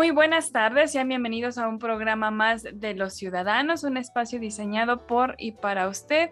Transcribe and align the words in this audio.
Muy 0.00 0.12
buenas 0.12 0.50
tardes. 0.50 0.92
Sean 0.92 1.08
bienvenidos 1.08 1.58
a 1.58 1.68
un 1.68 1.78
programa 1.78 2.30
más 2.30 2.62
de 2.62 2.94
Los 2.94 3.12
Ciudadanos, 3.12 3.84
un 3.84 3.98
espacio 3.98 4.40
diseñado 4.40 5.06
por 5.06 5.34
y 5.36 5.52
para 5.52 5.88
usted 5.88 6.30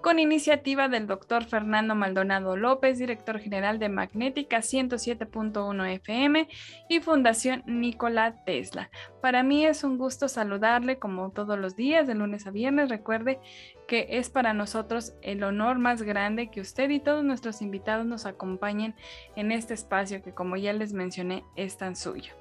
con 0.00 0.20
iniciativa 0.20 0.86
del 0.86 1.08
doctor 1.08 1.44
Fernando 1.44 1.96
Maldonado 1.96 2.56
López, 2.56 2.96
director 2.96 3.40
general 3.40 3.80
de 3.80 3.88
Magnética 3.88 4.58
107.1 4.58 5.94
FM 5.94 6.48
y 6.88 7.00
Fundación 7.00 7.64
Nikola 7.66 8.44
Tesla. 8.44 8.88
Para 9.20 9.42
mí 9.42 9.66
es 9.66 9.82
un 9.82 9.98
gusto 9.98 10.28
saludarle 10.28 11.00
como 11.00 11.32
todos 11.32 11.58
los 11.58 11.74
días, 11.74 12.06
de 12.06 12.14
lunes 12.14 12.46
a 12.46 12.52
viernes. 12.52 12.88
Recuerde 12.88 13.40
que 13.88 14.06
es 14.10 14.30
para 14.30 14.54
nosotros 14.54 15.14
el 15.22 15.42
honor 15.42 15.80
más 15.80 16.02
grande 16.02 16.52
que 16.52 16.60
usted 16.60 16.88
y 16.90 17.00
todos 17.00 17.24
nuestros 17.24 17.62
invitados 17.62 18.06
nos 18.06 18.26
acompañen 18.26 18.94
en 19.34 19.50
este 19.50 19.74
espacio 19.74 20.22
que 20.22 20.32
como 20.32 20.56
ya 20.56 20.72
les 20.72 20.92
mencioné 20.92 21.42
es 21.56 21.76
tan 21.78 21.96
suyo. 21.96 22.32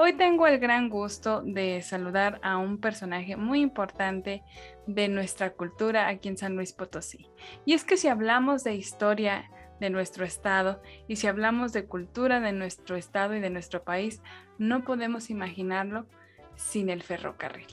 Hoy 0.00 0.12
tengo 0.12 0.46
el 0.46 0.60
gran 0.60 0.90
gusto 0.90 1.42
de 1.42 1.82
saludar 1.82 2.38
a 2.44 2.56
un 2.56 2.78
personaje 2.78 3.34
muy 3.34 3.60
importante 3.60 4.44
de 4.86 5.08
nuestra 5.08 5.50
cultura 5.50 6.06
aquí 6.06 6.28
en 6.28 6.38
San 6.38 6.54
Luis 6.54 6.72
Potosí. 6.72 7.28
Y 7.64 7.72
es 7.72 7.82
que 7.82 7.96
si 7.96 8.06
hablamos 8.06 8.62
de 8.62 8.76
historia 8.76 9.50
de 9.80 9.90
nuestro 9.90 10.24
estado 10.24 10.80
y 11.08 11.16
si 11.16 11.26
hablamos 11.26 11.72
de 11.72 11.86
cultura 11.86 12.38
de 12.38 12.52
nuestro 12.52 12.94
estado 12.94 13.34
y 13.34 13.40
de 13.40 13.50
nuestro 13.50 13.82
país, 13.82 14.22
no 14.56 14.84
podemos 14.84 15.30
imaginarlo 15.30 16.06
sin 16.54 16.90
el 16.90 17.02
ferrocarril. 17.02 17.66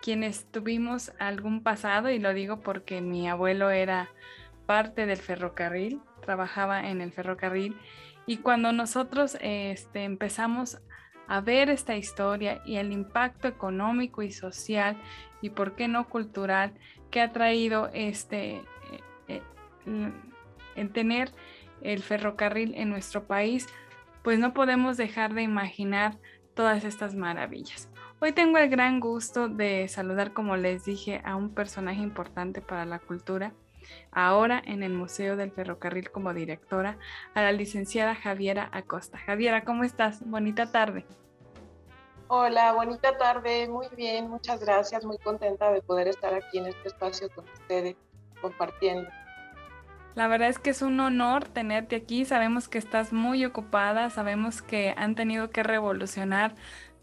Quienes 0.00 0.46
tuvimos 0.52 1.10
algún 1.18 1.64
pasado, 1.64 2.10
y 2.10 2.20
lo 2.20 2.32
digo 2.32 2.60
porque 2.60 3.00
mi 3.00 3.28
abuelo 3.28 3.70
era 3.70 4.08
parte 4.66 5.04
del 5.04 5.18
ferrocarril, 5.18 6.00
trabajaba 6.20 6.88
en 6.90 7.00
el 7.00 7.10
ferrocarril, 7.10 7.76
y 8.24 8.36
cuando 8.36 8.70
nosotros 8.70 9.36
este, 9.40 10.04
empezamos 10.04 10.80
a 11.28 11.40
ver 11.40 11.70
esta 11.70 11.96
historia 11.96 12.62
y 12.64 12.76
el 12.76 12.92
impacto 12.92 13.48
económico 13.48 14.22
y 14.22 14.32
social 14.32 14.96
y 15.40 15.50
por 15.50 15.74
qué 15.74 15.88
no 15.88 16.08
cultural 16.08 16.72
que 17.10 17.20
ha 17.20 17.32
traído 17.32 17.90
este 17.92 18.56
eh, 19.28 19.42
eh, 19.86 20.12
en 20.76 20.92
tener 20.92 21.32
el 21.82 22.02
ferrocarril 22.02 22.74
en 22.76 22.90
nuestro 22.90 23.24
país, 23.24 23.66
pues 24.22 24.38
no 24.38 24.54
podemos 24.54 24.96
dejar 24.96 25.34
de 25.34 25.42
imaginar 25.42 26.18
todas 26.54 26.84
estas 26.84 27.14
maravillas. 27.14 27.88
Hoy 28.20 28.32
tengo 28.32 28.58
el 28.58 28.68
gran 28.68 29.00
gusto 29.00 29.48
de 29.48 29.88
saludar, 29.88 30.32
como 30.32 30.56
les 30.56 30.84
dije, 30.84 31.20
a 31.24 31.34
un 31.34 31.52
personaje 31.52 32.00
importante 32.00 32.60
para 32.60 32.84
la 32.84 33.00
cultura, 33.00 33.52
ahora 34.10 34.62
en 34.64 34.82
el 34.82 34.92
Museo 34.92 35.36
del 35.36 35.52
Ferrocarril 35.52 36.10
como 36.10 36.34
directora, 36.34 36.98
a 37.34 37.42
la 37.42 37.52
licenciada 37.52 38.14
Javiera 38.14 38.68
Acosta. 38.72 39.18
Javiera, 39.18 39.64
¿cómo 39.64 39.84
estás? 39.84 40.20
Bonita 40.24 40.70
tarde. 40.70 41.04
Hola, 42.28 42.72
bonita 42.72 43.18
tarde, 43.18 43.68
muy 43.68 43.88
bien, 43.94 44.30
muchas 44.30 44.60
gracias, 44.64 45.04
muy 45.04 45.18
contenta 45.18 45.70
de 45.70 45.82
poder 45.82 46.08
estar 46.08 46.32
aquí 46.32 46.58
en 46.58 46.66
este 46.66 46.88
espacio 46.88 47.28
con 47.34 47.44
ustedes, 47.44 47.94
compartiendo. 48.40 49.10
La 50.14 50.28
verdad 50.28 50.48
es 50.48 50.58
que 50.58 50.70
es 50.70 50.82
un 50.82 51.00
honor 51.00 51.44
tenerte 51.48 51.96
aquí, 51.96 52.24
sabemos 52.24 52.68
que 52.68 52.78
estás 52.78 53.12
muy 53.12 53.44
ocupada, 53.44 54.10
sabemos 54.10 54.60
que 54.60 54.94
han 54.96 55.14
tenido 55.14 55.50
que 55.50 55.62
revolucionar 55.62 56.54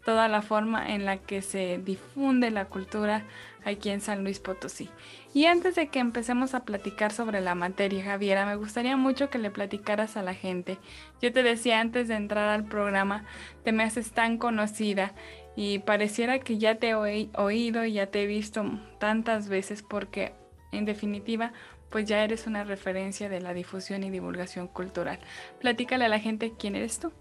toda 0.04 0.28
la 0.28 0.42
forma 0.42 0.94
en 0.94 1.04
la 1.04 1.18
que 1.18 1.42
se 1.42 1.78
difunde 1.78 2.50
la 2.50 2.66
cultura 2.66 3.24
aquí 3.64 3.90
en 3.90 4.00
San 4.00 4.24
Luis 4.24 4.40
Potosí. 4.40 4.88
Y 5.34 5.46
antes 5.46 5.74
de 5.74 5.88
que 5.88 5.98
empecemos 5.98 6.54
a 6.54 6.64
platicar 6.64 7.12
sobre 7.12 7.40
la 7.40 7.54
materia, 7.54 8.04
Javiera, 8.04 8.46
me 8.46 8.56
gustaría 8.56 8.96
mucho 8.96 9.30
que 9.30 9.38
le 9.38 9.50
platicaras 9.50 10.16
a 10.16 10.22
la 10.22 10.34
gente. 10.34 10.78
Yo 11.20 11.32
te 11.32 11.42
decía 11.42 11.80
antes 11.80 12.08
de 12.08 12.14
entrar 12.14 12.48
al 12.48 12.64
programa, 12.64 13.24
te 13.62 13.72
me 13.72 13.84
haces 13.84 14.12
tan 14.12 14.38
conocida 14.38 15.12
y 15.56 15.80
pareciera 15.80 16.38
que 16.38 16.58
ya 16.58 16.76
te 16.76 16.90
he 16.90 16.94
oído 16.94 17.84
y 17.84 17.92
ya 17.92 18.06
te 18.06 18.22
he 18.22 18.26
visto 18.26 18.64
tantas 18.98 19.48
veces 19.48 19.82
porque 19.82 20.32
en 20.72 20.84
definitiva 20.84 21.52
pues 21.90 22.06
ya 22.06 22.22
eres 22.22 22.46
una 22.46 22.64
referencia 22.64 23.28
de 23.28 23.40
la 23.40 23.52
difusión 23.52 24.04
y 24.04 24.10
divulgación 24.10 24.68
cultural. 24.68 25.18
Platícale 25.60 26.04
a 26.04 26.08
la 26.08 26.20
gente 26.20 26.52
quién 26.56 26.76
eres 26.76 27.00
tú. 27.00 27.12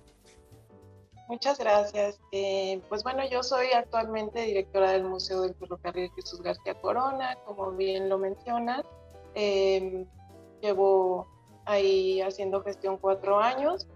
Muchas 1.29 1.59
gracias. 1.59 2.19
Eh, 2.31 2.81
pues 2.89 3.03
bueno, 3.03 3.21
yo 3.29 3.43
soy 3.43 3.67
actualmente 3.67 4.41
directora 4.41 4.93
del 4.93 5.03
Museo 5.03 5.41
del 5.41 5.53
Ferrocarril 5.53 6.09
Jesús 6.15 6.41
García 6.41 6.73
Corona, 6.81 7.37
como 7.45 7.71
bien 7.71 8.09
lo 8.09 8.17
mencionas. 8.17 8.83
Em, 9.35 10.07
llevo 10.59 11.27
ahí 11.65 12.19
haciendo 12.21 12.63
gestión 12.63 12.97
cuatro 12.97 13.39
años 13.39 13.87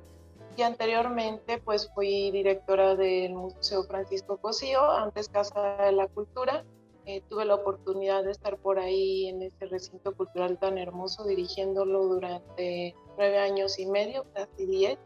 y 0.55 0.61
anteriormente 0.61 1.57
pues 1.57 1.91
fui 1.95 2.29
directora 2.29 2.95
del 2.95 3.33
Museo 3.33 3.83
Francisco 3.85 4.37
Cosío, 4.37 4.91
antes 4.91 5.27
Casa 5.27 5.77
de 5.85 5.91
la 5.91 6.07
Cultura. 6.07 6.63
Eh, 7.07 7.23
tuve 7.29 7.45
la 7.45 7.55
oportunidad 7.55 8.23
de 8.23 8.29
estar 8.29 8.59
por 8.59 8.77
ahí 8.77 9.29
en 9.29 9.41
ese 9.41 9.65
recinto 9.65 10.15
cultural 10.15 10.59
tan 10.59 10.77
hermoso, 10.77 11.25
dirigiéndolo 11.25 12.03
durante 12.05 12.95
nueve 13.17 13.39
años 13.39 13.79
y 13.79 13.87
medio, 13.87 14.23
casi 14.35 14.67
diez. 14.67 14.99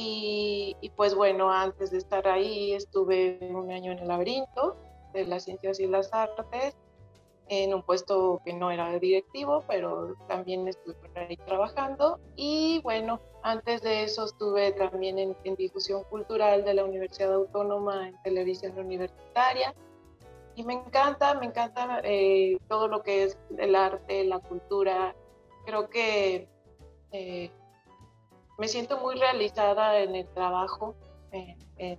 Y, 0.00 0.92
pues 0.94 1.16
bueno, 1.16 1.50
antes 1.50 1.90
de 1.90 1.98
estar 1.98 2.28
ahí 2.28 2.72
estuve 2.72 3.36
un 3.50 3.68
año 3.72 3.90
en 3.90 3.98
el 3.98 4.06
laberinto 4.06 4.76
de 5.12 5.26
las 5.26 5.42
ciencias 5.42 5.80
y 5.80 5.88
las 5.88 6.12
artes, 6.12 6.76
en 7.48 7.74
un 7.74 7.82
puesto 7.82 8.40
que 8.44 8.52
no 8.52 8.70
era 8.70 8.96
directivo, 9.00 9.64
pero 9.66 10.14
también 10.28 10.68
estuve 10.68 10.94
por 10.94 11.18
ahí 11.18 11.36
trabajando. 11.38 12.20
Y 12.36 12.80
bueno, 12.84 13.20
antes 13.42 13.82
de 13.82 14.04
eso 14.04 14.26
estuve 14.26 14.70
también 14.70 15.18
en, 15.18 15.34
difusión 15.56 16.04
cultural 16.04 16.64
de 16.64 16.74
la 16.74 16.84
Universidad 16.84 17.34
Autónoma 17.34 18.06
en 18.06 18.22
televisión 18.22 18.78
universitaria. 18.78 19.74
Y 20.54 20.62
me 20.62 20.74
encanta, 20.74 21.34
me 21.34 21.46
encanta 21.46 22.02
eh, 22.04 22.56
todo 22.68 22.86
lo 22.86 23.02
que 23.02 23.24
es 23.24 23.38
el 23.56 23.74
arte, 23.74 24.22
la 24.22 24.38
cultura. 24.38 25.16
Creo 25.66 25.90
que 25.90 26.48
eh, 27.10 27.50
me 28.58 28.66
siento 28.66 28.98
muy 28.98 29.14
realizada 29.14 30.00
en 30.00 30.16
el 30.16 30.26
trabajo, 30.34 30.94
en, 31.30 31.96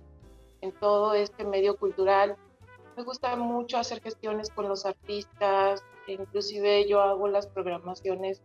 todo 0.78 1.14
este 1.14 1.44
medio 1.44 1.76
cultural. 1.76 2.36
Me 2.96 3.02
gusta 3.02 3.34
mucho 3.34 3.78
hacer 3.78 4.02
gestiones 4.02 4.50
con 4.50 4.68
los 4.68 4.84
artistas, 4.84 5.82
inclusive 6.06 6.86
yo 6.86 7.00
hago 7.00 7.28
las 7.28 7.46
programaciones 7.46 8.42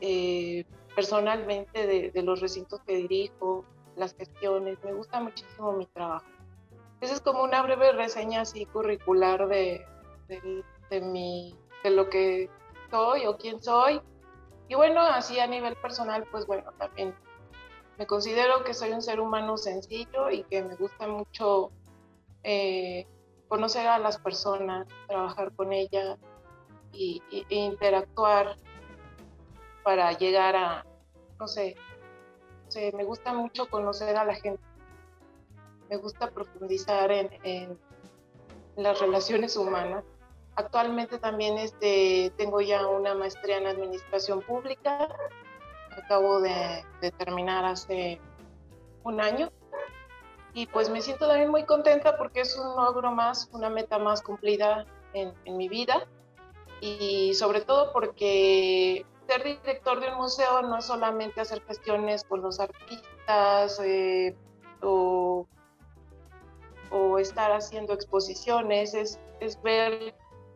eh, 0.00 0.64
personalmente 0.94 1.86
de, 1.86 2.22
los 2.22 2.40
recintos 2.40 2.80
que 2.86 2.96
dirijo, 2.96 3.64
las 3.96 4.14
gestiones, 4.14 4.78
me 4.84 4.92
gusta 4.92 5.20
muchísimo 5.20 5.72
mi 5.72 5.86
trabajo. 5.86 6.26
Esa 7.00 7.14
es 7.14 7.20
como 7.22 7.42
una 7.42 7.62
breve 7.62 7.92
reseña 7.92 8.42
así 8.42 8.66
curricular 8.66 9.48
de, 9.48 9.86
de, 10.28 10.62
de, 10.90 11.00
mi, 11.00 11.56
de 11.82 11.90
lo 11.90 12.10
que 12.10 12.50
soy 12.90 13.24
o 13.26 13.38
quién 13.38 13.62
soy. 13.62 14.02
Y 14.68 14.74
bueno, 14.74 15.00
así 15.00 15.40
a 15.40 15.46
nivel 15.46 15.76
personal, 15.76 16.26
pues 16.30 16.46
bueno, 16.46 16.70
también 16.78 17.14
me 17.98 18.06
considero 18.06 18.62
que 18.62 18.74
soy 18.74 18.92
un 18.92 19.02
ser 19.02 19.20
humano 19.20 19.56
sencillo 19.56 20.30
y 20.30 20.44
que 20.44 20.62
me 20.62 20.76
gusta 20.76 21.08
mucho 21.08 21.72
eh, 22.44 23.06
conocer 23.48 23.88
a 23.88 23.98
las 23.98 24.18
personas, 24.18 24.86
trabajar 25.08 25.52
con 25.56 25.72
ellas 25.72 26.16
y, 26.92 27.20
e 27.30 27.54
interactuar 27.56 28.56
para 29.82 30.12
llegar 30.12 30.54
a, 30.54 30.86
no 31.40 31.48
sé, 31.48 31.74
me 32.94 33.02
gusta 33.02 33.32
mucho 33.32 33.68
conocer 33.68 34.16
a 34.16 34.24
la 34.24 34.34
gente. 34.34 34.62
Me 35.90 35.96
gusta 35.96 36.30
profundizar 36.30 37.10
en, 37.10 37.30
en 37.42 37.78
las 38.76 39.00
relaciones 39.00 39.56
humanas. 39.56 40.04
Actualmente 40.54 41.18
también 41.18 41.56
este, 41.58 42.32
tengo 42.36 42.60
ya 42.60 42.86
una 42.86 43.14
maestría 43.14 43.58
en 43.58 43.66
administración 43.66 44.42
pública 44.42 45.08
acabo 45.98 46.40
de, 46.40 46.84
terminar 47.18 47.64
hace 47.64 48.20
un 49.04 49.20
año. 49.20 49.50
Y 50.54 50.66
pues 50.66 50.90
me 50.90 51.00
siento 51.00 51.28
también 51.28 51.50
muy 51.50 51.64
contenta 51.64 52.16
porque 52.16 52.40
es 52.40 52.56
un 52.56 52.74
logro 52.76 53.12
más, 53.12 53.48
una 53.52 53.70
meta 53.70 53.98
más 53.98 54.22
cumplida 54.22 54.86
en, 55.12 55.34
mi 55.56 55.68
vida. 55.68 56.06
Y 56.80 57.34
sobre 57.34 57.60
todo 57.60 57.92
porque 57.92 59.04
ser 59.26 59.44
director 59.44 60.00
de 60.00 60.08
un 60.08 60.16
museo 60.16 60.62
no 60.62 60.78
es 60.78 60.86
solamente 60.86 61.40
hacer 61.40 61.62
gestiones 61.62 62.24
con 62.24 62.42
los 62.42 62.60
artistas, 62.60 63.80
eh, 63.84 64.34
o, 64.82 65.46
estar 67.18 67.50
haciendo 67.52 67.92
exposiciones, 67.94 68.94
es, 68.94 69.20
es, 69.40 69.60
ver 69.60 70.14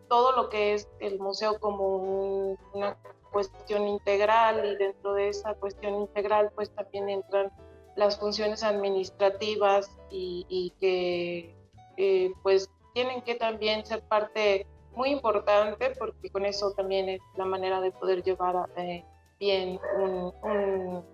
todo 0.08 0.32
lo 0.32 0.48
que 0.48 0.74
es 0.74 0.88
el 1.00 1.18
museo 1.18 1.58
como 1.58 2.56
una 2.72 2.96
cuestión 3.32 3.88
integral 3.88 4.64
y 4.64 4.76
dentro 4.76 5.14
de 5.14 5.28
esa 5.28 5.54
cuestión 5.54 5.94
integral 5.94 6.50
pues 6.54 6.70
también 6.70 7.08
entran 7.08 7.50
las 7.96 8.18
funciones 8.18 8.62
administrativas 8.62 9.90
y, 10.10 10.72
que 10.80 11.54
eh, 11.96 12.32
pues 12.42 12.70
tienen 12.94 13.22
que 13.22 13.34
también 13.34 13.84
ser 13.84 14.02
parte 14.02 14.66
muy 14.94 15.10
importante 15.10 15.90
porque 15.98 16.30
con 16.30 16.44
eso 16.44 16.72
también 16.72 17.08
es 17.08 17.20
la 17.36 17.44
manera 17.44 17.80
de 17.80 17.90
poder 17.90 18.22
llevar 18.22 18.68
eh, 18.76 19.04
bien 19.40 19.80
un, 19.98 21.04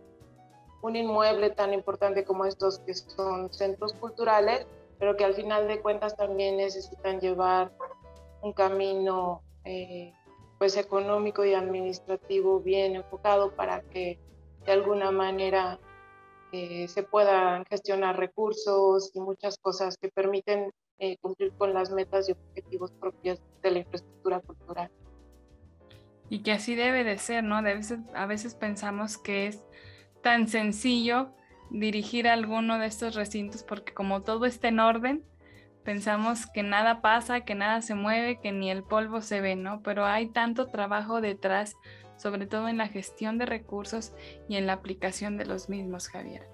un, 0.83 0.97
inmueble 0.97 1.51
tan 1.51 1.73
importante 1.73 2.25
como 2.25 2.45
estos 2.45 2.81
que 2.81 2.95
son 2.95 3.53
centros 3.53 3.93
culturales, 3.95 4.67
pero 4.99 5.17
que 5.17 5.25
al 5.25 5.35
final 5.35 5.69
de 5.69 5.81
cuentas 5.81 6.17
también 6.17 6.57
necesitan 6.57 7.21
llevar 7.21 7.71
un 8.43 8.53
camino 8.53 9.43
eh, 9.65 10.13
pues 10.59 10.77
económico 10.77 11.45
y 11.45 11.55
administrativo 11.55 12.61
bien 12.61 12.97
enfocado 12.97 13.55
para 13.55 13.81
que 13.83 14.19
de 14.67 14.73
alguna 14.73 15.11
manera 15.11 15.79
eh, 16.53 16.89
se 16.89 17.03
puedan 17.03 17.65
gestionar 17.67 18.19
recursos 18.19 19.11
y 19.15 19.21
muchas 19.21 19.59
cosas 19.59 19.97
que 19.97 20.09
permiten 20.09 20.73
eh, 20.99 21.17
cumplir 21.21 21.53
con 21.53 21.73
las 21.73 21.91
metas 21.91 22.29
y 22.29 22.33
objetivos 22.33 22.91
propios 22.93 23.41
de 23.63 23.71
la 23.71 23.79
infraestructura 23.79 24.41
cultural. 24.41 24.91
Y 26.29 26.43
que 26.43 26.53
así 26.53 26.75
debe 26.75 27.05
de 27.05 27.19
ser, 27.19 27.45
¿no? 27.45 27.63
De 27.63 27.75
veces, 27.75 28.01
a 28.15 28.27
veces 28.27 28.55
pensamos 28.55 29.17
que 29.17 29.47
es 29.47 29.63
tan 30.23 30.49
sencillo 30.49 31.31
dirigir 31.71 32.29
alguno 32.29 32.79
de 32.79 32.87
estos 32.87 33.15
recintos 33.15 33.63
porque 33.63 33.95
como 33.95 34.23
todo 34.23 34.45
está 34.47 34.69
en 34.69 34.81
orden, 34.81 35.25
pensamos 35.89 36.45
que 36.45 36.63
nada 36.63 37.01
pasa, 37.01 37.47
que 37.47 37.55
nada 37.55 37.81
se 37.81 37.95
mueve, 37.95 38.39
que 38.43 38.53
ni 38.53 38.71
el 38.71 38.83
polvo 38.83 39.23
se 39.23 39.41
ve, 39.41 39.57
¿no? 39.57 39.81
Pero 39.83 40.05
hay 40.05 40.27
tanto 40.27 40.67
trabajo 40.67 41.23
detrás, 41.23 41.77
sobre 42.19 42.47
todo 42.47 42.69
en 42.69 42.77
la 42.77 42.89
gestión 42.89 43.39
de 43.39 43.47
recursos 43.47 44.13
y 44.51 44.57
en 44.57 44.67
la 44.67 44.75
aplicación 44.75 45.39
de 45.39 45.47
los 45.47 45.71
mismos, 45.71 46.09
Javier. 46.09 46.47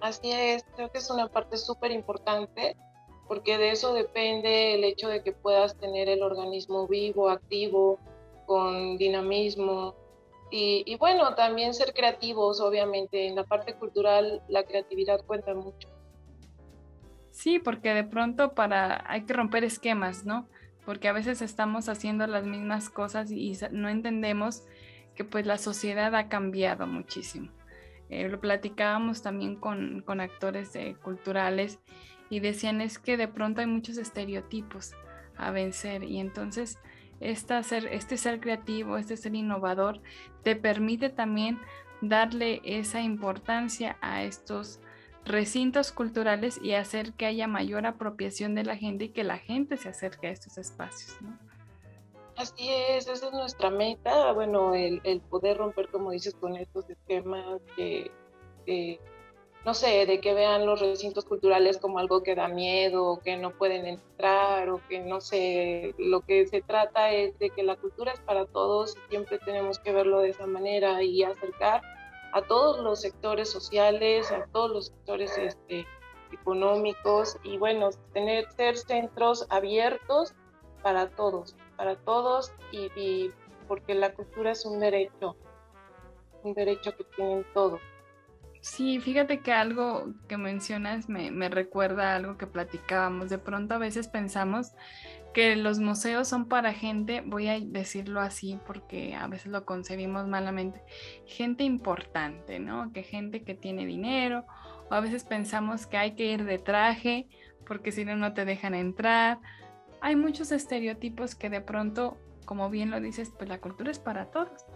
Así 0.00 0.32
es, 0.32 0.64
creo 0.74 0.90
que 0.90 0.98
es 0.98 1.08
una 1.08 1.28
parte 1.28 1.56
súper 1.56 1.92
importante 1.92 2.76
porque 3.28 3.58
de 3.58 3.70
eso 3.70 3.94
depende 3.94 4.74
el 4.74 4.82
hecho 4.82 5.06
de 5.06 5.22
que 5.22 5.30
puedas 5.30 5.76
tener 5.76 6.08
el 6.08 6.24
organismo 6.24 6.88
vivo, 6.88 7.28
activo, 7.28 8.00
con 8.44 8.98
dinamismo. 8.98 9.94
Y, 10.50 10.82
y 10.84 10.96
bueno, 10.96 11.36
también 11.36 11.74
ser 11.74 11.94
creativos, 11.94 12.60
obviamente. 12.60 13.28
En 13.28 13.36
la 13.36 13.44
parte 13.44 13.76
cultural 13.76 14.42
la 14.48 14.64
creatividad 14.64 15.24
cuenta 15.24 15.54
mucho. 15.54 15.95
Sí, 17.36 17.58
porque 17.58 17.92
de 17.92 18.02
pronto 18.02 18.54
para 18.54 19.04
hay 19.10 19.24
que 19.26 19.34
romper 19.34 19.62
esquemas, 19.62 20.24
¿no? 20.24 20.48
Porque 20.86 21.06
a 21.06 21.12
veces 21.12 21.42
estamos 21.42 21.90
haciendo 21.90 22.26
las 22.26 22.46
mismas 22.46 22.88
cosas 22.88 23.30
y 23.30 23.52
no 23.72 23.90
entendemos 23.90 24.62
que 25.14 25.22
pues 25.22 25.44
la 25.44 25.58
sociedad 25.58 26.14
ha 26.14 26.30
cambiado 26.30 26.86
muchísimo. 26.86 27.50
Eh, 28.08 28.26
lo 28.30 28.40
platicábamos 28.40 29.20
también 29.20 29.56
con, 29.56 30.00
con 30.00 30.22
actores 30.22 30.72
culturales 31.02 31.78
y 32.30 32.40
decían 32.40 32.80
es 32.80 32.98
que 32.98 33.18
de 33.18 33.28
pronto 33.28 33.60
hay 33.60 33.66
muchos 33.66 33.98
estereotipos 33.98 34.94
a 35.36 35.50
vencer 35.50 36.04
y 36.04 36.20
entonces 36.20 36.78
este 37.20 37.62
ser 38.16 38.40
creativo, 38.40 38.96
este 38.96 39.18
ser 39.18 39.34
innovador, 39.34 40.00
te 40.42 40.56
permite 40.56 41.10
también 41.10 41.58
darle 42.00 42.62
esa 42.64 43.02
importancia 43.02 43.98
a 44.00 44.22
estos 44.22 44.80
recintos 45.26 45.92
culturales 45.92 46.58
y 46.62 46.72
hacer 46.72 47.12
que 47.12 47.26
haya 47.26 47.48
mayor 47.48 47.84
apropiación 47.84 48.54
de 48.54 48.64
la 48.64 48.76
gente 48.76 49.06
y 49.06 49.08
que 49.10 49.24
la 49.24 49.38
gente 49.38 49.76
se 49.76 49.88
acerque 49.88 50.28
a 50.28 50.30
estos 50.30 50.56
espacios. 50.56 51.20
¿no? 51.20 51.36
Así 52.36 52.68
es, 52.68 53.08
esa 53.08 53.26
es 53.26 53.32
nuestra 53.32 53.70
meta, 53.70 54.32
bueno, 54.32 54.74
el, 54.74 55.20
poder 55.30 55.56
romper, 55.56 55.88
como 55.88 56.10
dices, 56.10 56.34
con 56.34 56.54
estos 56.54 56.88
esquemas 56.88 57.60
que, 57.74 58.10
no 59.64 59.74
sé, 59.74 60.06
de 60.06 60.20
que 60.20 60.34
vean 60.34 60.66
los 60.66 60.80
recintos 60.80 61.24
culturales 61.24 61.78
como 61.78 61.98
algo 61.98 62.22
que 62.22 62.34
da 62.34 62.46
miedo, 62.46 63.20
que 63.24 63.36
no 63.36 63.52
pueden 63.52 63.86
entrar, 63.86 64.68
o 64.68 64.80
que 64.86 65.00
no 65.00 65.20
sé, 65.22 65.94
lo 65.98 66.20
que 66.20 66.46
se 66.46 66.60
trata 66.60 67.10
es 67.10 67.38
de 67.38 67.50
que 67.50 67.62
la 67.62 67.76
cultura 67.76 68.12
es 68.12 68.20
para 68.20 68.44
todos 68.44 68.96
y 68.96 69.10
siempre 69.10 69.38
tenemos 69.38 69.78
que 69.78 69.92
verlo 69.92 70.20
de 70.20 70.28
esa 70.28 70.46
manera 70.46 71.02
y 71.02 71.22
acercar 71.22 71.80
a 72.32 72.42
todos 72.42 72.80
los 72.80 73.00
sectores 73.00 73.50
sociales, 73.50 74.30
a 74.32 74.46
todos 74.52 74.70
los 74.70 74.86
sectores 74.86 75.36
este, 75.38 75.86
económicos 76.32 77.38
y 77.42 77.58
bueno, 77.58 77.90
tener 78.12 78.50
ser 78.52 78.76
centros 78.76 79.46
abiertos 79.50 80.34
para 80.82 81.08
todos, 81.10 81.56
para 81.76 81.96
todos 81.96 82.52
y, 82.72 83.30
porque 83.68 83.94
la 83.94 84.14
cultura 84.14 84.52
es 84.52 84.64
un 84.64 84.78
derecho, 84.78 85.36
un 86.42 86.54
derecho 86.54 86.96
que 86.96 87.04
tienen 87.04 87.44
todos. 87.54 87.80
Sí, 88.66 88.98
fíjate 88.98 89.38
que 89.42 89.52
algo 89.52 90.12
que 90.26 90.36
mencionas 90.36 91.08
me, 91.08 91.30
me 91.30 91.48
recuerda 91.48 92.12
a 92.12 92.16
algo 92.16 92.36
que 92.36 92.48
platicábamos. 92.48 93.30
De 93.30 93.38
pronto 93.38 93.74
a 93.74 93.78
veces 93.78 94.08
pensamos 94.08 94.72
que 95.32 95.54
los 95.54 95.78
museos 95.78 96.26
son 96.26 96.48
para 96.48 96.74
gente, 96.74 97.22
voy 97.24 97.46
a 97.46 97.60
decirlo 97.60 98.20
así 98.20 98.58
porque 98.66 99.14
a 99.14 99.28
veces 99.28 99.52
lo 99.52 99.64
concebimos 99.64 100.26
malamente, 100.26 100.82
gente 101.26 101.62
importante, 101.62 102.58
¿no? 102.58 102.92
Que 102.92 103.04
gente 103.04 103.44
que 103.44 103.54
tiene 103.54 103.86
dinero, 103.86 104.44
o 104.90 104.94
a 104.94 105.00
veces 105.00 105.22
pensamos 105.22 105.86
que 105.86 105.96
hay 105.98 106.16
que 106.16 106.32
ir 106.32 106.44
de 106.44 106.58
traje 106.58 107.28
porque 107.68 107.92
si 107.92 108.04
no, 108.04 108.16
no 108.16 108.34
te 108.34 108.44
dejan 108.44 108.74
entrar. 108.74 109.38
Hay 110.00 110.16
muchos 110.16 110.50
estereotipos 110.50 111.36
que 111.36 111.50
de 111.50 111.60
pronto, 111.60 112.18
como 112.44 112.68
bien 112.68 112.90
lo 112.90 113.00
dices, 113.00 113.30
pues 113.38 113.48
la 113.48 113.60
cultura 113.60 113.92
es 113.92 114.00
para 114.00 114.32
todos. 114.32 114.66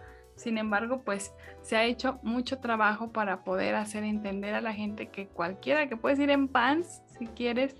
Sin 0.41 0.57
embargo, 0.57 1.03
pues 1.05 1.35
se 1.61 1.77
ha 1.77 1.85
hecho 1.85 2.19
mucho 2.23 2.61
trabajo 2.61 3.13
para 3.13 3.45
poder 3.45 3.75
hacer 3.75 4.05
entender 4.05 4.55
a 4.55 4.63
la 4.63 4.73
gente 4.73 5.11
que 5.11 5.29
cualquiera 5.29 5.87
que 5.87 5.99
puedes 5.99 6.19
ir 6.19 6.31
en 6.31 6.49
pants 6.49 7.03
si 7.19 7.27
quieres 7.27 7.77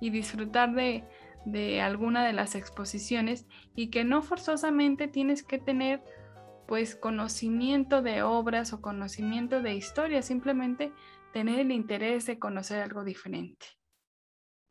y 0.00 0.10
disfrutar 0.10 0.74
de, 0.74 1.04
de 1.44 1.80
alguna 1.80 2.26
de 2.26 2.32
las 2.32 2.56
exposiciones 2.56 3.46
y 3.76 3.90
que 3.90 4.02
no 4.02 4.22
forzosamente 4.22 5.06
tienes 5.06 5.44
que 5.44 5.58
tener 5.58 6.02
pues 6.66 6.96
conocimiento 6.96 8.02
de 8.02 8.24
obras 8.24 8.72
o 8.72 8.80
conocimiento 8.80 9.62
de 9.62 9.74
historia, 9.74 10.20
simplemente 10.22 10.92
tener 11.32 11.60
el 11.60 11.70
interés 11.70 12.26
de 12.26 12.40
conocer 12.40 12.82
algo 12.82 13.04
diferente. 13.04 13.66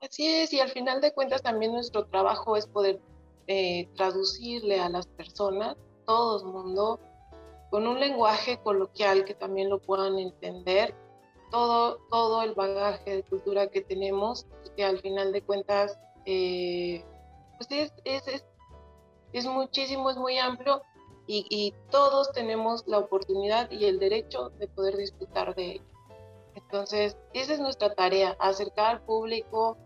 Así 0.02 0.28
es, 0.28 0.52
y 0.52 0.60
al 0.60 0.72
final 0.72 1.00
de 1.00 1.14
cuentas 1.14 1.42
también 1.42 1.72
nuestro 1.72 2.06
trabajo 2.08 2.58
es 2.58 2.68
poder 2.68 3.00
eh, 3.48 3.88
traducirle 3.96 4.82
a 4.82 4.90
las 4.90 5.08
personas, 5.08 5.78
todo 6.06 6.46
el 6.46 6.54
mundo, 6.54 7.00
con 7.70 7.88
un 7.88 8.00
lenguaje 8.00 8.60
coloquial 8.60 9.26
que 9.26 9.36
también 9.36 9.70
lo 9.70 9.80
puedan 9.80 10.18
entender, 10.18 10.96
todo, 11.52 12.00
todo 12.10 12.44
el 12.44 12.54
bagaje 12.54 13.18
de 13.18 13.24
cultura 13.24 13.68
que 13.68 13.82
tenemos, 13.82 14.48
que 14.76 14.84
al 14.84 15.00
final 15.00 15.32
de 15.32 15.42
cuentas 15.42 15.98
eh, 16.26 17.04
pues 17.58 17.72
es, 17.72 17.94
es, 18.04 18.46
es, 19.34 19.46
muchísimo, 19.46 20.10
es 20.10 20.18
muy 20.18 20.38
amplio 20.38 20.82
y, 21.32 21.76
todos 21.92 22.32
tenemos 22.32 22.88
la 22.88 22.98
oportunidad 22.98 23.70
y 23.70 23.86
el 23.86 24.00
derecho 24.00 24.50
de 24.58 24.68
poder 24.68 24.98
disfrutar 24.98 25.54
de 25.54 25.74
ello. 25.74 25.84
Entonces, 26.56 27.18
esa 27.34 27.54
es 27.54 27.60
nuestra 27.60 27.94
tarea, 27.94 28.36
acercar 28.40 28.96
al 28.96 29.02
público, 29.02 29.78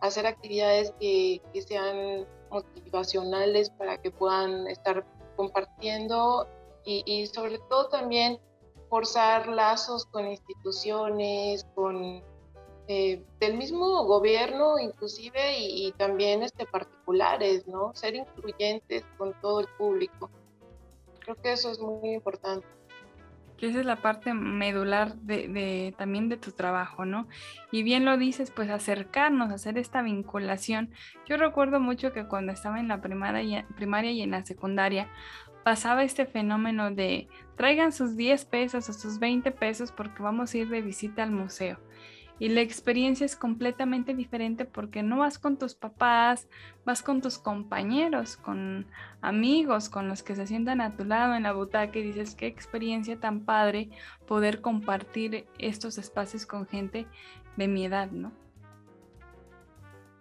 hacer 0.00 0.26
actividades 0.26 0.94
que, 0.98 1.42
que 1.52 1.60
sean 1.60 2.26
motivacionales 2.50 3.68
para 3.68 4.00
que 4.00 4.10
puedan 4.10 4.66
estar 4.68 5.04
compartiendo 5.36 6.48
y, 6.86 7.02
y, 7.04 7.26
sobre 7.26 7.58
todo 7.68 7.88
también 7.88 8.38
forzar 8.88 9.48
lazos 9.48 10.06
con 10.06 10.26
instituciones, 10.26 11.66
con 11.74 12.22
eh, 12.88 13.24
del 13.40 13.58
mismo 13.58 14.04
gobierno 14.04 14.78
inclusive 14.78 15.58
y, 15.58 15.92
también 15.98 16.44
este, 16.44 16.66
particulares, 16.66 17.66
¿no? 17.66 17.92
Ser 17.94 18.14
incluyentes 18.14 19.04
con 19.18 19.34
todo 19.40 19.58
el 19.58 19.66
público. 19.76 20.30
Creo 21.18 21.34
que 21.34 21.52
eso 21.52 21.68
es 21.72 21.80
muy 21.80 22.12
importante. 22.12 22.64
Que 23.56 23.68
esa 23.68 23.80
es 23.80 23.86
la 23.86 24.02
parte 24.02 24.34
medular 24.34 25.16
de, 25.16 25.94
también 25.98 26.28
de 26.28 26.36
tu 26.36 26.52
trabajo, 26.52 27.04
¿no? 27.04 27.26
Y 27.72 27.82
bien 27.82 28.04
lo 28.04 28.18
dices, 28.18 28.52
pues 28.52 28.70
acercarnos, 28.70 29.50
hacer 29.50 29.78
esta 29.78 30.02
vinculación. 30.02 30.92
Yo 31.26 31.38
recuerdo 31.38 31.80
mucho 31.80 32.12
que 32.12 32.28
cuando 32.28 32.52
estaba 32.52 32.78
en 32.78 32.86
la 32.86 33.00
primaria 33.00 33.66
primaria 33.74 34.12
y 34.12 34.22
en 34.22 34.30
la 34.30 34.44
secundaria, 34.44 35.10
pasaba 35.66 36.04
este 36.04 36.26
fenómeno 36.26 36.92
de 36.92 37.26
traigan 37.56 37.90
sus 37.90 38.14
10 38.14 38.44
pesos 38.44 38.88
o 38.88 38.92
sus 38.92 39.18
20 39.18 39.50
pesos 39.50 39.90
porque 39.90 40.22
vamos 40.22 40.54
a 40.54 40.58
ir 40.58 40.68
de 40.68 40.80
visita 40.80 41.24
al 41.24 41.32
museo 41.32 41.80
y 42.38 42.50
la 42.50 42.60
experiencia 42.60 43.24
es 43.24 43.34
completamente 43.34 44.14
diferente 44.14 44.64
porque 44.64 45.02
no 45.02 45.18
vas 45.18 45.40
con 45.40 45.56
tus 45.56 45.74
papás, 45.74 46.46
vas 46.84 47.02
con 47.02 47.20
tus 47.20 47.38
compañeros, 47.38 48.36
con 48.36 48.86
amigos, 49.20 49.88
con 49.88 50.06
los 50.06 50.22
que 50.22 50.36
se 50.36 50.46
sientan 50.46 50.80
a 50.80 50.94
tu 50.94 51.04
lado 51.04 51.34
en 51.34 51.42
la 51.42 51.52
butaca 51.52 51.98
y 51.98 52.02
dices, 52.04 52.36
qué 52.36 52.46
experiencia 52.46 53.18
tan 53.18 53.40
padre 53.40 53.90
poder 54.28 54.60
compartir 54.60 55.48
estos 55.58 55.98
espacios 55.98 56.46
con 56.46 56.68
gente 56.68 57.08
de 57.56 57.66
mi 57.66 57.86
edad, 57.86 58.12
¿no? 58.12 58.45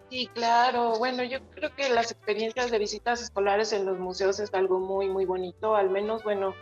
Sí, 0.09 0.27
claro. 0.33 0.97
Bueno, 0.97 1.24
yo 1.24 1.39
creo 1.50 1.74
que 1.75 1.89
las 1.89 2.12
experiencias 2.12 2.71
de 2.71 2.79
visitas 2.79 3.21
escolares 3.21 3.74
en 3.74 3.85
los 3.85 3.97
museos 3.97 4.39
es 4.39 4.53
algo 4.53 4.79
muy, 4.79 5.09
muy 5.09 5.25
bonito. 5.25 5.75
Al 5.75 5.89
menos, 5.89 6.24
bueno, 6.24 6.53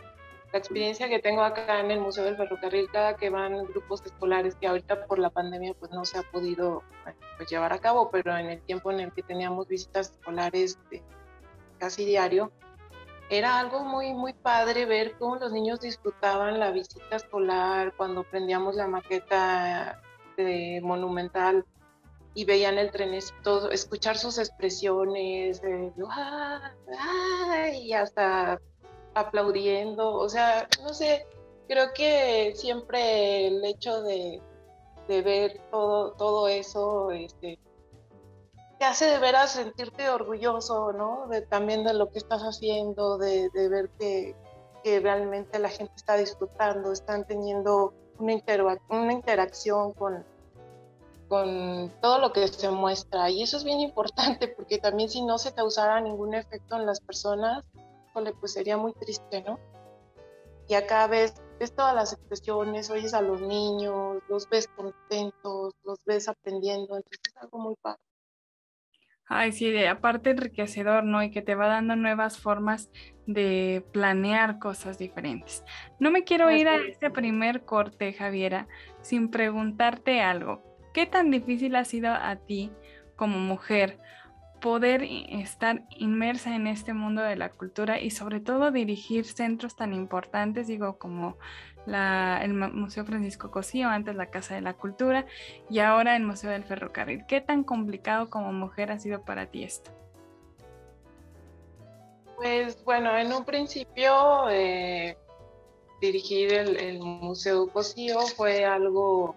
la 0.52 0.58
experiencia 0.58 1.08
que 1.08 1.18
tengo 1.18 1.42
acá 1.42 1.80
en 1.80 1.90
el 1.90 2.00
Museo 2.00 2.24
del 2.24 2.36
Ferrocarril, 2.36 2.88
cada 2.90 3.16
que 3.16 3.28
van 3.28 3.64
grupos 3.66 4.02
escolares, 4.06 4.54
que 4.54 4.66
ahorita 4.66 5.06
por 5.06 5.18
la 5.18 5.30
pandemia 5.30 5.74
pues 5.74 5.90
no 5.90 6.04
se 6.04 6.18
ha 6.18 6.22
podido 6.22 6.82
pues, 7.36 7.50
llevar 7.50 7.72
a 7.72 7.78
cabo, 7.78 8.10
pero 8.10 8.36
en 8.36 8.46
el 8.46 8.62
tiempo 8.62 8.90
en 8.92 9.00
el 9.00 9.12
que 9.12 9.22
teníamos 9.22 9.66
visitas 9.68 10.12
escolares 10.12 10.78
casi 11.78 12.04
diario, 12.04 12.52
era 13.30 13.58
algo 13.58 13.84
muy, 13.84 14.14
muy 14.14 14.32
padre 14.32 14.86
ver 14.86 15.16
cómo 15.18 15.36
los 15.36 15.50
niños 15.50 15.80
disfrutaban 15.80 16.60
la 16.60 16.70
visita 16.70 17.16
escolar, 17.16 17.92
cuando 17.96 18.22
prendíamos 18.22 18.76
la 18.76 18.86
maqueta 18.86 20.00
de 20.36 20.80
Monumental 20.82 21.64
y 22.34 22.44
veían 22.44 22.78
el 22.78 22.90
trenecito, 22.90 23.70
escuchar 23.70 24.18
sus 24.18 24.38
expresiones, 24.38 25.62
y 27.74 27.92
hasta 27.92 28.60
aplaudiendo, 29.14 30.14
o 30.14 30.28
sea, 30.28 30.68
no 30.82 30.92
sé, 30.92 31.26
creo 31.68 31.92
que 31.94 32.52
siempre 32.56 33.46
el 33.46 33.64
hecho 33.64 34.02
de, 34.02 34.42
ver 35.08 35.60
todo, 35.70 36.12
todo 36.12 36.48
eso, 36.48 37.12
este, 37.12 37.58
te 38.78 38.84
hace 38.84 39.06
de 39.06 39.18
veras 39.18 39.52
sentirte 39.52 40.08
orgulloso, 40.08 40.92
¿no? 40.92 41.28
De, 41.28 41.42
también 41.42 41.84
de 41.84 41.94
lo 41.94 42.10
que 42.10 42.18
estás 42.18 42.42
haciendo, 42.42 43.18
de, 43.18 43.48
ver 43.54 43.90
que, 43.98 44.34
realmente 45.00 45.58
la 45.58 45.70
gente 45.70 45.94
está 45.96 46.16
disfrutando, 46.16 46.92
están 46.92 47.24
teniendo 47.24 47.94
una, 48.18 48.34
una 48.90 49.12
interacción 49.12 49.92
con, 49.92 50.26
con 51.28 51.90
todo 52.00 52.18
lo 52.18 52.32
que 52.32 52.46
se 52.48 52.70
muestra. 52.70 53.30
Y 53.30 53.42
eso 53.42 53.56
es 53.56 53.64
bien 53.64 53.80
importante 53.80 54.48
porque 54.48 54.78
también 54.78 55.08
si 55.08 55.22
no 55.22 55.38
se 55.38 55.54
causara 55.54 56.00
ningún 56.00 56.34
efecto 56.34 56.76
en 56.76 56.86
las 56.86 57.00
personas, 57.00 57.64
pues 58.40 58.52
sería 58.52 58.76
muy 58.76 58.92
triste, 58.92 59.42
¿no? 59.42 59.58
Y 60.68 60.74
acá 60.74 61.06
ves, 61.06 61.34
ves 61.58 61.74
todas 61.74 61.94
las 61.94 62.12
expresiones, 62.12 62.88
oyes 62.90 63.12
a 63.12 63.20
los 63.20 63.40
niños, 63.40 64.22
los 64.28 64.48
ves 64.48 64.68
contentos, 64.68 65.74
los 65.82 66.04
ves 66.04 66.28
aprendiendo, 66.28 66.96
entonces 66.96 67.20
es 67.28 67.36
algo 67.36 67.58
muy 67.58 67.74
padre. 67.82 68.00
Ay, 69.26 69.52
sí, 69.52 69.84
aparte 69.84 70.30
enriquecedor, 70.30 71.02
¿no? 71.04 71.22
Y 71.22 71.30
que 71.30 71.40
te 71.40 71.54
va 71.54 71.66
dando 71.66 71.96
nuevas 71.96 72.38
formas 72.38 72.90
de 73.26 73.84
planear 73.92 74.58
cosas 74.58 74.98
diferentes. 74.98 75.64
No 75.98 76.10
me 76.10 76.24
quiero 76.24 76.50
ir 76.50 76.68
a 76.68 76.76
este 76.76 77.10
primer 77.10 77.64
corte, 77.64 78.12
Javiera, 78.12 78.68
sin 79.00 79.30
preguntarte 79.30 80.20
algo. 80.20 80.62
¿Qué 80.94 81.06
tan 81.06 81.30
difícil 81.30 81.74
ha 81.76 81.84
sido 81.84 82.12
a 82.12 82.36
ti 82.36 82.70
como 83.16 83.38
mujer 83.38 83.98
poder 84.60 85.02
estar 85.02 85.82
inmersa 85.90 86.54
en 86.54 86.66
este 86.66 86.94
mundo 86.94 87.20
de 87.20 87.36
la 87.36 87.50
cultura 87.50 88.00
y 88.00 88.10
sobre 88.10 88.40
todo 88.40 88.70
dirigir 88.70 89.26
centros 89.26 89.76
tan 89.76 89.92
importantes, 89.92 90.68
digo, 90.68 90.96
como 90.96 91.36
el 91.86 92.54
Museo 92.54 93.04
Francisco 93.04 93.50
Cosío, 93.50 93.88
antes 93.88 94.14
la 94.14 94.30
Casa 94.30 94.54
de 94.54 94.62
la 94.62 94.74
Cultura 94.74 95.26
y 95.68 95.80
ahora 95.80 96.16
el 96.16 96.22
Museo 96.22 96.50
del 96.50 96.64
Ferrocarril. 96.64 97.26
¿Qué 97.26 97.42
tan 97.42 97.64
complicado 97.64 98.30
como 98.30 98.52
mujer 98.52 98.90
ha 98.90 98.98
sido 98.98 99.22
para 99.22 99.46
ti 99.46 99.64
esto? 99.64 99.90
Pues 102.36 102.82
bueno, 102.84 103.16
en 103.18 103.32
un 103.32 103.44
principio 103.44 104.48
eh, 104.48 105.18
dirigir 106.00 106.52
el, 106.52 107.00
Museo 107.00 107.68
Cosío 107.68 108.20
fue 108.20 108.64
algo 108.64 109.34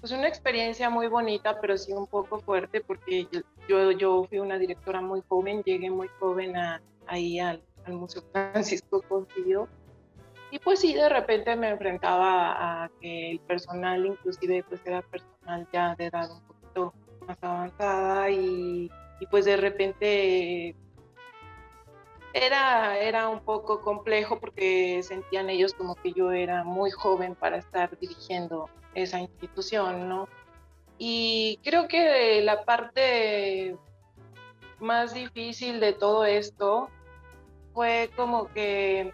pues 0.00 0.12
una 0.12 0.26
experiencia 0.26 0.90
muy 0.90 1.06
bonita, 1.06 1.60
pero 1.60 1.78
sí 1.78 1.92
un 1.92 2.06
poco 2.06 2.40
fuerte 2.40 2.80
porque 2.80 3.28
yo, 3.68 3.92
yo 3.92 4.24
fui 4.24 4.40
una 4.40 4.58
directora 4.58 5.00
muy 5.00 5.22
joven, 5.28 5.62
llegué 5.62 5.90
muy 5.90 6.08
joven 6.18 6.54
ahí 7.06 7.38
al, 7.38 7.62
Museo 7.86 8.22
Francisco 8.30 9.02
Consiglio 9.08 9.68
y 10.52 10.58
pues 10.60 10.78
sí, 10.78 10.94
de 10.94 11.08
repente 11.08 11.56
me 11.56 11.70
enfrentaba 11.70 12.84
a 12.84 12.90
que 13.00 13.32
el 13.32 13.40
personal 13.40 14.06
inclusive 14.06 14.64
pues 14.68 14.80
era 14.84 15.02
personal 15.02 15.66
ya 15.72 15.96
de 15.96 16.06
edad 16.06 16.30
un 16.30 16.40
poquito 16.42 16.94
más 17.26 17.38
avanzada 17.40 18.30
y 18.30 18.88
pues 19.30 19.46
de 19.46 19.56
repente 19.56 20.76
era, 22.34 22.98
era 22.98 23.28
un 23.28 23.40
poco 23.40 23.80
complejo 23.80 24.40
porque 24.40 25.02
sentían 25.02 25.50
ellos 25.50 25.74
como 25.74 25.94
que 25.94 26.12
yo 26.12 26.32
era 26.32 26.64
muy 26.64 26.90
joven 26.90 27.34
para 27.34 27.58
estar 27.58 27.98
dirigiendo 27.98 28.68
esa 28.94 29.20
institución, 29.20 30.08
¿no? 30.08 30.28
Y 30.98 31.58
creo 31.62 31.88
que 31.88 32.40
la 32.42 32.64
parte 32.64 33.76
más 34.78 35.14
difícil 35.14 35.80
de 35.80 35.92
todo 35.92 36.24
esto 36.24 36.88
fue 37.72 38.10
como 38.16 38.48
que 38.52 39.12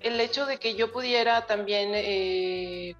el 0.00 0.20
hecho 0.20 0.46
de 0.46 0.58
que 0.58 0.74
yo 0.74 0.92
pudiera 0.92 1.46
también 1.46 1.90
eh, 1.94 2.96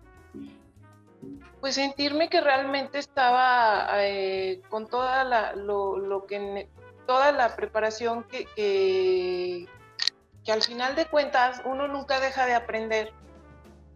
pues 1.61 1.76
sentirme 1.76 2.28
que 2.28 2.40
realmente 2.40 2.99
estaba 2.99 3.88
eh, 4.04 4.61
con 4.69 4.88
toda 4.88 5.25
la, 5.25 5.54
lo, 5.54 6.26
que 6.26 6.69
toda 7.06 7.32
la 7.32 7.56
preparación 7.56 8.25
que, 8.25 8.47
que, 8.56 9.66
al 10.50 10.62
final 10.62 10.94
de 10.97 11.06
cuentas 11.06 11.62
uno 11.64 11.88
nunca 11.88 12.21
deja 12.21 12.47
de 12.47 12.54
aprender 12.54 13.12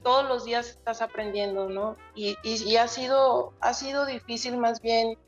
todos 0.03 0.29
los 0.29 0.45
días 0.45 0.69
estás 0.69 1.03
aprendiendo, 1.03 1.69
¿no? 1.69 1.97
Y, 2.15 2.37
y, 2.45 2.77
ha, 2.77 2.87
sido, 2.87 3.53
ha 3.61 3.75
sido 3.75 4.07
difícil 4.07 4.57
más 4.57 4.81
bien 4.81 5.19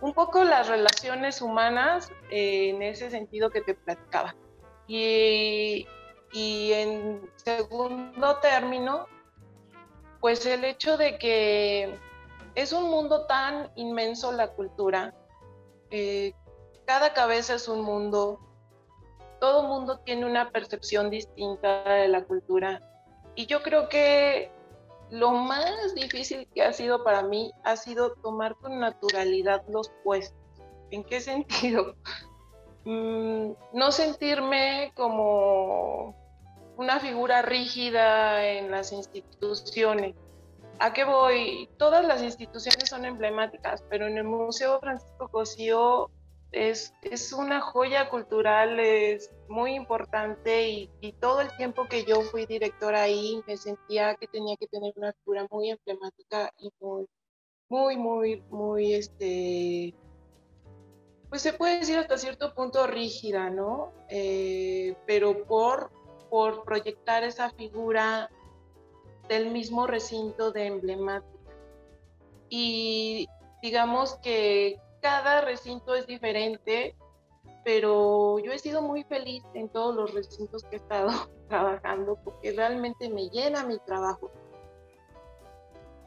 un 0.00 0.12
poco 0.12 0.42
las 0.44 0.68
relaciones 0.68 1.40
humanas 1.40 2.10
eh, 2.30 2.70
en 2.70 2.82
ese 2.82 3.10
sentido 3.10 3.50
que 3.50 3.60
te 3.60 3.74
platicaba. 3.74 4.34
Y, 4.88 5.86
y 6.32 6.72
en 6.72 7.30
segundo 7.36 8.36
término, 8.38 9.06
pues 10.20 10.44
el 10.46 10.64
hecho 10.64 10.96
de 10.96 11.18
que 11.18 11.98
es 12.56 12.72
un 12.72 12.90
mundo 12.90 13.26
tan 13.26 13.70
inmenso 13.76 14.32
la 14.32 14.48
cultura, 14.48 15.14
eh, 15.90 16.32
cada 16.86 17.12
cabeza 17.12 17.54
es 17.54 17.68
un 17.68 17.82
mundo, 17.82 18.40
todo 19.40 19.64
mundo 19.64 19.98
tiene 19.98 20.24
una 20.24 20.50
percepción 20.50 21.10
distinta 21.10 21.84
de 21.84 22.08
la 22.08 22.24
cultura 22.24 22.80
y 23.34 23.46
yo 23.46 23.62
creo 23.62 23.88
que 23.88 24.50
lo 25.10 25.30
más 25.32 25.94
difícil 25.94 26.48
que 26.54 26.62
ha 26.62 26.72
sido 26.72 27.04
para 27.04 27.22
mí 27.22 27.52
ha 27.64 27.76
sido 27.76 28.14
tomar 28.14 28.56
con 28.56 28.78
naturalidad 28.80 29.62
los 29.68 29.90
puestos. 30.02 30.38
¿En 30.90 31.04
qué 31.04 31.20
sentido? 31.20 31.94
Mm, 32.84 33.52
no 33.72 33.92
sentirme 33.92 34.92
como 34.94 36.14
una 36.76 37.00
figura 37.00 37.42
rígida 37.42 38.46
en 38.46 38.70
las 38.70 38.92
instituciones. 38.92 40.14
¿A 40.78 40.92
qué 40.92 41.04
voy? 41.04 41.68
Todas 41.78 42.04
las 42.04 42.22
instituciones 42.22 42.88
son 42.88 43.04
emblemáticas, 43.06 43.82
pero 43.88 44.06
en 44.06 44.18
el 44.18 44.24
Museo 44.24 44.78
Francisco 44.80 45.28
Cosío 45.28 46.10
es, 46.56 46.94
es 47.02 47.34
una 47.34 47.60
joya 47.60 48.08
cultural, 48.08 48.80
es 48.80 49.30
muy 49.46 49.74
importante 49.74 50.68
y, 50.68 51.12
todo 51.20 51.42
el 51.42 51.54
tiempo 51.56 51.86
que 51.86 52.04
yo 52.04 52.22
fui 52.22 52.46
directora 52.46 53.02
ahí 53.02 53.42
me 53.46 53.56
sentía 53.56 54.14
que 54.16 54.26
tenía 54.26 54.56
que 54.56 54.66
tener 54.66 54.92
una 54.96 55.12
figura 55.12 55.46
muy 55.50 55.70
emblemática 55.70 56.50
y 56.58 56.70
muy, 56.80 57.06
muy, 57.68 57.96
muy, 57.96 58.42
muy, 58.50 58.94
este, 58.94 59.94
pues 61.28 61.42
se 61.42 61.52
puede 61.52 61.78
decir 61.80 61.98
hasta 61.98 62.16
cierto 62.16 62.54
punto 62.54 62.86
rígida, 62.86 63.50
¿no? 63.50 63.92
Eh, 64.08 64.96
pero 65.06 65.44
por, 65.44 65.90
por 66.30 66.64
proyectar 66.64 67.22
esa 67.22 67.50
figura 67.50 68.30
del 69.28 69.50
mismo 69.50 69.86
recinto 69.86 70.52
de 70.52 70.66
emblemática. 70.66 71.52
Y 72.48 73.26
digamos 73.62 74.16
que 74.22 74.80
cada 75.06 75.40
recinto 75.40 75.94
es 75.94 76.04
diferente, 76.08 76.96
pero 77.64 78.40
yo 78.40 78.50
he 78.50 78.58
sido 78.58 78.82
muy 78.82 79.04
feliz 79.04 79.44
en 79.54 79.68
todos 79.68 79.94
los 79.94 80.12
recintos 80.12 80.64
que 80.64 80.76
he 80.76 80.78
estado 80.78 81.10
trabajando 81.48 82.18
porque 82.24 82.50
realmente 82.50 83.08
me 83.08 83.28
llena 83.28 83.64
mi 83.64 83.78
trabajo. 83.78 84.32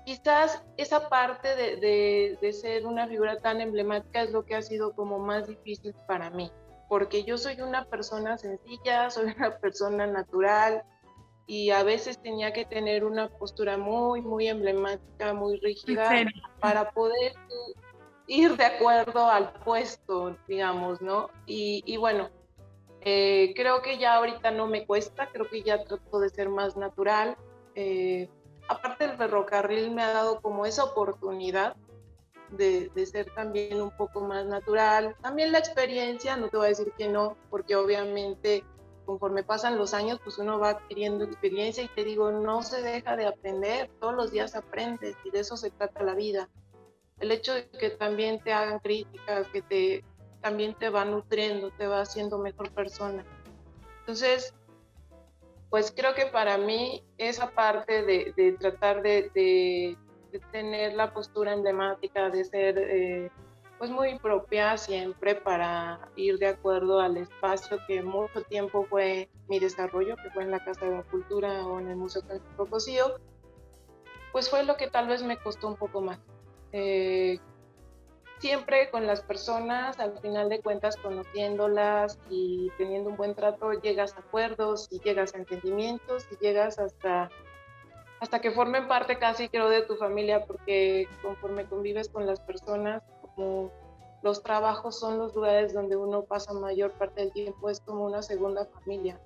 Quizás 0.05 0.65
esa 0.75 1.07
parte 1.07 1.55
de, 1.55 2.37
de, 2.41 2.53
ser 2.53 2.85
una 2.85 3.07
figura 3.07 3.39
tan 3.39 3.61
emblemática 3.61 4.23
es 4.23 4.31
lo 4.31 4.43
que 4.43 4.55
ha 4.55 4.61
sido 4.61 4.93
como 4.93 5.17
más 5.17 5.47
difícil 5.47 5.93
para 6.05 6.29
mí, 6.29 6.51
porque 6.89 7.23
yo 7.23 7.37
soy 7.37 7.61
una 7.61 7.85
persona 7.85 8.37
sencilla, 8.37 9.09
soy 9.11 9.33
una 9.37 9.59
persona 9.59 10.07
natural 10.07 10.83
y 11.47 11.69
a 11.69 11.83
veces 11.83 12.21
tenía 12.21 12.51
que 12.51 12.65
tener 12.65 13.05
una 13.05 13.29
postura 13.29 13.77
muy, 13.77 14.21
muy 14.21 14.49
emblemática, 14.49 15.33
muy 15.33 15.57
rígida 15.61 16.25
para 16.59 16.91
poder 16.91 17.33
ir 18.29 18.55
de 18.55 18.63
acuerdo 18.63 19.27
al 19.27 19.51
puesto, 19.65 20.37
digamos, 20.47 21.01
¿no? 21.01 21.29
Y, 21.47 21.97
bueno, 21.97 22.29
eh, 23.01 23.53
creo 23.55 23.81
que 23.81 23.97
ya 23.97 24.15
ahorita 24.15 24.51
no 24.51 24.67
me 24.67 24.85
cuesta, 24.85 25.29
creo 25.31 25.49
que 25.49 25.63
ya 25.63 25.83
trato 25.83 26.19
de 26.19 26.29
ser 26.29 26.47
más 26.47 26.77
natural. 26.77 27.35
Eh, 27.73 28.29
aparte 28.67 29.05
el 29.05 29.17
ferrocarril 29.17 29.91
me 29.91 30.03
ha 30.03 30.13
dado 30.13 30.41
como 30.41 30.67
esa 30.67 30.83
oportunidad 30.83 31.75
de, 32.51 32.89
de, 32.89 33.05
ser 33.07 33.33
también 33.33 33.81
un 33.81 33.91
poco 33.91 34.21
más 34.21 34.45
natural. 34.45 35.15
También 35.21 35.51
la 35.51 35.57
experiencia, 35.57 36.37
no 36.37 36.49
te 36.49 36.57
voy 36.57 36.67
a 36.67 36.69
decir 36.69 36.93
que 36.97 37.09
no, 37.09 37.35
porque 37.49 37.75
obviamente 37.75 38.63
conforme 39.05 39.41
pasan 39.41 39.79
los 39.79 39.95
años, 39.95 40.19
pues 40.23 40.37
uno 40.37 40.59
va 40.59 40.69
adquiriendo 40.69 41.23
experiencia 41.25 41.83
y 41.83 41.87
te 41.87 42.03
digo, 42.03 42.31
no 42.31 42.61
se 42.61 42.83
deja 42.83 43.15
de 43.15 43.25
aprender, 43.25 43.89
todos 43.99 44.13
los 44.13 44.29
días 44.29 44.53
aprendes 44.53 45.15
y 45.23 45.31
de 45.31 45.39
eso 45.39 45.57
se 45.57 45.71
trata 45.71 46.03
la 46.03 46.13
vida. 46.13 46.47
El 47.19 47.31
hecho 47.31 47.53
de 47.53 47.69
que 47.69 47.89
también 47.89 48.39
te 48.39 48.53
hagan 48.53 48.79
críticas, 48.79 49.47
que 49.47 49.61
te, 49.61 50.03
también 50.41 50.73
te 50.75 50.89
va 50.89 51.05
nutriendo, 51.05 51.71
te 51.71 51.87
va 51.87 52.01
haciendo 52.01 52.37
mejor 52.37 52.71
persona. 52.71 53.25
Entonces, 53.99 54.53
pues 55.69 55.93
creo 55.95 56.13
que 56.15 56.27
para 56.27 56.57
mí 56.57 57.03
esa 57.17 57.51
parte 57.51 58.03
de, 58.03 58.57
tratar 58.59 59.01
de, 59.01 59.29
de, 59.33 59.97
tener 60.51 60.93
la 60.93 61.13
postura 61.13 61.53
emblemática, 61.53 62.29
de 62.29 62.43
ser... 62.45 62.77
Eh, 62.77 63.31
pues 63.79 63.89
muy 63.89 64.19
propia 64.19 64.77
siempre 64.77 65.35
para 65.35 66.11
ir 66.17 66.37
de 66.37 66.47
acuerdo 66.47 66.99
al 66.99 67.15
espacio 67.15 67.77
que 67.87 68.03
mucho 68.03 68.41
tiempo 68.43 68.85
fue 68.89 69.29
mi 69.47 69.57
desarrollo, 69.57 70.17
que 70.17 70.29
fue 70.31 70.43
en 70.43 70.51
la 70.51 70.63
Casa 70.63 70.85
de 70.85 70.97
la 70.97 71.03
Cultura 71.03 71.65
o 71.65 71.79
en 71.79 71.87
el 71.87 71.95
Museo 71.95 72.21
Francisco 72.23 72.65
Cosío, 72.65 73.15
pues 74.33 74.49
fue 74.49 74.63
lo 74.65 74.75
que 74.75 74.89
tal 74.89 75.07
vez 75.07 75.23
me 75.23 75.37
costó 75.37 75.69
un 75.69 75.77
poco 75.77 76.01
más. 76.01 76.19
Eh, 76.71 77.39
siempre 78.39 78.89
con 78.89 79.05
las 79.05 79.21
personas, 79.21 79.99
al 79.99 80.17
final 80.19 80.49
de 80.49 80.61
cuentas 80.61 80.95
conociéndolas 80.97 82.17
y 82.29 82.71
teniendo 82.77 83.09
un 83.09 83.17
buen 83.17 83.35
trato, 83.35 83.71
llegas 83.73 84.15
a 84.15 84.19
acuerdos 84.19 84.87
y 84.91 84.99
llegas 84.99 85.33
a 85.35 85.39
entendimientos 85.39 86.27
y 86.31 86.43
llegas 86.43 86.79
hasta 86.79 87.29
hasta 88.21 88.41
que 88.41 88.51
formen 88.51 88.89
parte 88.89 89.17
casi 89.17 89.47
creo 89.47 89.69
de 89.69 89.81
tu 89.83 89.95
familia 89.95 90.43
porque 90.45 91.07
conforme 91.21 91.65
convives 91.65 92.09
con 92.09 92.25
las 92.25 92.41
personas 92.41 93.01
los 94.21 94.43
trabajos 94.43 94.99
son 94.99 95.17
los 95.17 95.33
lugares 95.35 95.73
donde 95.73 95.95
uno 95.95 96.23
pasa 96.23 96.53
mayor 96.53 96.91
parte 96.91 97.21
del 97.21 97.31
tiempo, 97.31 97.69
es 97.69 97.79
como 97.79 98.05
una 98.05 98.21
segunda 98.21 98.65
familia. 98.65 99.19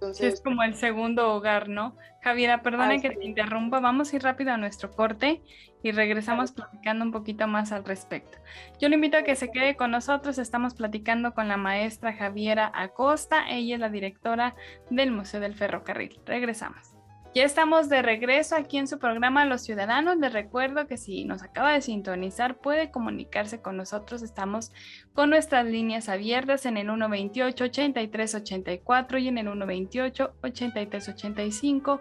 Entonces, 0.00 0.34
es 0.34 0.40
como 0.40 0.62
el 0.62 0.74
segundo 0.74 1.34
hogar, 1.34 1.68
¿no? 1.68 1.96
Javiera, 2.22 2.62
perdona 2.62 3.00
que 3.00 3.10
te 3.10 3.24
interrumpa, 3.24 3.80
vamos 3.80 4.12
a 4.12 4.16
ir 4.16 4.22
rápido 4.22 4.52
a 4.52 4.56
nuestro 4.56 4.92
corte 4.92 5.42
y 5.82 5.90
regresamos 5.90 6.52
platicando 6.52 7.04
un 7.04 7.10
poquito 7.10 7.48
más 7.48 7.72
al 7.72 7.84
respecto. 7.84 8.38
Yo 8.80 8.88
le 8.88 8.94
invito 8.94 9.16
a 9.16 9.22
que 9.22 9.34
se 9.34 9.50
quede 9.50 9.74
con 9.76 9.90
nosotros, 9.90 10.38
estamos 10.38 10.74
platicando 10.74 11.34
con 11.34 11.48
la 11.48 11.56
maestra 11.56 12.12
Javiera 12.12 12.70
Acosta, 12.74 13.48
ella 13.48 13.74
es 13.74 13.80
la 13.80 13.88
directora 13.88 14.54
del 14.88 15.10
Museo 15.10 15.40
del 15.40 15.54
Ferrocarril. 15.54 16.20
Regresamos. 16.26 16.97
Ya 17.38 17.44
estamos 17.44 17.88
de 17.88 18.02
regreso 18.02 18.56
aquí 18.56 18.78
en 18.78 18.88
su 18.88 18.98
programa 18.98 19.44
Los 19.44 19.62
Ciudadanos. 19.62 20.16
Les 20.16 20.32
recuerdo 20.32 20.88
que 20.88 20.96
si 20.96 21.24
nos 21.24 21.44
acaba 21.44 21.72
de 21.72 21.82
sintonizar 21.82 22.58
puede 22.58 22.90
comunicarse 22.90 23.62
con 23.62 23.76
nosotros. 23.76 24.22
Estamos 24.22 24.72
con 25.12 25.30
nuestras 25.30 25.64
líneas 25.64 26.08
abiertas 26.08 26.66
en 26.66 26.78
el 26.78 26.88
128-8384 26.88 29.22
y 29.22 29.28
en 29.28 29.38
el 29.38 29.46
128-8385. 29.46 32.00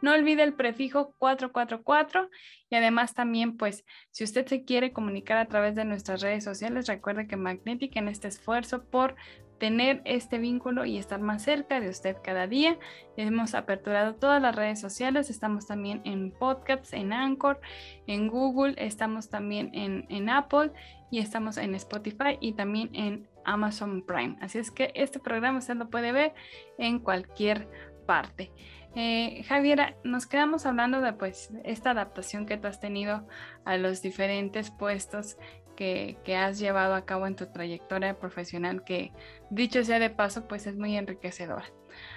No 0.00 0.14
olvide 0.14 0.42
el 0.42 0.54
prefijo 0.54 1.12
444 1.18 2.30
y 2.70 2.76
además 2.76 3.12
también 3.12 3.58
pues 3.58 3.84
si 4.10 4.24
usted 4.24 4.46
se 4.46 4.64
quiere 4.64 4.94
comunicar 4.94 5.36
a 5.36 5.48
través 5.48 5.74
de 5.74 5.84
nuestras 5.84 6.22
redes 6.22 6.44
sociales, 6.44 6.86
recuerde 6.86 7.26
que 7.26 7.36
Magnetic 7.36 7.94
en 7.96 8.08
este 8.08 8.28
esfuerzo 8.28 8.84
por 8.84 9.16
tener 9.58 10.02
este 10.04 10.38
vínculo 10.38 10.84
y 10.84 10.98
estar 10.98 11.20
más 11.20 11.42
cerca 11.42 11.80
de 11.80 11.88
usted 11.88 12.16
cada 12.22 12.46
día. 12.46 12.78
Hemos 13.16 13.54
aperturado 13.54 14.14
todas 14.14 14.40
las 14.40 14.54
redes 14.54 14.80
sociales, 14.80 15.30
estamos 15.30 15.66
también 15.66 16.00
en 16.04 16.30
podcasts, 16.30 16.92
en 16.92 17.12
Anchor, 17.12 17.60
en 18.06 18.28
Google, 18.28 18.74
estamos 18.78 19.28
también 19.28 19.70
en, 19.74 20.06
en 20.08 20.30
Apple 20.30 20.72
y 21.10 21.18
estamos 21.18 21.56
en 21.56 21.74
Spotify 21.74 22.38
y 22.40 22.52
también 22.52 22.90
en 22.94 23.28
Amazon 23.44 24.02
Prime. 24.02 24.36
Así 24.40 24.58
es 24.58 24.70
que 24.70 24.92
este 24.94 25.18
programa 25.18 25.58
usted 25.58 25.76
lo 25.76 25.90
puede 25.90 26.12
ver 26.12 26.34
en 26.78 26.98
cualquier 26.98 27.68
parte. 28.06 28.52
Eh, 28.94 29.44
Javiera, 29.46 29.96
nos 30.02 30.26
quedamos 30.26 30.66
hablando 30.66 31.00
de 31.00 31.12
pues 31.12 31.52
esta 31.64 31.90
adaptación 31.90 32.46
que 32.46 32.56
tú 32.56 32.66
has 32.66 32.80
tenido 32.80 33.26
a 33.64 33.76
los 33.76 34.02
diferentes 34.02 34.70
puestos 34.70 35.36
que, 35.78 36.36
has 36.36 36.58
llevado 36.58 36.94
a 36.96 37.04
cabo 37.04 37.28
en 37.28 37.36
tu 37.36 37.46
trayectoria 37.46 38.18
profesional, 38.18 38.82
que 38.82 39.12
dicho 39.48 39.84
sea 39.84 40.00
de 40.00 40.10
paso, 40.10 40.48
pues 40.48 40.66
es 40.66 40.76
muy 40.76 40.96
enriquecedora. 40.96 41.66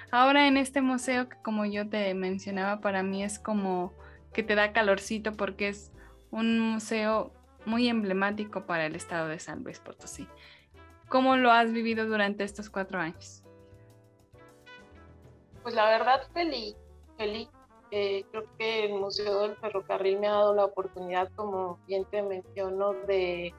Ahora 0.09 0.47
en 0.47 0.57
este 0.57 0.81
museo, 0.81 1.29
que 1.29 1.37
como 1.43 1.65
yo 1.65 1.87
te 1.87 2.11
mencionaba, 2.15 2.81
para 2.81 3.03
mí 3.03 3.23
es 3.23 3.37
como 3.37 3.93
que 4.33 4.41
te 4.41 4.55
da 4.55 4.73
calorcito 4.73 5.33
porque 5.33 5.67
es 5.67 5.91
un 6.31 6.59
museo 6.59 7.31
muy 7.65 7.87
emblemático 7.87 8.65
para 8.65 8.87
el 8.87 8.95
estado 8.95 9.27
de 9.27 9.37
San 9.37 9.63
Luis 9.63 9.79
Potosí. 9.79 10.27
¿Cómo 11.07 11.35
lo 11.37 11.51
has 11.51 11.71
vivido 11.71 12.07
durante 12.07 12.43
estos 12.43 12.69
cuatro 12.69 12.99
años? 12.99 13.43
Pues 15.61 15.75
la 15.75 15.85
verdad, 15.85 16.23
feliz, 16.33 16.75
feliz 17.15 17.47
eh, 17.91 18.23
creo 18.31 18.45
que 18.57 18.85
el 18.85 18.93
Museo 18.93 19.41
del 19.41 19.57
Ferrocarril 19.57 20.19
me 20.19 20.27
ha 20.27 20.31
dado 20.31 20.55
la 20.55 20.65
oportunidad, 20.65 21.29
como 21.35 21.77
bien 21.87 22.05
te 22.05 22.23
menciono, 22.23 22.93
de 23.05 23.53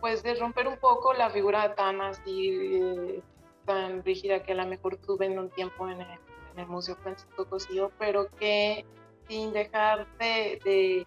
pues 0.00 0.22
de 0.22 0.34
romper 0.34 0.68
un 0.68 0.76
poco 0.76 1.14
la 1.14 1.30
figura 1.30 1.74
tan 1.76 2.02
así, 2.02 3.22
tan 3.64 4.04
rígida 4.04 4.42
que 4.42 4.52
a 4.52 4.56
lo 4.56 4.66
mejor 4.66 4.98
tuve 4.98 5.26
en 5.26 5.38
un 5.38 5.48
tiempo 5.48 5.88
en 5.88 6.02
el, 6.02 6.66
Museo 6.66 6.94
Francisco 6.96 7.48
Cosío, 7.48 7.90
pero 7.98 8.28
que 8.32 8.84
sin 9.28 9.52
dejar 9.52 10.06
de, 10.18 11.06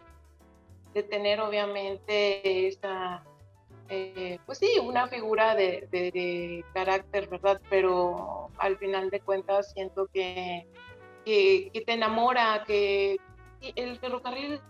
de, 0.94 1.04
tener 1.04 1.40
obviamente 1.42 2.68
esa, 2.68 3.24
eh, 3.90 4.40
pues 4.46 4.58
sí, 4.58 4.80
una 4.82 5.08
figura 5.08 5.54
de, 5.54 5.88
de, 5.92 6.66
carácter, 6.74 7.30
¿verdad? 7.30 7.62
Pero 7.70 8.50
al 8.58 8.78
final 8.78 9.12
de 9.12 9.20
cuentas 9.20 9.72
siento 9.74 10.08
que 10.08 10.68
que, 11.28 11.84
te 11.86 11.92
enamora, 11.92 12.64
que 12.66 13.18
el 13.76 14.00
ferrocarril 14.00 14.62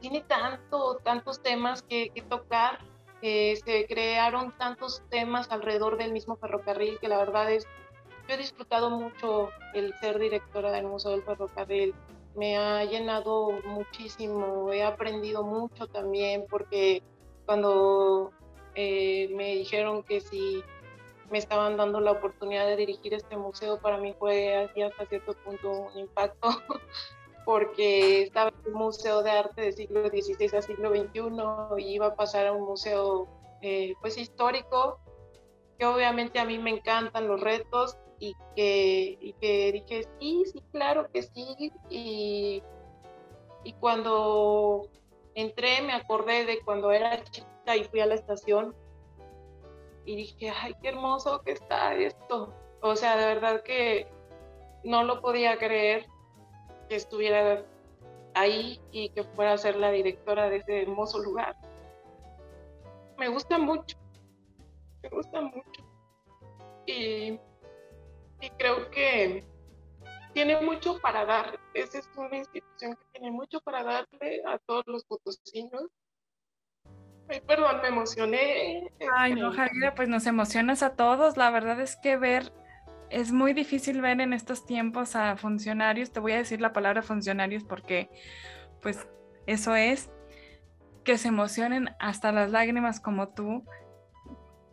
tiene 0.00 0.20
tanto, 0.20 1.00
tantos 1.02 1.42
temas 1.42 1.82
que, 1.82 2.12
tocar, 2.28 2.78
se 3.20 3.86
crearon 3.88 4.56
tantos 4.56 5.02
temas 5.10 5.50
alrededor 5.50 5.98
del 5.98 6.12
mismo 6.12 6.36
ferrocarril 6.36 7.00
que 7.00 7.08
la 7.08 7.18
verdad 7.18 7.50
es, 7.50 7.66
yo 8.28 8.34
he 8.34 8.36
disfrutado 8.36 8.90
mucho 8.90 9.50
el 9.74 9.92
ser 9.94 10.20
directora 10.20 10.70
del 10.70 10.86
Museo 10.86 11.10
del 11.10 11.24
Ferrocarril, 11.24 11.92
me 12.36 12.56
ha 12.56 12.84
llenado 12.84 13.50
muchísimo, 13.64 14.72
he 14.72 14.84
aprendido 14.84 15.42
mucho 15.42 15.88
también 15.88 16.44
porque 16.48 17.02
cuando 17.44 18.30
eh, 18.76 19.28
me 19.34 19.56
dijeron 19.56 20.04
que 20.04 20.20
si 20.20 20.62
me 21.30 21.38
estaban 21.38 21.76
dando 21.76 22.00
la 22.00 22.12
oportunidad 22.12 22.66
de 22.66 22.76
dirigir 22.76 23.14
este 23.14 23.36
museo, 23.36 23.80
para 23.80 23.98
mí 23.98 24.14
fue 24.18 24.54
hasta 24.56 25.06
cierto 25.06 25.34
punto 25.44 25.70
un 25.70 25.98
impacto, 25.98 26.48
porque 27.44 28.22
estaba 28.22 28.50
en 28.50 28.72
un 28.72 28.78
museo 28.78 29.22
de 29.22 29.30
arte 29.30 29.62
del 29.62 29.74
siglo 29.74 30.08
XVI 30.08 30.56
a 30.56 30.62
siglo 30.62 30.90
XXI 30.90 31.82
y 31.82 31.94
iba 31.94 32.06
a 32.06 32.14
pasar 32.14 32.46
a 32.46 32.52
un 32.52 32.64
museo 32.64 33.28
eh, 33.62 33.94
pues 34.00 34.18
histórico, 34.18 35.00
que 35.78 35.86
obviamente 35.86 36.38
a 36.38 36.44
mí 36.44 36.58
me 36.58 36.70
encantan 36.70 37.28
los 37.28 37.40
retos 37.40 37.96
y 38.20 38.34
que, 38.56 39.16
y 39.20 39.32
que 39.34 39.72
dije, 39.72 40.08
sí, 40.18 40.44
sí, 40.52 40.62
claro 40.72 41.08
que 41.12 41.22
sí, 41.22 41.72
y, 41.88 42.62
y 43.64 43.72
cuando 43.74 44.88
entré 45.34 45.82
me 45.82 45.92
acordé 45.92 46.44
de 46.44 46.60
cuando 46.64 46.90
era 46.90 47.22
chica 47.24 47.76
y 47.76 47.84
fui 47.84 48.00
a 48.00 48.06
la 48.06 48.14
estación 48.14 48.74
y 50.08 50.16
dije, 50.16 50.48
ay, 50.48 50.74
qué 50.80 50.88
hermoso 50.88 51.42
que 51.42 51.52
está 51.52 51.94
esto. 51.94 52.54
O 52.80 52.96
sea, 52.96 53.14
de 53.18 53.26
verdad 53.26 53.62
que 53.62 54.08
no 54.82 55.04
lo 55.04 55.20
podía 55.20 55.58
creer 55.58 56.06
que 56.88 56.96
estuviera 56.96 57.62
ahí 58.32 58.80
y 58.90 59.10
que 59.10 59.22
fuera 59.22 59.52
a 59.52 59.58
ser 59.58 59.76
la 59.76 59.90
directora 59.90 60.48
de 60.48 60.56
ese 60.56 60.80
hermoso 60.80 61.18
lugar. 61.18 61.54
Me 63.18 63.28
gusta 63.28 63.58
mucho, 63.58 63.98
me 65.02 65.10
gusta 65.10 65.42
mucho. 65.42 65.84
Y, 66.86 67.38
y 68.40 68.50
creo 68.56 68.90
que 68.90 69.44
tiene 70.32 70.58
mucho 70.62 70.98
para 71.00 71.26
dar. 71.26 71.60
Esa 71.74 71.98
es 71.98 72.08
una 72.16 72.38
institución 72.38 72.94
que 72.94 73.04
tiene 73.12 73.30
mucho 73.30 73.60
para 73.60 73.84
darle 73.84 74.40
a 74.46 74.58
todos 74.60 74.84
los 74.86 75.04
potosinos 75.04 75.84
Ay, 77.28 77.40
perdón, 77.46 77.80
me 77.82 77.88
emocioné. 77.88 78.90
Ay, 79.14 79.34
no, 79.34 79.52
Javiera, 79.52 79.94
pues 79.94 80.08
nos 80.08 80.26
emocionas 80.26 80.82
a 80.82 80.96
todos. 80.96 81.36
La 81.36 81.50
verdad 81.50 81.80
es 81.80 81.96
que 81.96 82.16
ver 82.16 82.52
es 83.10 83.32
muy 83.32 83.52
difícil 83.52 84.00
ver 84.00 84.20
en 84.20 84.32
estos 84.32 84.66
tiempos 84.66 85.16
a 85.16 85.36
funcionarios, 85.36 86.12
te 86.12 86.20
voy 86.20 86.32
a 86.32 86.38
decir 86.38 86.60
la 86.60 86.72
palabra 86.72 87.02
funcionarios 87.02 87.64
porque 87.64 88.10
pues 88.82 89.08
eso 89.46 89.74
es, 89.74 90.10
que 91.04 91.16
se 91.16 91.28
emocionen 91.28 91.90
hasta 91.98 92.32
las 92.32 92.50
lágrimas 92.50 93.00
como 93.00 93.28
tú, 93.28 93.64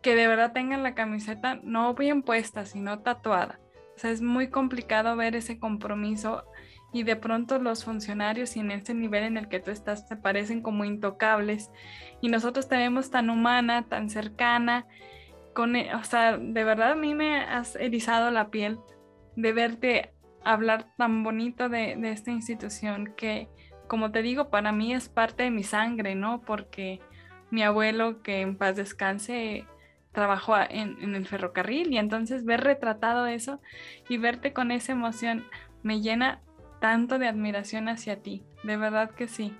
que 0.02 0.14
de 0.14 0.28
verdad 0.28 0.52
tengan 0.52 0.82
la 0.82 0.94
camiseta 0.94 1.58
no 1.62 1.94
bien 1.94 2.22
puesta, 2.22 2.66
sino 2.66 2.98
tatuada. 3.00 3.58
O 3.96 3.98
sea, 3.98 4.10
es 4.10 4.20
muy 4.20 4.50
complicado 4.50 5.16
ver 5.16 5.34
ese 5.34 5.58
compromiso 5.58 6.44
y 6.96 7.02
de 7.02 7.14
pronto 7.14 7.58
los 7.58 7.84
funcionarios 7.84 8.56
y 8.56 8.60
en 8.60 8.70
ese 8.70 8.94
nivel 8.94 9.24
en 9.24 9.36
el 9.36 9.48
que 9.48 9.60
tú 9.60 9.70
estás 9.70 10.08
te 10.08 10.16
parecen 10.16 10.62
como 10.62 10.86
intocables 10.86 11.70
y 12.22 12.28
nosotros 12.30 12.70
te 12.70 12.76
vemos 12.78 13.10
tan 13.10 13.28
humana, 13.28 13.82
tan 13.86 14.08
cercana, 14.08 14.86
con, 15.52 15.76
e, 15.76 15.94
o 15.94 16.04
sea, 16.04 16.38
de 16.38 16.64
verdad 16.64 16.92
a 16.92 16.96
mí 16.96 17.14
me 17.14 17.40
has 17.40 17.76
erizado 17.76 18.30
la 18.30 18.48
piel 18.48 18.78
de 19.36 19.52
verte 19.52 20.14
hablar 20.42 20.86
tan 20.96 21.22
bonito 21.22 21.68
de, 21.68 21.96
de 21.96 22.12
esta 22.12 22.30
institución 22.30 23.12
que, 23.14 23.50
como 23.88 24.10
te 24.10 24.22
digo, 24.22 24.48
para 24.48 24.72
mí 24.72 24.94
es 24.94 25.10
parte 25.10 25.42
de 25.42 25.50
mi 25.50 25.64
sangre, 25.64 26.14
¿no? 26.14 26.40
Porque 26.40 27.00
mi 27.50 27.62
abuelo, 27.62 28.22
que 28.22 28.40
en 28.40 28.56
paz 28.56 28.76
descanse, 28.76 29.66
trabajó 30.12 30.56
en, 30.56 30.96
en, 31.02 31.14
el 31.14 31.26
ferrocarril 31.26 31.92
y 31.92 31.98
entonces 31.98 32.46
ver 32.46 32.62
retratado 32.62 33.26
eso 33.26 33.60
y 34.08 34.16
verte 34.16 34.54
con 34.54 34.70
esa 34.70 34.92
emoción 34.92 35.44
me 35.82 36.00
llena 36.00 36.40
tanto 36.80 37.18
de 37.18 37.28
admiración 37.28 37.88
hacia 37.88 38.22
ti, 38.22 38.44
de 38.62 38.76
verdad 38.76 39.10
que 39.10 39.28
sí. 39.28 39.56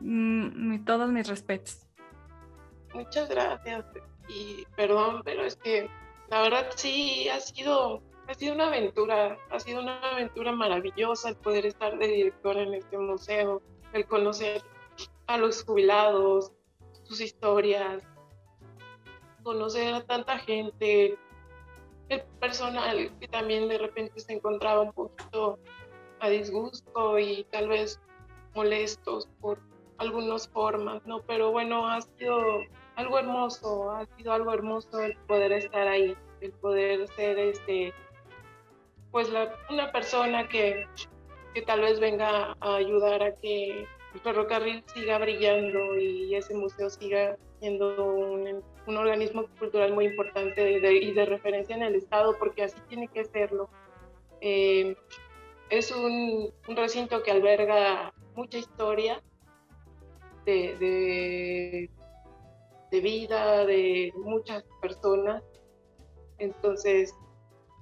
Mm, 0.00 0.84
todos 0.84 1.10
mis 1.10 1.28
respetos. 1.28 1.86
Muchas 2.92 3.28
gracias 3.28 3.84
y 4.28 4.64
perdón, 4.76 5.22
pero 5.24 5.44
es 5.44 5.56
que 5.56 5.88
la 6.28 6.42
verdad 6.42 6.66
sí 6.76 7.28
ha 7.28 7.40
sido 7.40 8.02
ha 8.26 8.34
sido 8.34 8.54
una 8.54 8.68
aventura, 8.68 9.38
ha 9.50 9.60
sido 9.60 9.82
una 9.82 9.98
aventura 10.12 10.52
maravillosa 10.52 11.28
el 11.28 11.36
poder 11.36 11.66
estar 11.66 11.98
de 11.98 12.06
director 12.06 12.56
en 12.56 12.74
este 12.74 12.96
museo, 12.96 13.62
el 13.92 14.06
conocer 14.06 14.62
a 15.26 15.36
los 15.36 15.62
jubilados, 15.64 16.52
sus 17.02 17.20
historias, 17.20 18.02
conocer 19.42 19.94
a 19.94 20.04
tanta 20.04 20.38
gente, 20.38 21.18
el 22.08 22.22
personal 22.40 23.10
que 23.20 23.28
también 23.28 23.68
de 23.68 23.78
repente 23.78 24.20
se 24.20 24.32
encontraba 24.32 24.82
un 24.82 24.92
poquito 24.92 25.58
a 26.20 26.28
disgusto 26.28 27.18
y 27.18 27.44
tal 27.50 27.68
vez 27.68 28.00
molestos 28.54 29.28
por 29.40 29.58
algunas 29.98 30.48
formas, 30.48 31.04
¿no? 31.06 31.20
Pero 31.22 31.52
bueno, 31.52 31.88
ha 31.88 32.00
sido 32.00 32.62
algo 32.96 33.18
hermoso, 33.18 33.90
ha 33.90 34.06
sido 34.16 34.32
algo 34.32 34.52
hermoso 34.52 35.00
el 35.00 35.16
poder 35.26 35.52
estar 35.52 35.86
ahí, 35.86 36.16
el 36.40 36.52
poder 36.52 37.08
ser 37.08 37.38
este, 37.38 37.92
pues 39.10 39.30
la, 39.30 39.54
una 39.70 39.90
persona 39.92 40.48
que, 40.48 40.86
que 41.54 41.62
tal 41.62 41.80
vez 41.80 42.00
venga 42.00 42.56
a 42.60 42.74
ayudar 42.76 43.22
a 43.22 43.34
que 43.36 43.86
el 44.14 44.20
ferrocarril 44.20 44.84
siga 44.94 45.18
brillando 45.18 45.96
y 45.96 46.34
ese 46.34 46.54
museo 46.54 46.88
siga 46.88 47.36
siendo 47.58 48.12
un, 48.14 48.62
un 48.86 48.96
organismo 48.96 49.46
cultural 49.58 49.92
muy 49.92 50.06
importante 50.06 50.72
y 50.72 51.12
de 51.12 51.24
referencia 51.24 51.74
en 51.74 51.82
el 51.82 51.94
Estado, 51.94 52.36
porque 52.38 52.64
así 52.64 52.78
tiene 52.88 53.08
que 53.08 53.24
serlo. 53.24 53.68
Eh, 54.40 54.96
es 55.70 55.90
un, 55.90 56.52
recinto 56.68 57.22
que 57.22 57.30
alberga 57.30 58.12
mucha 58.34 58.58
historia 58.58 59.22
de, 60.44 60.76
de, 62.90 63.00
vida 63.00 63.66
de 63.66 64.12
muchas 64.16 64.64
personas. 64.80 65.42
Entonces, 66.38 67.14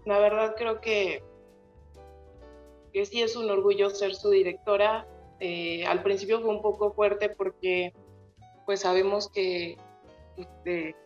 la 0.07 0.19
verdad 0.19 0.55
creo 0.57 0.81
que, 0.81 1.23
que 2.93 3.05
sí 3.05 3.21
es 3.23 3.37
un 3.37 3.51
orgullo 3.51 3.91
ser 3.91 4.15
su 4.15 4.31
directora. 4.31 5.07
Eh, 5.41 5.85
al 5.87 6.03
principio 6.03 6.41
fue 6.41 6.51
un 6.51 6.63
poco 6.63 6.93
fuerte 6.93 7.29
porque 7.29 7.93
pues 8.65 8.81
sabemos 8.81 9.29
que 9.29 9.77
este, 10.37 10.97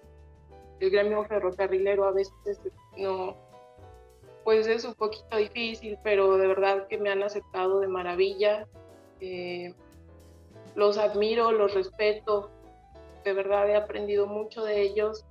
el 0.81 0.91
gremio 0.91 1.25
ferrocarrilero 1.25 2.05
a 2.05 2.12
veces 2.12 2.61
no, 2.97 3.37
pues 4.47 4.69
es 4.69 4.85
un 4.85 4.95
poquito 4.95 5.39
difícil, 5.39 5.99
pero 6.05 6.39
de 6.39 6.47
verdad 6.47 6.87
que 6.87 6.99
me 6.99 7.11
han 7.11 7.21
aceptado 7.25 7.81
de 7.81 7.89
maravilla. 7.89 8.69
Eh, 9.21 9.75
los 10.77 10.99
admiro, 10.99 11.51
los 11.51 11.75
respeto, 11.75 12.53
de 13.25 13.33
verdad 13.33 13.69
he 13.69 13.75
aprendido 13.75 14.29
mucho 14.29 14.63
de 14.63 14.83
ellos. 14.83 15.25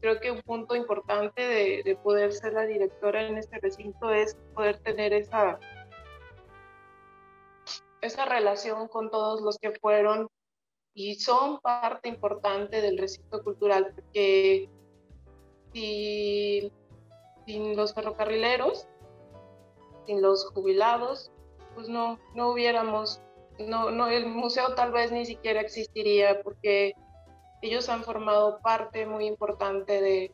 Creo 0.00 0.20
que 0.20 0.30
un 0.30 0.40
punto 0.40 0.74
importante 0.74 1.42
de, 1.42 1.82
de 1.84 1.96
poder 1.96 2.32
ser 2.32 2.54
la 2.54 2.64
directora 2.64 3.26
en 3.26 3.36
este 3.36 3.58
recinto 3.58 4.10
es 4.10 4.34
poder 4.54 4.78
tener 4.78 5.12
esa, 5.12 5.58
esa 8.00 8.24
relación 8.24 8.88
con 8.88 9.10
todos 9.10 9.42
los 9.42 9.58
que 9.58 9.72
fueron 9.72 10.28
y 10.94 11.16
son 11.16 11.60
parte 11.60 12.08
importante 12.08 12.80
del 12.80 12.96
recinto 12.96 13.44
cultural, 13.44 13.92
porque 13.94 14.70
si 15.74 16.39
sin 17.50 17.76
los 17.76 17.94
ferrocarrileros, 17.94 18.86
sin 20.06 20.22
los 20.22 20.46
jubilados, 20.50 21.32
pues 21.74 21.88
no, 21.88 22.18
no 22.34 22.50
hubiéramos, 22.50 23.20
no, 23.58 23.90
no, 23.90 24.06
el 24.06 24.26
museo 24.26 24.74
tal 24.74 24.92
vez 24.92 25.10
ni 25.10 25.26
siquiera 25.26 25.60
existiría 25.60 26.42
porque 26.42 26.94
ellos 27.60 27.88
han 27.88 28.04
formado 28.04 28.60
parte 28.60 29.04
muy 29.06 29.26
importante 29.26 30.00
de, 30.00 30.32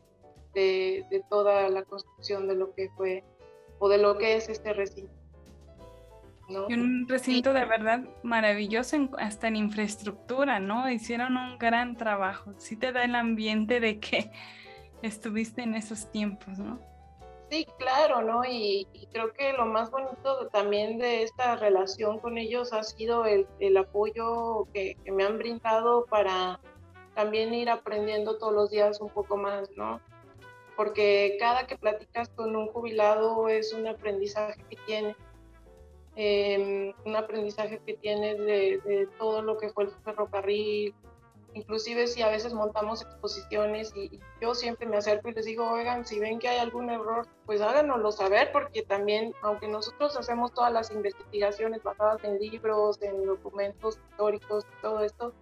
de, 0.53 1.23
toda 1.29 1.69
la 1.69 1.83
construcción 1.83 2.47
de 2.47 2.55
lo 2.55 2.73
que 2.73 2.89
fue 2.95 3.23
o 3.79 3.89
de 3.89 3.97
lo 3.97 4.17
que 4.17 4.35
es 4.35 4.49
este 4.49 4.73
recinto. 4.73 5.13
Y 6.69 6.75
un 6.75 7.07
recinto 7.09 7.51
de 7.51 7.65
verdad 7.65 8.05
maravilloso 8.23 9.09
hasta 9.17 9.49
en 9.49 9.57
infraestructura, 9.57 10.59
¿no? 10.61 10.89
Hicieron 10.89 11.35
un 11.35 11.57
gran 11.57 11.97
trabajo. 11.97 12.53
Sí 12.57 12.77
te 12.77 12.93
da 12.93 13.03
el 13.03 13.15
ambiente 13.15 13.81
de 13.81 13.99
que 13.99 14.31
estuviste 15.01 15.63
en 15.63 15.75
esos 15.75 16.09
tiempos, 16.09 16.57
¿no? 16.57 16.79
Sí, 17.49 17.65
claro, 17.77 18.21
¿no? 18.21 18.43
Y, 18.43 18.87
creo 19.11 19.31
que 19.31 19.53
lo 19.53 19.65
más 19.65 19.89
bonito 19.89 20.47
también 20.49 20.97
de 20.97 21.23
esta 21.23 21.55
relación 21.55 22.19
con 22.19 22.37
ellos 22.37 22.73
ha 22.73 22.83
sido 22.83 23.25
el, 23.25 23.77
apoyo 23.77 24.67
que, 24.73 24.97
me 25.05 25.23
han 25.23 25.37
brindado 25.37 26.05
para 26.05 26.59
también 27.15 27.53
ir 27.53 27.69
aprendiendo 27.69 28.37
todos 28.37 28.53
los 28.53 28.69
días 28.69 28.99
un 28.99 29.09
poco 29.09 29.37
más, 29.37 29.69
¿no? 29.77 30.01
Porque 30.75 31.37
cada 31.39 31.65
que 31.67 31.77
platicas 31.77 32.29
con 32.29 32.55
un 32.55 32.67
jubilado 32.67 33.47
es 33.47 33.73
un 33.73 33.87
aprendizaje 33.87 34.61
que 34.69 34.77
tiene, 34.85 35.15
em, 36.15 36.93
un 37.05 37.15
aprendizaje 37.15 37.79
que 37.85 37.93
tiene 37.95 38.35
de, 38.35 38.79
de 38.83 39.07
todo 39.17 39.41
lo 39.41 39.57
que 39.57 39.69
fue 39.69 39.85
el 39.85 39.91
ferrocarril, 40.03 40.93
inclusive 41.57 42.07
si 42.07 42.21
a 42.21 42.29
veces 42.29 42.53
montamos 42.53 43.01
exposiciones 43.01 43.91
y, 43.95 44.19
yo 44.41 44.53
siempre 44.53 44.87
me 44.87 44.97
acerco 44.97 45.29
y 45.29 45.33
les 45.33 45.45
digo, 45.45 45.69
oigan, 45.69 46.05
si 46.05 46.19
ven 46.19 46.39
que 46.39 46.47
hay 46.47 46.59
algún 46.59 46.89
error, 46.89 47.27
pues 47.45 47.61
háganoslo 47.61 48.11
saber, 48.11 48.51
porque 48.51 48.83
también, 48.83 49.33
aunque 49.41 49.67
nosotros 49.67 50.15
hacemos 50.15 50.53
todas 50.53 50.71
las 50.71 50.91
investigaciones 50.91 51.81
basadas 51.83 52.23
en 52.23 52.37
libros, 52.39 53.01
en 53.01 53.25
documentos 53.25 53.99
históricos, 54.09 54.65
todo 54.81 55.01
esto, 55.01 55.33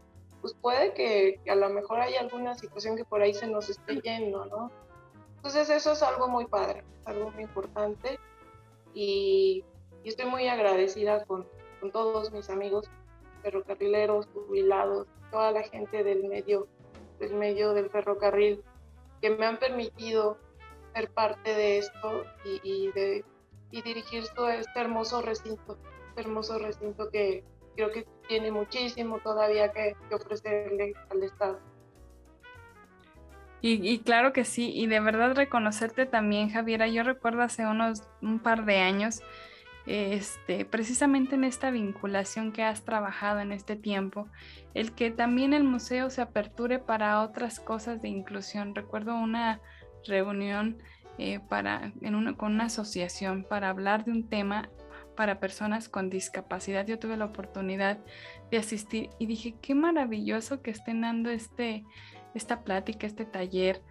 pues 0.42 0.54
puede 0.54 0.94
que, 0.94 1.40
a 1.50 1.56
lo 1.56 1.70
mejor 1.70 2.00
hay 2.00 2.16
alguna 2.16 2.56
situación 2.56 2.96
que 2.96 3.06
por 3.06 3.22
ahí 3.22 3.34
se 3.34 3.48
nos 3.48 3.70
esté 3.70 4.00
yendo, 4.02 4.46
¿no? 4.46 4.72
Entonces 5.38 5.70
eso 5.70 5.92
es 5.92 6.02
algo 6.02 6.28
muy 6.28 6.46
padre, 6.46 6.84
algo 7.06 7.32
muy 7.32 7.44
importante 7.44 8.20
y, 8.94 9.64
estoy 10.04 10.28
muy 10.28 10.48
agradecida 10.48 11.26
con, 11.26 11.48
con 11.80 11.92
todos 11.92 12.32
mis 12.32 12.50
amigos 12.52 12.90
ferrocarrileros, 13.46 14.26
jubilados, 14.34 15.08
toda 15.30 15.52
la 15.52 15.62
gente 15.62 16.04
del 16.04 16.24
medio, 16.24 16.68
del 17.20 17.36
medio 17.36 17.74
del 17.74 17.92
ferrocarril, 17.92 18.64
que 19.22 19.30
me 19.30 19.46
han 19.46 19.58
permitido 19.58 20.40
ser 20.96 21.12
parte 21.12 21.54
de 21.54 21.78
esto 21.78 22.24
y, 22.64 22.92
de, 22.94 23.24
y 23.70 23.82
dirigir 23.84 24.24
todo 24.36 24.50
este 24.50 24.80
hermoso 24.80 25.22
recinto, 25.22 25.78
este 26.10 26.22
hermoso 26.22 26.58
recinto 26.58 27.12
que 27.12 27.44
creo 27.76 27.92
que 27.92 28.08
tiene 28.28 28.52
muchísimo 28.52 29.20
todavía 29.20 29.72
que, 29.72 29.96
ofrecerle 30.12 30.94
al 31.12 31.22
Estado. 31.22 31.60
Y, 33.62 33.88
y, 33.88 34.00
claro 34.00 34.34
que 34.34 34.44
sí, 34.44 34.72
y 34.74 34.88
de 34.88 35.00
verdad 35.00 35.36
reconocerte 35.36 36.06
también, 36.08 36.50
Javiera. 36.50 36.88
Yo 36.88 37.04
recuerdo 37.04 37.42
hace 37.42 37.66
unos 37.66 38.04
un 38.22 38.40
par 38.40 38.66
de 38.66 38.78
años 38.78 39.22
este, 39.86 40.66
precisamente 40.66 41.36
en 41.36 41.44
esta 41.44 41.70
vinculación 41.72 42.52
que 42.52 42.64
has 42.64 42.84
trabajado 42.84 43.40
en 43.40 43.52
este 43.52 43.76
tiempo, 43.76 44.28
el 44.74 44.94
que 44.94 45.12
también 45.12 45.54
el 45.54 45.64
museo 45.64 46.10
se 46.10 46.22
aperture 46.22 46.80
para 46.80 47.22
otras 47.22 47.60
cosas 47.60 48.02
de 48.02 48.10
inclusión. 48.10 48.74
Recuerdo 48.74 49.16
una 49.16 49.62
reunión 50.08 50.78
eh, 51.18 51.40
para, 51.40 51.94
en 52.02 52.16
una, 52.16 52.36
con 52.36 52.54
una 52.54 52.66
asociación 52.66 53.46
para 53.48 53.70
hablar 53.70 54.06
de 54.06 54.12
un 54.12 54.28
tema 54.28 54.70
para 55.16 55.40
personas 55.40 55.88
con 55.88 56.10
discapacidad. 56.10 56.86
Yo 56.86 57.00
tuve 57.00 57.16
la 57.18 57.26
oportunidad 57.26 58.00
de 58.52 58.58
asistir 58.58 59.10
y 59.18 59.26
dije, 59.26 59.56
qué 59.62 59.76
maravilloso 59.76 60.62
que 60.62 60.72
estén 60.72 61.02
dando 61.02 61.30
este, 61.30 61.86
esta 62.34 62.64
plática, 62.64 63.08
este 63.08 63.26
taller, 63.26 63.82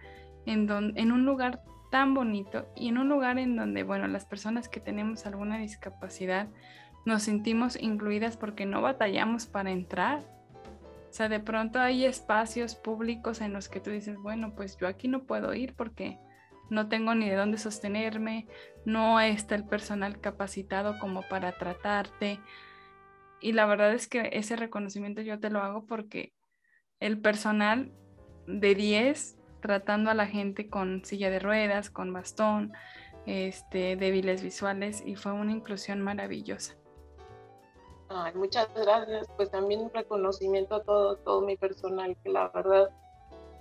en, 0.45 0.67
don, 0.67 0.93
en 0.97 1.11
un 1.11 1.25
lugar 1.25 1.63
tan 1.95 2.13
bonito 2.13 2.67
y 2.75 2.89
en 2.89 2.97
un 2.97 3.07
lugar 3.07 3.39
en 3.39 3.55
donde, 3.55 3.83
bueno, 3.83 4.05
las 4.09 4.25
personas 4.25 4.67
que 4.67 4.81
tenemos 4.81 5.25
alguna 5.25 5.59
discapacidad 5.59 6.49
nos 7.05 7.23
sentimos 7.23 7.81
incluidas 7.81 8.35
porque 8.35 8.65
no 8.65 8.81
batallamos 8.81 9.45
para 9.45 9.71
entrar. 9.71 10.19
O 10.19 11.13
sea, 11.13 11.29
de 11.29 11.39
pronto 11.39 11.79
hay 11.79 12.03
espacios 12.03 12.75
públicos 12.75 13.39
en 13.39 13.53
los 13.53 13.69
que 13.69 13.79
tú 13.79 13.91
dices, 13.91 14.17
bueno, 14.17 14.55
pues 14.57 14.75
yo 14.75 14.89
aquí 14.89 15.07
no 15.07 15.23
puedo 15.23 15.53
ir 15.53 15.73
porque 15.73 16.19
no 16.69 16.89
tengo 16.89 17.15
ni 17.15 17.29
de 17.29 17.37
dónde 17.37 17.57
sostenerme, 17.57 18.45
no 18.83 19.21
está 19.21 19.55
el 19.55 19.63
personal 19.63 20.19
capacitado 20.19 20.99
como 20.99 21.21
para 21.21 21.53
tratarte. 21.53 22.41
Y 23.39 23.53
la 23.53 23.65
verdad 23.67 23.93
es 23.93 24.09
que 24.09 24.31
ese 24.33 24.57
reconocimiento 24.57 25.21
yo 25.21 25.39
te 25.39 25.49
lo 25.49 25.61
hago 25.61 25.85
porque 25.85 26.33
el 26.99 27.21
personal 27.21 27.93
de 28.47 28.75
10 28.75 29.34
tratando 29.65 30.11
a 30.11 30.13
la 30.13 30.27
gente 30.27 30.69
con 30.69 31.03
silla 31.03 31.31
de 31.31 31.39
ruedas, 31.39 31.89
con 31.89 32.13
bastón, 32.13 32.73
este, 33.25 33.95
débiles 33.95 34.43
visuales 34.43 35.01
y 35.03 35.15
fue 35.15 35.31
una 35.31 35.51
inclusión 35.51 36.01
maravillosa. 36.01 36.75
Ay, 38.09 38.35
muchas 38.35 38.71
gracias. 38.75 39.27
Pues 39.35 39.49
también 39.49 39.81
un 39.81 39.91
reconocimiento 39.91 40.75
a 40.75 40.83
todo, 40.83 41.17
todo 41.17 41.41
mi 41.41 41.57
personal 41.57 42.15
que 42.23 42.29
la 42.29 42.49
verdad 42.49 42.89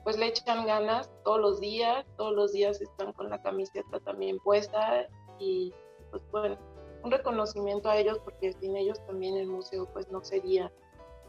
pues 0.04 0.18
le 0.18 0.26
echan 0.26 0.66
ganas 0.66 1.10
todos 1.24 1.40
los 1.40 1.60
días, 1.60 2.04
todos 2.18 2.34
los 2.34 2.52
días 2.52 2.78
están 2.82 3.14
con 3.14 3.30
la 3.30 3.40
camiseta 3.40 3.98
también 4.00 4.38
puesta 4.40 5.08
y 5.38 5.72
pues 6.10 6.22
bueno, 6.30 6.58
un 7.02 7.10
reconocimiento 7.10 7.88
a 7.88 7.96
ellos 7.96 8.18
porque 8.22 8.52
sin 8.52 8.76
ellos 8.76 9.00
también 9.06 9.38
el 9.38 9.46
museo 9.46 9.86
pues 9.94 10.10
no 10.10 10.22
sería, 10.22 10.70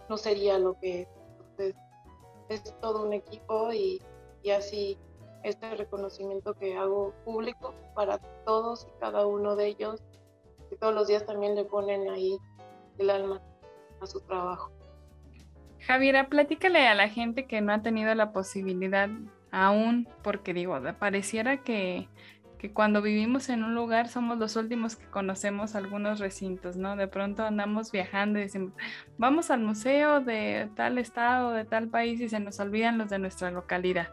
no 0.10 0.18
sería 0.18 0.60
lo 0.60 0.78
que 0.80 1.08
es. 1.58 1.74
Es 2.50 2.62
todo 2.80 3.04
un 3.04 3.14
equipo 3.14 3.74
y, 3.74 4.00
y 4.46 4.52
así 4.52 4.98
este 5.44 5.76
reconocimiento 5.76 6.54
que 6.54 6.78
hago 6.78 7.14
público 7.26 7.74
para 7.96 8.20
todos 8.46 8.88
y 8.88 9.00
cada 9.00 9.26
uno 9.26 9.56
de 9.56 9.68
ellos, 9.68 10.02
que 10.70 10.76
todos 10.76 10.94
los 10.94 11.08
días 11.08 11.26
también 11.26 11.56
le 11.56 11.66
ponen 11.66 12.10
ahí 12.10 12.38
el 13.00 13.10
alma 13.10 13.42
a 14.02 14.06
su 14.06 14.22
trabajo. 14.22 14.72
Javiera, 15.80 16.30
platícale 16.30 16.88
a 16.88 16.96
la 16.96 17.10
gente 17.10 17.46
que 17.46 17.62
no 17.62 17.74
ha 17.74 17.82
tenido 17.82 18.14
la 18.16 18.32
posibilidad 18.34 19.10
aún, 19.52 20.08
porque 20.24 20.54
digo, 20.54 20.80
pareciera 21.00 21.58
que, 21.58 22.08
que, 22.58 22.72
cuando 22.72 23.02
vivimos 23.02 23.50
en 23.50 23.64
un 23.64 23.76
lugar 23.76 24.10
somos 24.10 24.38
los 24.38 24.56
últimos 24.56 24.96
que 24.96 25.06
conocemos 25.08 25.76
algunos 25.76 26.20
recintos, 26.20 26.76
¿no? 26.76 26.96
De 26.96 27.08
pronto 27.08 27.44
andamos 27.44 27.92
viajando 27.92 28.40
y 28.40 28.44
decimos, 28.44 28.74
vamos 29.18 29.52
al 29.52 29.62
museo 29.62 30.22
de 30.22 30.70
tal 30.76 30.98
estado, 30.98 31.52
de 31.52 31.66
tal 31.66 31.88
país 31.88 32.20
y 32.20 32.30
se 32.30 32.40
nos 32.40 32.60
olvidan 32.60 32.98
los 32.98 33.10
de 33.10 33.20
nuestra 33.20 33.52
localidad. 33.52 34.10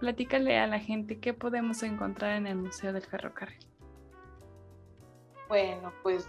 Platícale 0.00 0.58
a 0.58 0.66
la 0.66 0.78
gente 0.78 1.18
qué 1.20 1.32
podemos 1.32 1.82
encontrar 1.82 2.36
en 2.36 2.46
el 2.46 2.56
Museo 2.56 2.92
del 2.92 3.04
Ferrocarril. 3.04 3.66
Bueno, 5.48 5.92
pues 6.02 6.28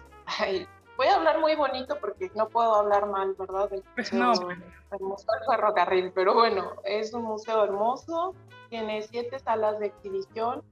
voy 0.97 1.07
a 1.07 1.15
hablar 1.15 1.39
muy 1.39 1.55
bonito 1.55 1.97
porque 1.99 2.31
no 2.35 2.47
puedo 2.49 2.75
hablar 2.75 3.07
mal, 3.07 3.35
¿verdad? 3.37 3.69
Del 3.69 3.83
pues 3.95 4.13
no. 4.13 4.33
Museo 4.99 5.33
del 5.33 5.45
Ferrocarril, 5.49 6.11
pero 6.13 6.33
bueno, 6.33 6.73
es 6.83 7.13
un 7.13 7.23
museo 7.23 7.63
hermoso, 7.63 8.33
tiene 8.69 9.01
siete 9.01 9.39
salas 9.39 9.79
de 9.79 9.87
exhibición. 9.87 10.63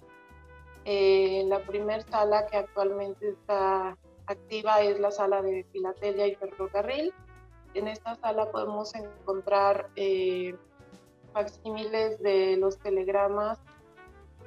Eh, 0.86 1.43
la 1.47 1.60
primera 1.60 2.01
sala 2.03 2.45
que 2.47 2.58
actualmente 2.58 3.29
está 3.29 3.97
activa 4.27 4.81
es 4.81 4.99
la 4.99 5.12
sala 5.12 5.41
de 5.41 5.65
filatelia 5.71 6.27
y 6.27 6.36
ferrocarril. 6.36 7.13
En 7.73 7.88
esta 7.88 8.15
sala 8.15 8.49
podemos 8.51 8.93
encontrar 8.95 9.89
eh, 9.95 10.55
facsímiles 11.36 12.17
de 12.21 12.56
los 12.56 12.80
telegramas 12.80 13.60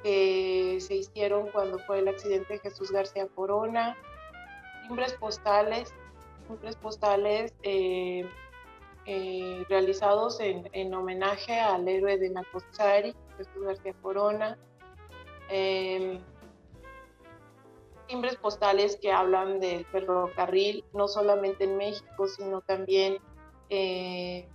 que 0.01 0.79
se 0.81 0.95
hicieron 0.95 1.51
cuando 1.51 1.77
fue 1.79 1.99
el 1.99 2.07
accidente 2.07 2.53
de 2.53 2.59
Jesús 2.59 2.91
García 2.91 3.27
Corona, 3.27 3.95
timbres 4.87 5.13
postales, 5.13 5.93
timbres 6.47 6.75
postales 6.77 7.53
eh, 7.61 8.27
eh, 9.05 9.63
realizados 9.69 10.39
en, 10.39 10.93
homenaje 10.95 11.59
al 11.59 11.87
héroe 11.87 12.17
de 12.17 12.31
Nacozari, 12.31 13.13
Jesús 13.37 13.61
García 13.61 13.93
Corona, 14.01 14.57
em, 15.49 16.19
timbres 18.07 18.35
postales 18.37 18.97
que 18.99 19.11
hablan 19.11 19.59
del 19.59 19.85
ferrocarril, 19.85 20.83
no 20.93 21.07
solamente 21.07 21.65
en 21.65 21.77
México, 21.77 22.27
sino 22.27 22.61
también 22.61 23.19
eh, 23.69 24.47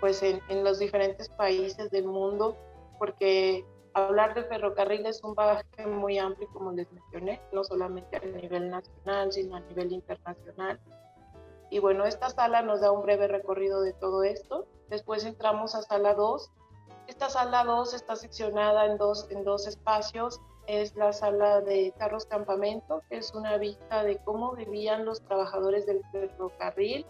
pues 0.00 0.22
en, 0.22 0.40
los 0.64 0.78
diferentes 0.78 1.28
países 1.30 1.90
del 1.90 2.06
mundo, 2.06 2.56
porque 2.98 3.64
hablar 3.94 4.34
de 4.34 4.44
ferrocarril 4.44 5.06
es 5.06 5.22
un 5.22 5.34
bagaje 5.34 5.86
muy 5.86 6.18
amplio, 6.18 6.48
como 6.52 6.72
les 6.72 6.90
mencioné, 6.92 7.40
no 7.52 7.64
solamente 7.64 8.16
a 8.16 8.20
nivel 8.20 8.70
nacional, 8.70 9.32
sino 9.32 9.56
a 9.56 9.60
nivel 9.60 9.92
internacional. 9.92 10.80
Y 11.70 11.78
bueno, 11.78 12.04
esta 12.04 12.30
sala 12.30 12.62
nos 12.62 12.80
da 12.80 12.92
un 12.92 13.02
breve 13.02 13.26
recorrido 13.26 13.80
de 13.80 13.92
todo 13.94 14.22
esto. 14.22 14.66
Después 14.88 15.24
entramos 15.24 15.74
a 15.74 15.82
sala 15.82 16.14
2. 16.14 16.50
Esta 17.08 17.28
sala 17.28 17.64
2 17.64 17.94
está 17.94 18.16
seccionada 18.16 18.86
en 18.86 18.98
dos, 18.98 19.26
en 19.30 19.44
dos 19.44 19.66
espacios. 19.66 20.40
Es 20.66 20.94
la 20.94 21.12
sala 21.12 21.60
de 21.60 21.92
carros 21.98 22.26
campamento, 22.26 23.02
que 23.08 23.18
es 23.18 23.34
una 23.34 23.56
vista 23.56 24.04
de 24.04 24.18
cómo 24.18 24.52
vivían 24.52 25.04
los 25.04 25.22
trabajadores 25.22 25.86
del 25.86 26.02
ferrocarril 26.12 27.06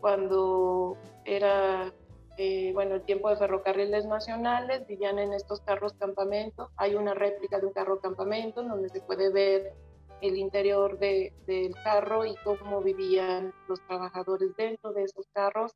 cuando 0.00 0.96
era 1.24 1.92
eh, 2.38 2.72
bueno, 2.74 2.96
el 2.96 3.02
tiempo 3.02 3.30
de 3.30 3.36
ferrocarriles 3.36 4.04
nacionales, 4.04 4.86
vivían 4.86 5.18
en 5.18 5.32
estos 5.32 5.60
carros 5.62 5.94
campamento. 5.94 6.70
Hay 6.76 6.94
una 6.94 7.14
réplica 7.14 7.58
de 7.58 7.66
un 7.66 7.72
carro 7.72 8.00
campamento 8.00 8.62
donde 8.62 8.90
se 8.90 9.00
puede 9.00 9.30
ver 9.32 9.74
el 10.20 10.36
interior 10.36 10.98
de, 10.98 11.32
del 11.46 11.74
carro 11.82 12.24
y 12.24 12.34
cómo 12.44 12.82
vivían 12.82 13.54
los 13.68 13.80
trabajadores 13.86 14.54
dentro 14.56 14.92
de 14.92 15.04
esos 15.04 15.26
carros. 15.32 15.72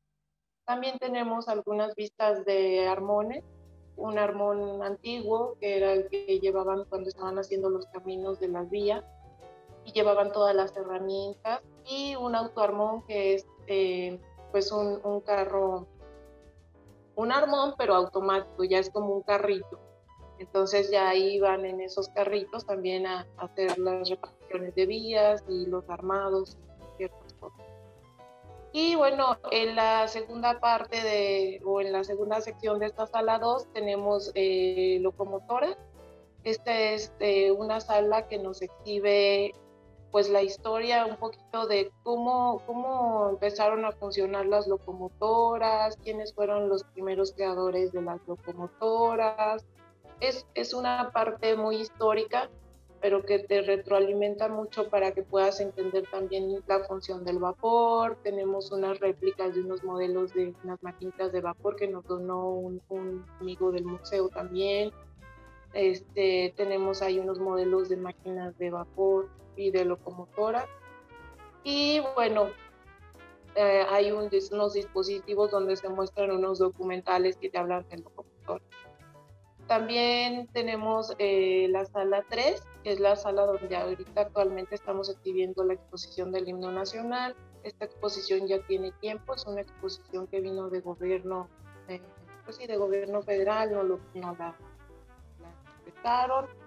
También 0.67 0.99
tenemos 0.99 1.49
algunas 1.49 1.95
vistas 1.95 2.45
de 2.45 2.87
armones, 2.87 3.43
un 3.97 4.19
armón 4.19 4.83
antiguo 4.83 5.57
que 5.61 5.79
era 5.79 5.93
el 5.93 6.09
que 6.09 6.41
llevaban 6.41 6.85
cuando 6.89 7.09
estaban 7.09 7.39
haciendo 7.39 7.71
los 7.71 7.87
caminos 7.87 8.39
de 8.39 8.49
las 8.49 8.69
vías 8.71 9.05
y 9.85 9.93
llevaban 9.93 10.33
todas 10.33 10.55
las 10.55 10.77
herramientas 10.77 11.63
y 11.87 12.15
un 12.17 12.35
autoarmón 12.35 13.05
que 13.07 13.35
es 13.35 13.47
eh, 13.67 14.21
pues 14.53 14.73
un, 14.73 15.01
un 15.05 15.21
carro 15.21 15.87
un 17.17 17.33
armón, 17.33 17.75
pero 17.77 17.95
automático, 17.95 18.65
ya 18.65 18.79
es 18.79 18.91
como 18.91 19.15
un 19.15 19.23
carrito. 19.23 19.79
Entonces 20.39 20.91
ya 20.91 21.15
iban 21.15 21.67
en 21.67 21.81
esos 21.81 22.09
carritos 22.09 22.65
también 22.65 23.07
a, 23.07 23.27
hacer 23.37 23.79
las 23.79 24.09
reparaciones 24.09 24.75
de 24.75 24.87
vías 24.87 25.45
y 25.49 25.67
los 25.67 25.89
armados 25.91 26.57
ciertas 26.97 27.35
cosas. 27.35 27.67
Y 28.73 28.95
bueno, 28.95 29.37
en 29.51 29.77
la 29.77 30.09
segunda 30.09 30.59
parte 30.61 31.03
de, 31.03 31.61
o 31.65 31.81
en 31.81 31.93
la 31.93 32.05
segunda 32.05 32.41
sección 32.41 32.79
de 32.79 32.87
esta 32.87 33.07
sala 33.07 33.39
2 33.39 33.73
tenemos 33.75 34.31
eh, 34.35 34.99
locomotora. 35.03 35.77
Esta 36.45 36.79
es 36.79 37.13
eh, 37.19 37.51
una 37.51 37.81
sala 37.81 38.27
que 38.29 38.39
nos 38.39 38.63
exhibe 38.63 39.53
pues 40.11 40.29
la 40.29 40.43
historia 40.43 41.07
un 41.07 41.17
poquito 41.17 41.67
de 41.67 41.93
cómo, 42.03 42.63
cómo 42.67 43.29
empezaron 43.31 43.85
a 43.85 43.93
funcionar 43.93 44.47
las 44.47 44.67
locomotoras, 44.67 45.97
quiénes 45.99 46.35
fueron 46.35 46.69
los 46.69 46.85
primeros 46.85 47.33
creadores 47.33 47.93
de 47.93 48.03
las 48.03 48.21
locomotoras. 48.27 49.65
Es, 50.21 50.47
es 50.55 50.75
una 50.75 51.11
parte 51.13 51.57
muy 51.57 51.77
histórica, 51.77 52.51
pero 53.01 53.25
que 53.25 53.39
te 53.39 53.63
retroalimenta 53.63 54.49
mucho 54.49 54.91
para 54.91 55.13
que 55.13 55.23
puedas 55.23 55.61
entender 55.61 56.05
también 56.11 56.63
la 56.67 56.81
función 56.81 57.25
del 57.25 57.39
vapor. 57.39 58.19
Tenemos 58.23 58.73
unas 58.73 58.99
réplicas 58.99 59.55
de 59.55 59.61
unos 59.61 59.83
modelos 59.85 60.35
de 60.35 60.55
unas 60.65 60.83
maquinitas 60.83 61.33
de 61.33 61.41
vapor 61.41 61.77
que 61.77 61.89
nos 61.89 62.05
donó 62.05 62.51
un, 62.51 62.83
un 62.89 63.25
amigo 63.41 63.71
del 63.71 63.85
museo 63.85 64.29
también. 64.29 64.91
Este, 65.73 66.53
tenemos 66.57 67.01
ahí 67.01 67.21
unos 67.21 67.39
modelos 67.39 67.89
de 67.89 67.97
máquinas 67.97 68.59
de 68.59 68.71
vapor 68.71 69.29
y 69.61 69.71
de 69.71 69.85
locomotora. 69.85 70.67
Y 71.63 72.01
bueno, 72.15 72.49
eh, 73.55 73.85
hay 73.89 74.13
unos 74.13 74.73
dispositivos 74.73 75.51
donde 75.51 75.77
se 75.77 75.89
muestran 75.89 76.31
unos 76.31 76.59
documentales 76.59 77.37
que 77.37 77.51
te 77.51 77.59
hablan 77.59 77.87
del 77.89 78.03
locomotor. 78.03 78.63
También 79.67 80.49
tenemos 80.49 81.15
eh, 81.19 81.69
la 81.71 81.85
sala 81.85 82.25
3, 82.29 82.63
que 82.83 82.93
es 82.93 83.01
la 83.01 83.15
sala 83.15 83.47
donde 83.47 83.77
ahorita 83.77 84.23
actualmente 84.23 84.75
estamos 84.75 85.09
exhibiendo 85.09 85.63
la 85.63 85.75
exposición 85.75 86.33
del 86.33 86.49
himno 86.49 86.73
nacional. 86.73 87.37
Esta 87.63 87.85
exposición 87.85 88.49
ya 88.49 88.61
tiene 88.67 88.91
tiempo, 88.93 89.35
es 89.35 89.47
una 89.47 89.61
exposición 89.61 90.27
que 90.27 90.41
vino 90.41 90.71
de 90.71 90.81
gobierno, 90.81 91.49
eh, 91.89 92.01
pues 92.45 92.57
sí, 92.57 92.67
de 92.67 92.77
gobierno 92.79 93.23
federal, 93.23 93.73
no, 93.73 93.83
lo, 93.85 94.01
no 94.15 94.35
la, 94.39 94.57
la 95.39 96.60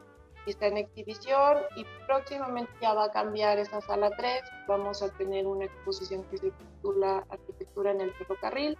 está 0.52 0.68
en 0.68 0.78
exhibición 0.78 1.58
y 1.76 1.86
próximamente 2.06 2.72
ya 2.82 2.94
va 2.94 3.06
a 3.06 3.12
cambiar 3.12 3.60
esa 3.60 3.82
sala 3.82 4.12
3. 4.12 4.44
Vamos 4.68 5.02
a 5.02 5.10
tener 5.10 5.48
una 5.48 5.66
exposición 5.66 6.24
que 6.26 6.38
se 6.38 6.52
titula 6.52 7.26
Arquitectura 7.30 7.92
en 7.92 8.02
el 8.02 8.14
ferrocarril, 8.14 8.78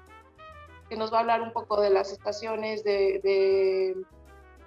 que 0.90 0.98
nos 0.98 1.14
va 1.14 1.18
a 1.18 1.22
hablar 1.22 1.42
un 1.42 1.54
poco 1.54 1.80
de 1.80 1.90
las 1.90 2.12
estaciones 2.12 2.84
de, 2.84 3.96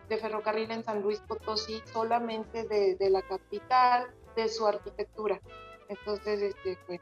de 0.08 0.16
ferrocarril 0.16 0.70
en 0.70 0.84
San 0.84 1.02
Luis 1.02 1.20
Potosí 1.20 1.82
solamente 1.92 2.64
de, 2.64 2.94
de 2.94 3.10
la 3.10 3.22
capital, 3.22 4.06
de 4.34 4.48
su 4.48 4.66
arquitectura. 4.66 5.40
Entonces, 5.88 6.42
este, 6.42 6.78
pues, 6.86 7.00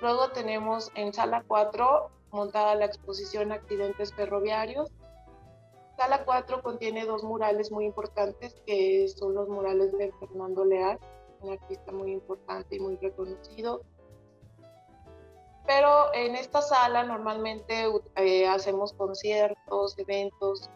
luego 0.00 0.30
tenemos 0.30 0.90
en 0.94 1.12
sala 1.12 1.44
4 1.46 2.10
montada 2.30 2.74
la 2.74 2.86
exposición 2.86 3.52
Accidentes 3.52 4.12
Ferroviarios. 4.14 4.90
Sala 5.96 6.24
4 6.24 6.62
contiene 6.62 7.06
dos 7.06 7.22
murales 7.22 7.70
muy 7.70 7.84
importantes, 7.84 8.54
que 8.66 9.06
son 9.08 9.34
los 9.34 9.48
murales 9.48 9.92
de 9.92 10.12
Fernando 10.18 10.64
Leal, 10.64 10.98
un 11.40 11.52
artista 11.52 11.92
muy 11.92 12.10
importante 12.12 12.76
y 12.76 12.80
muy 12.80 12.96
reconocido. 12.96 13.82
Pero 15.66 16.12
en 16.12 16.34
esta 16.34 16.60
sala 16.60 17.04
normalmente 17.04 17.86
eh, 18.16 18.46
hacemos 18.46 18.92
conciertos, 18.92 19.98
eventos, 19.98 20.68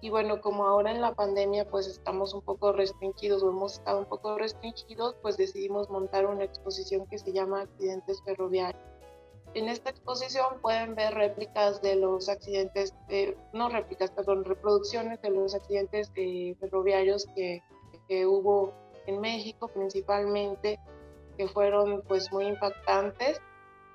y 0.00 0.10
bueno, 0.10 0.40
como 0.40 0.66
ahora 0.66 0.90
en 0.90 1.00
la 1.00 1.14
pandemia 1.14 1.68
pues 1.68 1.86
estamos 1.86 2.34
un 2.34 2.42
poco 2.42 2.72
restringidos 2.72 3.42
o 3.42 3.50
hemos 3.50 3.74
estado 3.74 4.00
un 4.00 4.04
poco 4.04 4.36
restringidos, 4.36 5.16
pues 5.22 5.36
decidimos 5.36 5.88
montar 5.88 6.26
una 6.26 6.44
exposición 6.44 7.06
que 7.06 7.18
se 7.18 7.32
llama 7.32 7.62
Accidentes 7.62 8.22
Ferroviarios. 8.24 8.95
En 9.56 9.70
esta 9.70 9.88
exposición 9.88 10.60
pueden 10.60 10.94
ver 10.94 11.14
réplicas 11.14 11.80
de 11.80 11.96
los 11.96 12.28
accidentes, 12.28 12.94
eh, 13.08 13.34
no 13.54 13.70
réplicas, 13.70 14.10
perdón, 14.10 14.44
reproducciones 14.44 15.22
de 15.22 15.30
los 15.30 15.54
accidentes 15.54 16.12
eh, 16.14 16.54
ferroviarios 16.60 17.26
que, 17.34 17.62
que 18.06 18.26
hubo 18.26 18.74
en 19.06 19.18
México 19.18 19.68
principalmente, 19.68 20.78
que 21.38 21.48
fueron 21.48 22.02
pues 22.06 22.30
muy 22.30 22.44
impactantes. 22.44 23.40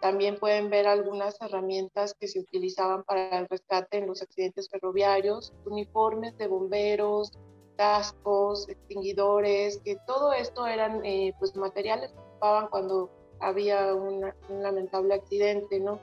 También 0.01 0.39
pueden 0.39 0.71
ver 0.71 0.87
algunas 0.87 1.39
herramientas 1.39 2.15
que 2.19 2.27
se 2.27 2.39
utilizaban 2.39 3.03
para 3.03 3.37
el 3.37 3.47
rescate 3.47 3.99
en 3.99 4.07
los 4.07 4.23
accidentes 4.23 4.67
ferroviarios, 4.67 5.53
uniformes 5.67 6.35
de 6.39 6.47
bomberos, 6.47 7.33
cascos, 7.77 8.67
extinguidores, 8.67 9.79
que 9.85 9.95
todo 10.07 10.33
esto 10.33 10.65
eran 10.65 11.05
eh, 11.05 11.35
pues 11.37 11.55
materiales 11.55 12.13
que 12.13 12.17
ocupaban 12.17 12.67
cuando 12.69 13.11
había 13.41 13.93
un 13.93 14.31
lamentable 14.49 15.15
accidente, 15.15 15.79
¿no? 15.79 15.99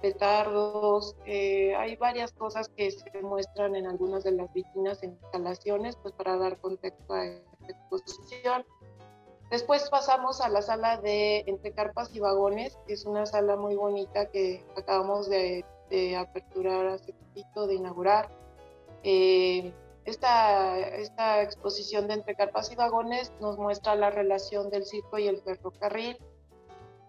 Petardos, 0.00 1.16
eh, 1.26 1.74
hay 1.74 1.96
varias 1.96 2.32
cosas 2.32 2.68
que 2.68 2.90
se 2.90 3.10
muestran 3.20 3.74
en 3.74 3.86
algunas 3.86 4.22
de 4.24 4.32
las 4.32 4.52
vitrinas 4.52 5.02
en 5.02 5.12
instalaciones, 5.12 5.96
pues 5.96 6.14
para 6.14 6.36
dar 6.36 6.58
contexto 6.58 7.14
a 7.14 7.26
esta 7.26 7.66
exposición. 7.68 8.64
Después 9.50 9.88
pasamos 9.90 10.40
a 10.40 10.48
la 10.50 10.62
sala 10.62 10.98
de 10.98 11.42
entre 11.46 11.72
carpas 11.72 12.14
y 12.14 12.20
vagones, 12.20 12.78
que 12.86 12.92
es 12.92 13.06
una 13.06 13.26
sala 13.26 13.56
muy 13.56 13.74
bonita 13.74 14.26
que 14.30 14.64
acabamos 14.76 15.28
de, 15.28 15.64
aperturar 16.16 16.86
hace 16.86 17.12
poquito, 17.14 17.66
de 17.66 17.74
inaugurar. 17.74 18.30
Eh, 19.02 19.72
esta, 20.04 20.78
esta 20.78 21.42
exposición 21.42 22.08
de 22.08 22.14
entre 22.14 22.34
carpas 22.34 22.70
y 22.70 22.76
vagones 22.76 23.32
nos 23.40 23.58
muestra 23.58 23.94
la 23.94 24.10
relación 24.10 24.70
del 24.70 24.84
circo 24.86 25.18
y 25.18 25.26
el 25.28 25.40
ferrocarril, 25.42 26.18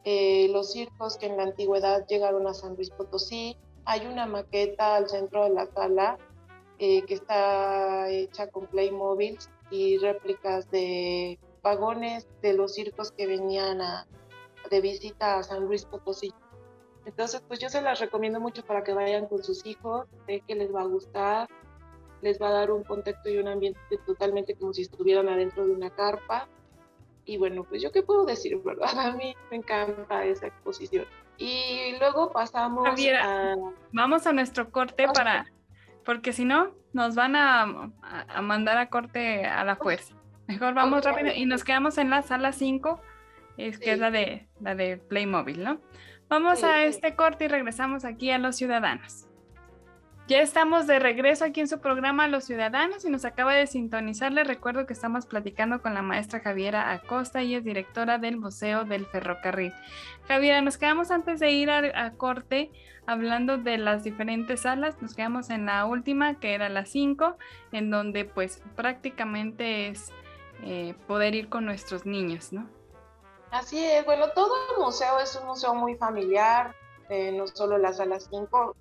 eh, 0.03 0.47
los 0.49 0.71
circos 0.71 1.17
que 1.17 1.27
en 1.27 1.38
la 1.38 1.43
antigüedad 1.43 2.05
llegaron 2.07 2.47
a 2.47 2.53
San 2.53 2.75
Luis 2.75 2.89
Potosí. 2.89 3.57
Hay 3.85 4.05
una 4.05 4.25
maqueta 4.25 4.95
al 4.95 5.09
centro 5.09 5.43
de 5.43 5.49
la 5.51 5.65
sala 5.67 6.17
eh, 6.77 7.03
que 7.03 7.15
está 7.15 8.09
hecha 8.09 8.47
con 8.47 8.67
Playmobil 8.67 9.38
y 9.71 9.97
réplicas 9.97 10.69
de 10.71 11.39
vagones 11.62 12.27
de 12.41 12.53
los 12.53 12.73
circos 12.73 13.12
que 13.12 13.27
venían 13.27 13.81
a, 13.81 14.07
de 14.69 14.81
visita 14.81 15.39
a 15.39 15.43
San 15.43 15.65
Luis 15.65 15.85
Potosí. 15.85 16.33
Entonces, 17.05 17.41
pues 17.47 17.59
yo 17.59 17.69
se 17.69 17.81
las 17.81 17.99
recomiendo 17.99 18.39
mucho 18.39 18.63
para 18.63 18.83
que 18.83 18.93
vayan 18.93 19.27
con 19.27 19.43
sus 19.43 19.65
hijos, 19.65 20.07
sé 20.25 20.41
que 20.47 20.55
les 20.55 20.73
va 20.73 20.81
a 20.81 20.85
gustar, 20.85 21.49
les 22.21 22.41
va 22.41 22.49
a 22.49 22.53
dar 22.53 22.71
un 22.71 22.83
contexto 22.83 23.29
y 23.29 23.38
un 23.38 23.47
ambiente 23.47 23.79
totalmente 24.05 24.55
como 24.55 24.73
si 24.73 24.83
estuvieran 24.83 25.29
adentro 25.29 25.65
de 25.65 25.71
una 25.71 25.89
carpa. 25.89 26.47
Y 27.29 27.37
bueno, 27.37 27.63
pues 27.63 27.83
yo 27.83 27.91
qué 27.91 28.01
puedo 28.01 28.25
decir, 28.25 28.57
¿verdad? 28.63 28.89
A 28.97 29.11
mí 29.11 29.35
me 29.51 29.57
encanta 29.57 30.25
esa 30.25 30.47
exposición. 30.47 31.05
Y 31.37 31.95
luego 31.99 32.31
pasamos 32.31 32.87
a... 32.87 33.55
Vamos 33.93 34.25
a 34.25 34.33
nuestro 34.33 34.71
corte 34.71 35.07
para... 35.13 35.45
Porque 36.03 36.33
si 36.33 36.43
no, 36.43 36.73
nos 36.91 37.13
van 37.13 37.35
a, 37.35 37.91
a 38.01 38.41
mandar 38.41 38.77
a 38.77 38.89
corte 38.89 39.45
a 39.45 39.63
la 39.63 39.75
fuerza. 39.75 40.15
Mejor 40.47 40.73
vamos 40.73 41.05
rápido 41.05 41.31
y 41.35 41.45
nos 41.45 41.63
quedamos 41.63 41.99
en 41.99 42.09
la 42.09 42.23
sala 42.23 42.51
5, 42.51 42.99
es 43.57 43.77
que 43.77 43.91
es 43.91 43.99
la 43.99 44.09
de, 44.09 44.49
la 44.59 44.73
de 44.73 44.97
Playmobil, 44.97 45.63
¿no? 45.63 45.79
Vamos 46.29 46.63
a 46.63 46.83
este 46.83 47.15
corte 47.15 47.45
y 47.45 47.47
regresamos 47.47 48.05
aquí 48.05 48.31
a 48.31 48.39
los 48.39 48.55
ciudadanos. 48.55 49.28
Ya 50.29 50.41
estamos 50.41 50.85
de 50.85 50.99
regreso 50.99 51.43
aquí 51.43 51.59
en 51.59 51.67
su 51.67 51.79
programa 51.79 52.27
Los 52.27 52.43
Ciudadanos 52.43 53.03
y 53.03 53.09
nos 53.09 53.25
acaba 53.25 53.55
de 53.55 53.65
sintonizar. 53.65 54.31
Les 54.31 54.47
recuerdo 54.47 54.85
que 54.85 54.93
estamos 54.93 55.25
platicando 55.25 55.81
con 55.81 55.95
la 55.95 56.03
maestra 56.03 56.39
Javiera 56.39 56.91
Acosta 56.91 57.41
y 57.41 57.55
es 57.55 57.63
directora 57.63 58.19
del 58.19 58.37
Museo 58.37 58.85
del 58.85 59.07
Ferrocarril. 59.07 59.73
Javiera, 60.27 60.61
nos 60.61 60.77
quedamos 60.77 61.09
antes 61.09 61.39
de 61.39 61.49
ir 61.49 61.71
a, 61.71 62.11
corte 62.11 62.71
hablando 63.07 63.57
de 63.57 63.79
las 63.79 64.03
diferentes 64.03 64.61
salas. 64.61 65.01
Nos 65.01 65.15
quedamos 65.15 65.49
en 65.49 65.65
la 65.65 65.87
última, 65.87 66.39
que 66.39 66.53
era 66.53 66.69
la 66.69 66.85
5, 66.85 67.35
en 67.71 67.89
donde 67.89 68.23
pues 68.23 68.61
prácticamente 68.75 69.87
es 69.87 70.11
eh, 70.63 70.93
poder 71.07 71.33
ir 71.33 71.49
con 71.49 71.65
nuestros 71.65 72.05
niños, 72.05 72.53
¿no? 72.53 72.69
Así 73.49 73.83
es, 73.83 74.05
bueno, 74.05 74.29
todo 74.35 74.53
el 74.75 74.83
museo 74.83 75.19
es 75.19 75.35
un 75.37 75.47
museo 75.47 75.73
muy 75.73 75.95
familiar, 75.95 76.75
eh, 77.09 77.31
no 77.31 77.47
solo 77.47 77.79
la 77.79 77.93
sala 77.93 78.19
5, 78.19 78.75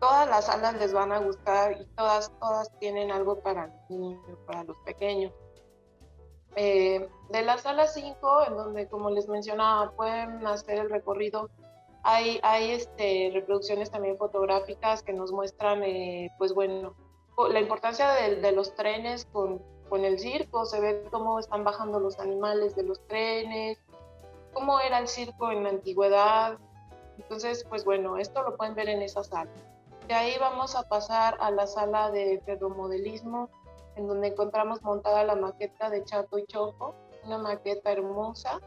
todas 0.00 0.28
las 0.28 0.46
salas 0.46 0.74
les 0.78 0.92
van 0.92 1.12
a 1.12 1.18
gustar 1.18 1.80
y 1.80 1.84
todas, 1.96 2.32
todas 2.40 2.70
tienen 2.78 3.10
algo 3.12 3.40
para 3.40 3.66
los 3.68 3.90
niños, 3.90 4.38
para 4.46 4.64
los 4.64 4.76
pequeños. 4.78 5.32
Eh, 6.56 7.08
de 7.28 7.42
la 7.42 7.58
sala 7.58 7.86
5, 7.86 8.46
en 8.48 8.56
donde, 8.56 8.88
como 8.88 9.10
les 9.10 9.28
mencionaba, 9.28 9.92
pueden 9.92 10.44
hacer 10.46 10.78
el 10.78 10.90
recorrido, 10.90 11.48
hay, 12.02 12.40
hay 12.42 12.72
este, 12.72 13.30
reproducciones 13.32 13.90
también 13.90 14.16
fotográficas 14.16 15.02
que 15.02 15.12
nos 15.12 15.30
muestran, 15.32 15.82
pues 16.38 16.54
bueno, 16.54 16.94
la 17.50 17.60
importancia 17.60 18.08
de 18.08 18.52
los 18.52 18.74
trenes 18.74 19.26
con 19.26 19.62
con 19.90 20.04
el 20.04 20.18
circo, 20.20 20.64
se 20.64 20.80
ve 20.80 21.04
cómo 21.10 21.40
están 21.40 21.64
bajando 21.64 21.98
los 22.00 22.18
animales 22.20 22.76
de 22.76 22.84
los 22.84 23.04
trenes, 23.08 23.76
cómo 24.54 24.80
era 24.80 25.00
el 25.00 25.08
circo 25.08 25.50
en 25.50 25.64
la 25.64 25.70
antigüedad. 25.70 26.58
Entonces, 27.18 27.66
pues 27.68 27.84
bueno, 27.84 28.16
esto 28.16 28.42
lo 28.42 28.56
pueden 28.56 28.74
ver 28.76 28.88
en 28.88 29.02
esa 29.02 29.24
sala. 29.24 29.50
De 30.10 30.16
ahí 30.16 30.36
vamos 30.40 30.74
a 30.74 30.88
pasar 30.88 31.36
a 31.38 31.52
la 31.52 31.68
sala 31.68 32.10
de 32.10 32.42
ferromodelismo, 32.44 33.48
en 33.94 34.08
donde 34.08 34.26
encontramos 34.26 34.82
montada 34.82 35.22
la 35.22 35.36
maqueta 35.36 35.88
de 35.88 36.02
Chato 36.02 36.36
y 36.36 36.46
Choco, 36.46 36.96
una 37.22 37.38
maqueta 37.38 37.92
hermosa. 37.92 38.60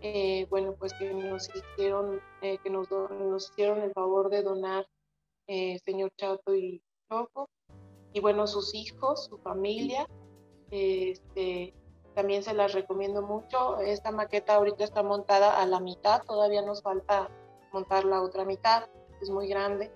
Eh, 0.00 0.46
bueno, 0.48 0.74
pues 0.78 0.94
que 0.94 1.12
nos 1.12 1.50
hicieron, 1.54 2.22
eh, 2.40 2.56
que 2.64 2.70
nos, 2.70 2.90
nos, 2.90 3.50
hicieron 3.50 3.82
el 3.82 3.92
favor 3.92 4.30
de 4.30 4.42
donar 4.42 4.86
eh, 5.46 5.78
señor 5.80 6.10
Chato 6.16 6.54
y 6.54 6.82
Choco. 7.10 7.50
Y 8.14 8.20
bueno, 8.20 8.46
sus 8.46 8.74
hijos, 8.74 9.26
su 9.26 9.36
familia, 9.40 10.08
este, 10.70 11.74
también 12.14 12.42
se 12.42 12.54
las 12.54 12.72
recomiendo 12.72 13.20
mucho. 13.20 13.76
Esta 13.80 14.10
maqueta 14.10 14.54
ahorita 14.54 14.84
está 14.84 15.02
montada 15.02 15.60
a 15.60 15.66
la 15.66 15.80
mitad, 15.80 16.22
todavía 16.22 16.62
nos 16.62 16.80
falta 16.80 17.28
montar 17.74 18.06
la 18.06 18.22
otra 18.22 18.46
mitad, 18.46 18.88
es 19.20 19.28
muy 19.28 19.48
grande, 19.48 19.92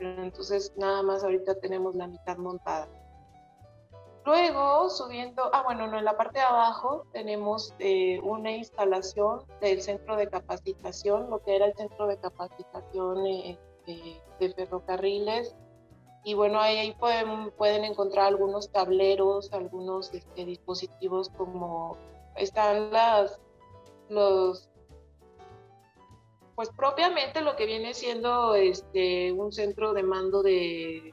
entonces 0.00 0.72
nada 0.76 1.02
más 1.02 1.24
ahorita 1.24 1.54
tenemos 1.56 1.94
la 1.94 2.06
mitad 2.06 2.36
montada. 2.36 2.88
Luego, 4.24 4.88
subiendo, 4.88 5.50
ah 5.52 5.62
bueno, 5.64 5.86
no, 5.86 5.98
en 5.98 6.04
la 6.04 6.16
parte 6.16 6.38
de 6.38 6.44
abajo 6.44 7.04
tenemos 7.12 7.74
eh, 7.78 8.20
una 8.22 8.52
instalación 8.52 9.42
del 9.60 9.82
centro 9.82 10.16
de 10.16 10.28
capacitación, 10.28 11.28
lo 11.28 11.42
que 11.42 11.56
era 11.56 11.66
el 11.66 11.74
centro 11.74 12.06
de 12.06 12.16
capacitación 12.16 13.26
eh, 13.26 13.58
eh, 13.86 14.22
de 14.40 14.54
ferrocarriles 14.54 15.54
y 16.24 16.32
bueno, 16.32 16.58
ahí, 16.58 16.94
pueden, 16.98 17.50
pueden 17.50 17.84
encontrar 17.84 18.28
algunos 18.28 18.70
tableros, 18.70 19.52
algunos 19.52 20.12
este, 20.14 20.46
dispositivos 20.46 21.28
como 21.28 21.98
están 22.34 22.90
las, 22.90 23.38
los, 24.08 24.70
pues 26.54 26.70
propiamente 26.70 27.40
lo 27.40 27.56
que 27.56 27.66
viene 27.66 27.94
siendo 27.94 28.54
este, 28.54 29.32
un 29.32 29.52
centro 29.52 29.92
de 29.92 30.02
mando 30.02 30.42
de, 30.42 31.12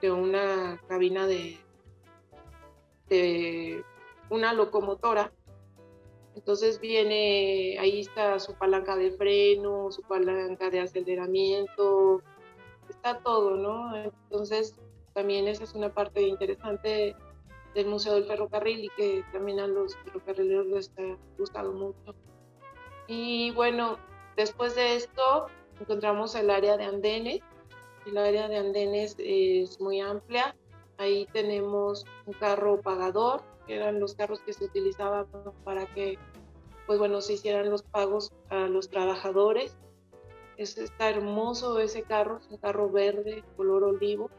de 0.00 0.10
una 0.10 0.80
cabina 0.88 1.26
de, 1.26 1.58
de 3.08 3.84
una 4.28 4.52
locomotora. 4.52 5.32
Entonces 6.34 6.80
viene, 6.80 7.76
ahí 7.78 8.00
está 8.00 8.38
su 8.38 8.54
palanca 8.54 8.96
de 8.96 9.10
freno, 9.12 9.90
su 9.90 10.02
palanca 10.02 10.70
de 10.70 10.80
aceleramiento, 10.80 12.22
está 12.88 13.18
todo, 13.18 13.56
¿no? 13.56 13.96
Entonces, 13.96 14.76
también 15.12 15.48
esa 15.48 15.64
es 15.64 15.74
una 15.74 15.92
parte 15.92 16.22
interesante 16.22 17.14
del 17.74 17.86
Museo 17.86 18.14
del 18.14 18.24
Ferrocarril 18.24 18.84
y 18.84 18.88
que 18.90 19.24
también 19.32 19.60
a 19.60 19.66
los 19.66 19.96
ferrocarrileros 19.96 20.66
les 20.66 20.90
ha 20.98 21.16
gustado 21.36 21.72
mucho. 21.72 22.14
Y 23.06 23.50
bueno, 23.50 23.98
después 24.40 24.74
de 24.74 24.96
esto 24.96 25.48
encontramos 25.80 26.34
el 26.34 26.50
área 26.50 26.76
de 26.76 26.84
andenes. 26.84 27.40
El 28.06 28.16
área 28.16 28.48
de 28.48 28.56
andenes 28.56 29.14
es 29.18 29.78
muy 29.80 30.00
amplia. 30.00 30.56
Ahí 30.96 31.26
tenemos 31.32 32.06
un 32.26 32.32
carro 32.34 32.80
pagador, 32.80 33.42
que 33.66 33.76
eran 33.76 34.00
los 34.00 34.14
carros 34.14 34.40
que 34.40 34.54
se 34.54 34.64
utilizaban 34.64 35.26
para 35.64 35.86
que, 35.86 36.18
pues 36.86 36.98
bueno, 36.98 37.20
se 37.20 37.34
hicieran 37.34 37.70
los 37.70 37.82
pagos 37.82 38.32
a 38.48 38.66
los 38.68 38.88
trabajadores. 38.88 39.76
Es, 40.56 40.78
está 40.78 41.10
hermoso 41.10 41.78
ese 41.78 42.02
carro, 42.02 42.38
es 42.38 42.48
un 42.50 42.58
carro 42.58 42.90
verde, 42.90 43.44
color 43.56 43.84
olivo. 43.84 44.30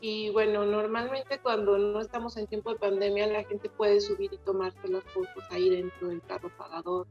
Y 0.00 0.30
bueno, 0.30 0.64
normalmente 0.64 1.38
cuando 1.38 1.78
no 1.78 2.00
estamos 2.00 2.36
en 2.36 2.46
tiempo 2.46 2.72
de 2.72 2.78
pandemia, 2.78 3.26
la 3.26 3.44
gente 3.44 3.68
puede 3.68 4.00
subir 4.00 4.32
y 4.32 4.38
tomarse 4.38 4.88
las 4.88 5.04
fotos 5.04 5.44
ahí 5.50 5.68
dentro 5.68 6.08
del 6.08 6.22
carro 6.22 6.50
pagador. 6.56 7.06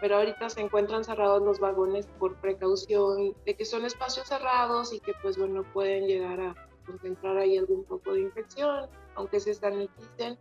Pero 0.00 0.16
ahorita 0.16 0.48
se 0.48 0.60
encuentran 0.60 1.04
cerrados 1.04 1.42
los 1.42 1.60
vagones 1.60 2.06
por 2.18 2.36
precaución 2.40 3.34
de 3.44 3.54
que 3.54 3.64
son 3.64 3.84
espacios 3.84 4.28
cerrados 4.28 4.92
y 4.92 5.00
que 5.00 5.12
pues 5.22 5.36
bueno, 5.36 5.62
pueden 5.72 6.06
llegar 6.06 6.40
a 6.40 6.54
concentrar 6.86 7.36
ahí 7.36 7.58
algún 7.58 7.84
poco 7.84 8.14
de 8.14 8.20
infección, 8.20 8.88
aunque 9.14 9.40
se 9.40 9.54
saniticen, 9.54 10.38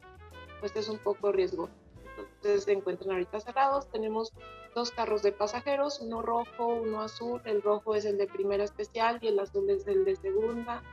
pues 0.60 0.76
es 0.76 0.88
un 0.90 0.98
poco 1.00 1.32
riesgo. 1.32 1.70
Entonces 2.18 2.64
se 2.64 2.72
encuentran 2.72 3.12
ahorita 3.12 3.40
cerrados. 3.40 3.90
Tenemos 3.90 4.32
dos 4.76 4.92
carros 4.92 5.22
de 5.24 5.32
pasajeros, 5.32 6.00
uno 6.00 6.22
rojo, 6.22 6.68
uno 6.68 7.02
azul. 7.02 7.42
El 7.46 7.62
rojo 7.62 7.96
es 7.96 8.06
el 8.06 8.18
de 8.18 8.28
primera 8.28 8.64
especial 8.64 9.20
y 9.22 9.28
el 9.28 9.40
azul 9.40 9.70
es 9.70 9.88
el 9.88 10.06
de 10.06 10.16
segunda. 10.16 10.84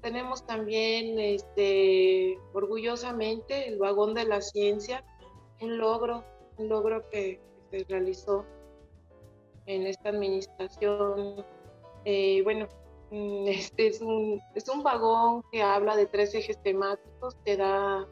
Tenemos 0.00 0.46
también, 0.46 1.18
este, 1.18 2.38
orgullosamente, 2.52 3.68
el 3.68 3.78
vagón 3.78 4.14
de 4.14 4.24
la 4.24 4.40
ciencia, 4.40 5.04
un 5.60 5.78
logro, 5.78 6.24
un 6.56 6.68
logro 6.68 7.08
que, 7.10 7.40
se 7.70 7.84
realizó 7.88 8.44
en 9.66 9.86
esta 9.86 10.10
administración. 10.10 11.44
Eh, 12.04 12.42
bueno, 12.42 12.68
Mm, 13.10 13.48
este 13.48 13.86
es 13.88 14.00
un, 14.00 14.40
es 14.54 14.68
un 14.68 14.82
vagón 14.82 15.42
que 15.50 15.62
habla 15.62 15.96
de 15.96 16.06
tres 16.06 16.34
ejes 16.34 16.62
temáticos, 16.62 17.36
te 17.44 17.56
da 17.56 18.06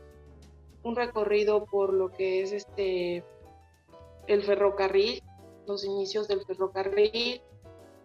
un 0.83 0.97
recorrido 0.97 1.67
por 1.67 1.93
lo 1.93 2.13
que 2.13 2.43
es 2.43 2.53
este 2.53 3.25
el 4.27 4.43
ferrocarril, 4.43 5.23
los 5.67 5.85
inicios 5.85 6.27
del 6.29 6.45
ferrocarril, 6.45 7.41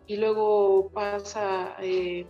y 0.08 0.18
luego 0.18 0.90
pasa 0.94 1.76
eh, 1.80 2.28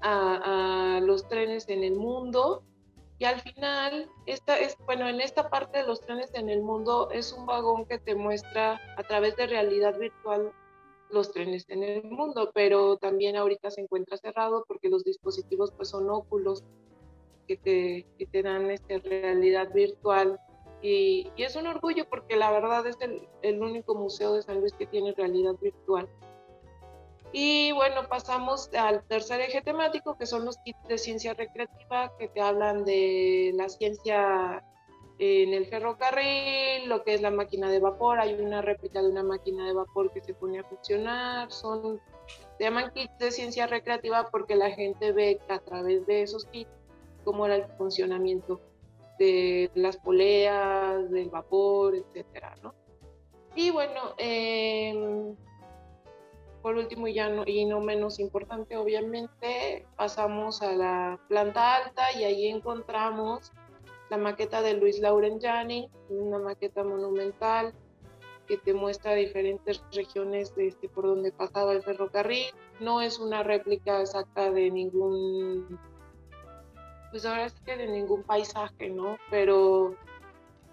a, 0.00 0.96
a, 0.96 1.00
los 1.00 1.28
trenes 1.28 1.68
en 1.68 1.84
el 1.84 1.94
mundo. 1.94 2.64
Y 3.22 3.24
al 3.24 3.40
final, 3.40 4.10
esta 4.26 4.58
es, 4.58 4.76
bueno, 4.84 5.08
en 5.08 5.20
esta 5.20 5.48
parte 5.48 5.78
de 5.78 5.86
los 5.86 6.00
trenes 6.00 6.34
en 6.34 6.48
el 6.48 6.60
mundo 6.60 7.08
es 7.12 7.32
un 7.32 7.46
vagón 7.46 7.84
que 7.86 8.00
te 8.00 8.16
muestra 8.16 8.80
a 8.96 9.02
través 9.04 9.36
de 9.36 9.46
realidad 9.46 9.96
virtual 9.96 10.50
los 11.08 11.30
trenes 11.30 11.64
en 11.68 11.84
el 11.84 12.02
mundo, 12.02 12.50
pero 12.52 12.96
también 12.96 13.36
ahorita 13.36 13.70
se 13.70 13.82
encuentra 13.82 14.16
cerrado 14.16 14.64
porque 14.66 14.88
los 14.88 15.04
dispositivos 15.04 15.70
pues 15.70 15.90
son 15.90 16.10
óculos 16.10 16.64
que 17.46 17.56
te, 17.56 18.06
que 18.18 18.26
te 18.26 18.42
dan 18.42 18.68
esta 18.72 18.98
realidad 18.98 19.72
virtual 19.72 20.40
y, 20.82 21.30
y, 21.36 21.44
es 21.44 21.54
un 21.54 21.68
orgullo 21.68 22.08
porque 22.10 22.34
la 22.34 22.50
verdad 22.50 22.84
es 22.88 23.00
el, 23.02 23.28
el, 23.42 23.62
único 23.62 23.94
museo 23.94 24.34
de 24.34 24.42
San 24.42 24.58
Luis 24.58 24.72
que 24.72 24.86
tiene 24.88 25.12
realidad 25.12 25.54
virtual. 25.60 26.08
Y 27.32 27.72
bueno, 27.72 28.08
pasamos 28.08 28.70
al 28.74 29.02
tercer 29.04 29.40
eje 29.40 29.62
temático, 29.62 30.18
que 30.18 30.26
son 30.26 30.44
los 30.44 30.58
kits 30.58 30.86
de 30.86 30.98
ciencia 30.98 31.32
recreativa, 31.32 32.12
que 32.18 32.28
te 32.28 32.40
hablan 32.40 32.84
de 32.84 33.52
la 33.54 33.68
ciencia 33.70 34.62
en 35.18 35.54
el 35.54 35.66
ferrocarril, 35.66 36.88
lo 36.88 37.04
que 37.04 37.14
es 37.14 37.22
la 37.22 37.30
máquina 37.30 37.70
de 37.70 37.78
vapor, 37.78 38.18
hay 38.18 38.34
una 38.34 38.60
réplica 38.60 39.00
de 39.00 39.08
una 39.08 39.22
máquina 39.22 39.66
de 39.66 39.72
vapor 39.72 40.12
que 40.12 40.20
se 40.20 40.34
pone 40.34 40.58
a 40.58 40.64
funcionar, 40.64 41.50
son, 41.52 42.00
se 42.58 42.64
llaman 42.64 42.92
kits 42.92 43.16
de 43.18 43.30
ciencia 43.30 43.66
recreativa 43.66 44.28
porque 44.30 44.56
la 44.56 44.70
gente 44.70 45.12
ve 45.12 45.40
a 45.48 45.58
través 45.60 46.04
de 46.06 46.22
esos 46.22 46.44
kits 46.46 46.70
cómo 47.24 47.46
era 47.46 47.56
el 47.56 47.66
funcionamiento 47.78 48.60
de 49.18 49.70
las 49.74 49.96
poleas, 49.96 51.08
del 51.10 51.30
vapor, 51.30 51.94
etcétera, 51.94 52.56
¿no? 52.62 52.74
Y 53.54 53.70
bueno, 53.70 54.14
eh, 54.18 55.34
por 56.62 56.76
último 56.76 57.08
y, 57.08 57.64
no, 57.64 57.80
menos 57.80 58.20
importante, 58.20 58.76
obviamente, 58.76 59.84
pasamos 59.96 60.62
a 60.62 60.72
la 60.72 61.20
planta 61.28 61.76
alta 61.76 62.12
y 62.16 62.24
ahí 62.24 62.46
encontramos 62.46 63.52
la 64.10 64.16
maqueta 64.16 64.62
de 64.62 64.74
Luis 64.74 65.00
Lauren 65.00 65.40
Janney, 65.40 65.90
una 66.08 66.38
maqueta 66.38 66.84
monumental 66.84 67.74
que 68.46 68.56
te 68.58 68.74
muestra 68.74 69.14
diferentes 69.14 69.82
regiones 69.92 70.54
de 70.54 70.68
este, 70.68 70.88
por 70.88 71.06
donde 71.06 71.32
pasaba 71.32 71.72
el 71.72 71.82
ferrocarril. 71.82 72.46
No 72.80 73.00
es 73.00 73.18
una 73.18 73.42
réplica 73.42 74.00
exacta 74.00 74.50
de 74.50 74.70
ningún, 74.70 75.78
pues 77.10 77.24
ahora 77.24 77.48
sí 77.48 77.56
que 77.64 77.76
de 77.76 77.88
ningún 77.88 78.22
paisaje, 78.22 78.90
¿no? 78.90 79.16
Pero 79.30 79.96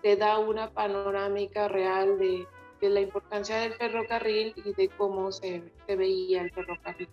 te 0.02 0.16
da 0.16 0.38
una 0.40 0.72
panorámica 0.72 1.68
real 1.68 2.18
de, 2.20 2.48
de 2.82 2.90
la 2.90 3.02
importancia 3.02 3.58
del 3.58 3.74
ferrocarril 3.74 4.54
y 4.58 4.74
de 4.74 4.90
cómo 4.90 5.32
se, 5.32 5.72
se 5.86 5.96
veía 5.96 6.42
el 6.42 6.52
ferrocarril. 6.52 7.10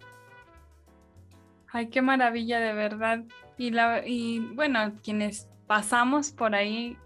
Ay, 1.73 1.89
qué 1.89 2.03
maravilla 2.03 2.61
de 2.61 2.73
verdad. 2.73 3.25
Y, 3.59 3.71
la, 3.71 4.07
y 4.07 4.41
bueno, 4.55 4.95
quienes 5.03 5.49
pasamos 5.67 6.33
por 6.33 6.55
ahí 6.55 6.97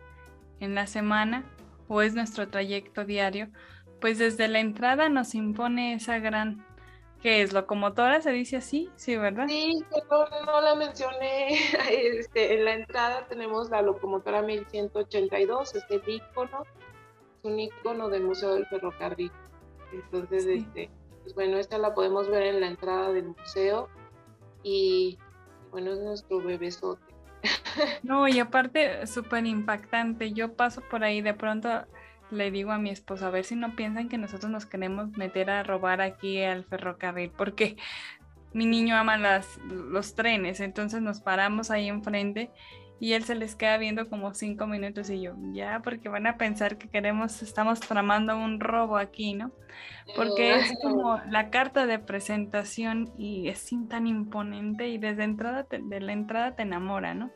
en 0.60 0.74
la 0.74 0.86
semana 0.86 1.44
o 1.88 2.02
es 2.02 2.14
nuestro 2.14 2.48
trayecto 2.48 3.04
diario, 3.04 3.48
pues 4.00 4.18
desde 4.18 4.48
la 4.48 4.60
entrada 4.60 5.08
nos 5.08 5.34
impone 5.34 5.94
esa 5.94 6.18
gran, 6.18 6.64
¿qué 7.20 7.42
es? 7.42 7.52
¿Locomotora? 7.52 8.20
¿Se 8.22 8.30
dice 8.30 8.56
así? 8.56 8.90
Sí, 8.96 9.16
¿verdad? 9.16 9.46
Sí, 9.48 9.84
no, 10.10 10.44
no 10.46 10.60
la 10.60 10.74
mencioné. 10.74 11.58
Este, 11.90 12.54
en 12.54 12.64
la 12.64 12.74
entrada 12.74 13.26
tenemos 13.26 13.70
la 13.70 13.82
locomotora 13.82 14.42
1182, 14.42 15.74
es 15.74 15.84
el 15.90 16.02
icono, 16.06 16.64
un 17.42 17.58
icono 17.58 18.08
del 18.08 18.24
Museo 18.24 18.54
del 18.54 18.66
Ferrocarril. 18.66 19.32
Entonces, 19.92 20.44
sí. 20.44 20.52
este, 20.54 20.90
pues 21.22 21.34
bueno, 21.34 21.56
esta 21.58 21.78
la 21.78 21.94
podemos 21.94 22.28
ver 22.28 22.42
en 22.44 22.60
la 22.60 22.68
entrada 22.68 23.12
del 23.12 23.28
museo 23.28 23.88
y 24.62 25.18
bueno, 25.70 25.92
es 25.92 26.00
nuestro 26.00 26.42
bebesote. 26.42 27.02
No, 28.02 28.28
y 28.28 28.38
aparte, 28.38 29.06
súper 29.06 29.46
impactante. 29.46 30.32
Yo 30.32 30.54
paso 30.54 30.82
por 30.90 31.04
ahí, 31.04 31.22
de 31.22 31.34
pronto 31.34 31.86
le 32.30 32.50
digo 32.50 32.72
a 32.72 32.78
mi 32.78 32.90
esposo, 32.90 33.26
a 33.26 33.30
ver 33.30 33.44
si 33.44 33.56
no 33.56 33.74
piensan 33.76 34.08
que 34.08 34.18
nosotros 34.18 34.50
nos 34.50 34.66
queremos 34.66 35.16
meter 35.16 35.50
a 35.50 35.62
robar 35.62 36.00
aquí 36.00 36.42
al 36.42 36.64
ferrocarril, 36.64 37.30
porque 37.30 37.76
mi 38.52 38.66
niño 38.66 38.96
ama 38.96 39.16
las, 39.16 39.58
los 39.58 40.14
trenes, 40.14 40.60
entonces 40.60 41.00
nos 41.00 41.20
paramos 41.20 41.70
ahí 41.70 41.88
enfrente 41.88 42.50
y 43.00 43.14
él 43.14 43.24
se 43.24 43.34
les 43.34 43.56
queda 43.56 43.78
viendo 43.78 44.10
como 44.10 44.34
cinco 44.34 44.66
minutos 44.66 45.08
y 45.08 45.22
yo, 45.22 45.34
ya, 45.52 45.80
porque 45.82 46.10
van 46.10 46.26
a 46.26 46.36
pensar 46.36 46.76
que 46.76 46.86
queremos, 46.86 47.42
estamos 47.42 47.80
tramando 47.80 48.36
un 48.36 48.60
robo 48.60 48.98
aquí, 48.98 49.32
¿no? 49.32 49.50
Porque 50.14 50.56
es 50.56 50.78
como 50.82 51.18
la 51.30 51.48
carta 51.48 51.86
de 51.86 51.98
presentación 51.98 53.10
y 53.16 53.48
es 53.48 53.70
tan 53.88 54.06
imponente 54.06 54.88
y 54.88 54.98
desde 54.98 55.24
entrada 55.24 55.64
te, 55.64 55.80
de 55.82 56.00
la 56.00 56.12
entrada 56.12 56.54
te 56.54 56.62
enamora, 56.62 57.14
¿no? 57.14 57.30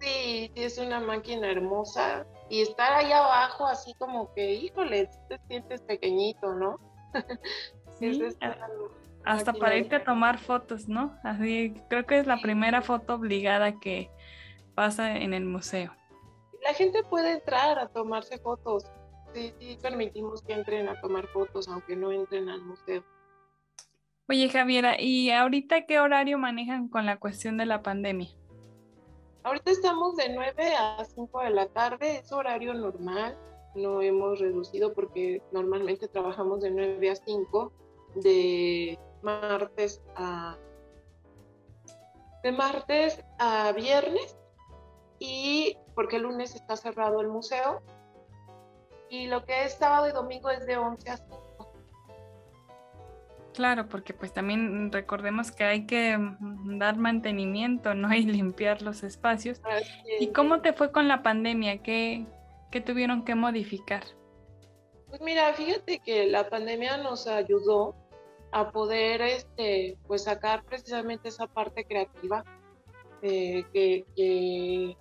Sí, 0.00 0.50
es 0.56 0.76
una 0.78 0.98
máquina 0.98 1.48
hermosa 1.50 2.26
y 2.50 2.62
estar 2.62 2.92
ahí 2.94 3.12
abajo 3.12 3.68
así 3.68 3.94
como 3.94 4.34
que, 4.34 4.54
híjole, 4.54 5.08
te 5.28 5.38
sientes 5.46 5.82
pequeñito, 5.82 6.52
¿no? 6.52 6.78
Sí, 8.00 8.20
hasta 9.24 9.52
para 9.52 9.76
irte 9.76 9.94
a 9.94 10.04
tomar 10.04 10.38
fotos, 10.38 10.88
¿no? 10.88 11.16
Así, 11.22 11.80
creo 11.88 12.04
que 12.06 12.18
es 12.18 12.26
la 12.26 12.38
primera 12.38 12.82
foto 12.82 13.14
obligada 13.14 13.78
que 13.78 14.10
pasa 14.74 15.16
en 15.16 15.34
el 15.34 15.44
museo. 15.44 15.92
La 16.62 16.74
gente 16.74 17.02
puede 17.04 17.32
entrar 17.32 17.78
a 17.78 17.88
tomarse 17.88 18.38
fotos. 18.38 18.84
Sí, 19.34 19.52
sí, 19.58 19.78
permitimos 19.82 20.42
que 20.42 20.54
entren 20.54 20.88
a 20.88 21.00
tomar 21.00 21.26
fotos, 21.28 21.68
aunque 21.68 21.96
no 21.96 22.12
entren 22.12 22.48
al 22.48 22.62
museo. 22.62 23.04
Oye, 24.28 24.48
Javiera, 24.48 25.00
¿y 25.00 25.30
ahorita 25.30 25.84
qué 25.86 26.00
horario 26.00 26.38
manejan 26.38 26.88
con 26.88 27.04
la 27.04 27.18
cuestión 27.18 27.58
de 27.58 27.66
la 27.66 27.82
pandemia? 27.82 28.28
Ahorita 29.42 29.70
estamos 29.70 30.16
de 30.16 30.30
9 30.30 30.74
a 30.78 31.04
5 31.04 31.40
de 31.42 31.50
la 31.50 31.66
tarde, 31.66 32.18
es 32.20 32.32
horario 32.32 32.72
normal, 32.72 33.36
no 33.74 34.00
hemos 34.00 34.38
reducido 34.38 34.94
porque 34.94 35.42
normalmente 35.52 36.08
trabajamos 36.08 36.62
de 36.62 36.70
9 36.70 37.10
a 37.10 37.16
5, 37.16 37.72
de 38.14 38.98
martes 39.22 40.02
a 40.16 40.56
de 42.42 42.52
martes 42.52 43.24
a 43.38 43.72
viernes 43.72 44.36
y 45.24 45.78
porque 45.94 46.16
el 46.16 46.22
lunes 46.22 46.54
está 46.54 46.76
cerrado 46.76 47.20
el 47.20 47.28
museo 47.28 47.82
y 49.08 49.26
lo 49.26 49.44
que 49.44 49.64
es 49.64 49.74
sábado 49.74 50.08
y 50.08 50.12
domingo 50.12 50.50
es 50.50 50.66
de 50.66 50.76
11 50.76 51.10
a 51.10 51.16
5. 51.16 51.72
Claro, 53.54 53.88
porque 53.88 54.12
pues 54.12 54.32
también 54.32 54.90
recordemos 54.90 55.52
que 55.52 55.62
hay 55.64 55.86
que 55.86 56.18
dar 56.64 56.96
mantenimiento, 56.96 57.94
¿no? 57.94 58.08
Y 58.14 58.24
limpiar 58.24 58.82
los 58.82 59.02
espacios. 59.02 59.60
¿Y 60.18 60.28
cómo 60.28 60.60
te 60.60 60.72
fue 60.72 60.90
con 60.90 61.08
la 61.08 61.22
pandemia? 61.22 61.82
¿Qué, 61.82 62.26
¿Qué, 62.70 62.80
tuvieron 62.80 63.24
que 63.24 63.34
modificar? 63.34 64.02
Pues 65.08 65.20
mira, 65.20 65.54
fíjate 65.54 66.00
que 66.00 66.26
la 66.26 66.48
pandemia 66.50 66.96
nos 66.98 67.28
ayudó 67.28 67.94
a 68.50 68.70
poder 68.72 69.22
este, 69.22 69.96
pues 70.06 70.24
sacar 70.24 70.64
precisamente 70.64 71.28
esa 71.28 71.46
parte 71.46 71.84
creativa 71.84 72.44
eh, 73.22 73.64
que, 73.72 74.04
que, 74.14 74.96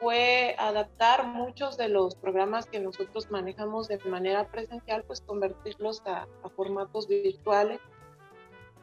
fue 0.00 0.54
adaptar 0.58 1.26
muchos 1.26 1.76
de 1.76 1.88
los 1.88 2.14
programas 2.14 2.66
que 2.66 2.80
nosotros 2.80 3.30
manejamos 3.30 3.88
de 3.88 3.98
manera 4.06 4.48
presencial, 4.48 5.04
pues 5.04 5.20
convertirlos 5.20 6.02
a, 6.06 6.26
formatos 6.54 7.08
virtuales. 7.08 7.80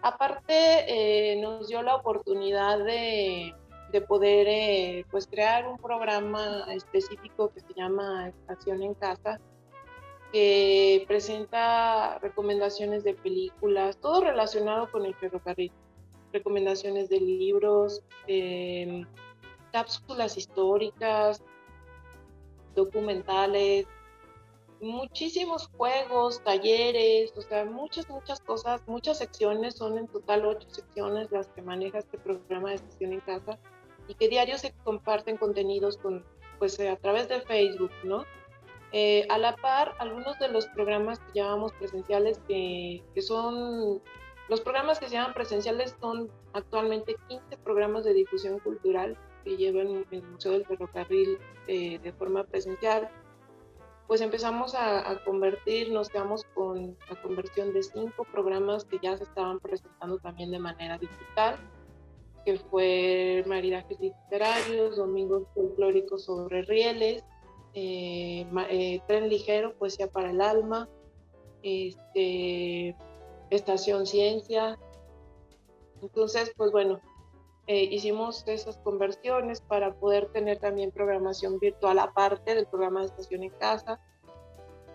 Aparte, 0.01 0.53
eh, 0.87 1.41
nos 1.41 1.69
dio 1.69 1.81
la 1.81 1.95
oportunidad 1.95 2.83
de, 2.83 3.53
de 3.93 4.01
poder 4.01 4.47
eh, 4.49 5.05
pues 5.11 5.27
crear 5.27 5.67
un 5.67 5.77
programa 5.77 6.65
específico 6.73 7.51
que 7.53 7.61
se 7.61 7.73
llama 7.75 8.29
Estación 8.29 8.81
en 8.81 8.95
Casa, 8.95 9.39
que 10.33 11.05
presenta 11.07 12.17
recomendaciones 12.17 13.03
de 13.03 13.13
películas, 13.13 13.97
todo 13.97 14.21
relacionado 14.21 14.91
con 14.91 15.05
el 15.05 15.13
ferrocarril, 15.13 15.71
recomendaciones 16.33 17.07
de 17.07 17.21
libros, 17.21 18.01
em, 18.25 19.05
cápsulas 19.73 20.37
históricas, 20.37 21.43
documentales, 22.75 23.87
muchísimos 24.79 25.67
juegos, 25.77 26.43
talleres, 26.43 27.33
o 27.35 27.41
sea, 27.41 27.65
muchas, 27.65 28.07
muchas 28.09 28.39
cosas, 28.41 28.81
muchas 28.87 29.17
secciones, 29.17 29.75
son 29.75 29.97
en 29.97 30.07
total 30.07 30.45
ocho 30.45 30.69
secciones 30.69 31.31
las 31.31 31.47
que 31.47 31.63
maneja 31.63 31.99
este 31.99 32.17
programa 32.19 32.69
de 32.69 32.75
estación 32.75 33.13
en 33.13 33.19
casa 33.21 33.57
y 34.07 34.13
que 34.13 34.29
diario 34.29 34.57
se 34.57 34.73
comparten 34.83 35.37
contenidos 35.37 35.97
con, 35.97 36.23
pues, 36.59 36.79
a 36.79 36.95
través 36.97 37.27
de 37.27 37.41
Facebook, 37.41 37.91
¿no? 38.03 38.25
Eh, 38.91 39.25
a 39.29 39.39
la 39.39 39.55
par, 39.55 39.95
algunos 39.97 40.37
de 40.37 40.49
los 40.49 40.67
programas 40.67 41.19
que 41.19 41.39
llamamos 41.39 41.71
presenciales, 41.73 42.39
que, 42.47 43.03
que, 43.15 43.21
son, 43.23 44.03
los 44.49 44.61
programas 44.61 44.99
que 44.99 45.07
se 45.07 45.15
llaman 45.15 45.33
presenciales 45.33 45.95
son 45.99 46.29
actualmente 46.53 47.15
15 47.27 47.57
programas 47.63 48.03
de 48.03 48.13
difusión 48.13 48.59
cultural 48.59 49.17
que 49.43 49.57
llevan 49.57 50.05
el 50.11 50.23
Museo 50.23 50.53
del 50.53 50.65
Ferrocarril 50.65 51.37
eh, 51.67 51.99
de 51.99 52.13
forma 52.13 52.43
presencial. 52.43 53.09
Pues 54.07 54.21
empezamos 54.21 54.75
a, 54.75 55.09
a, 55.09 55.23
convertir, 55.23 55.91
nos 55.91 56.09
quedamos 56.09 56.43
con 56.53 56.97
la 57.09 57.21
conversión 57.21 57.73
de 57.73 57.83
cinco 57.83 58.25
programas 58.31 58.85
que 58.85 58.99
ya 59.01 59.17
se 59.17 59.23
estaban 59.23 59.59
presentando 59.59 60.17
también 60.19 60.51
de 60.51 60.59
manera 60.59 60.97
digital, 60.97 61.57
que 62.45 62.57
fue 62.57 63.43
maridajes 63.47 63.99
literarios, 63.99 64.97
domingos 64.97 65.43
folclóricos 65.55 66.25
sobre 66.25 66.63
rieles, 66.63 67.23
eh, 67.73 68.45
eh, 68.69 69.01
tren 69.07 69.29
ligero, 69.29 69.73
poesía 69.75 70.07
para 70.07 70.29
el 70.29 70.41
alma, 70.41 70.87
este, 71.63 72.95
estación 73.49 74.05
ciencia. 74.05 74.77
Entonces, 76.01 76.53
pues 76.55 76.71
bueno, 76.71 76.99
eh, 77.67 77.83
hicimos 77.83 78.43
esas 78.47 78.77
conversiones 78.77 79.61
para 79.61 79.93
poder 79.93 80.27
tener 80.31 80.59
también 80.59 80.91
programación 80.91 81.59
virtual 81.59 81.99
aparte 81.99 82.55
del 82.55 82.67
programa 82.67 83.01
de 83.01 83.07
estación 83.07 83.43
en 83.43 83.51
casa. 83.51 83.99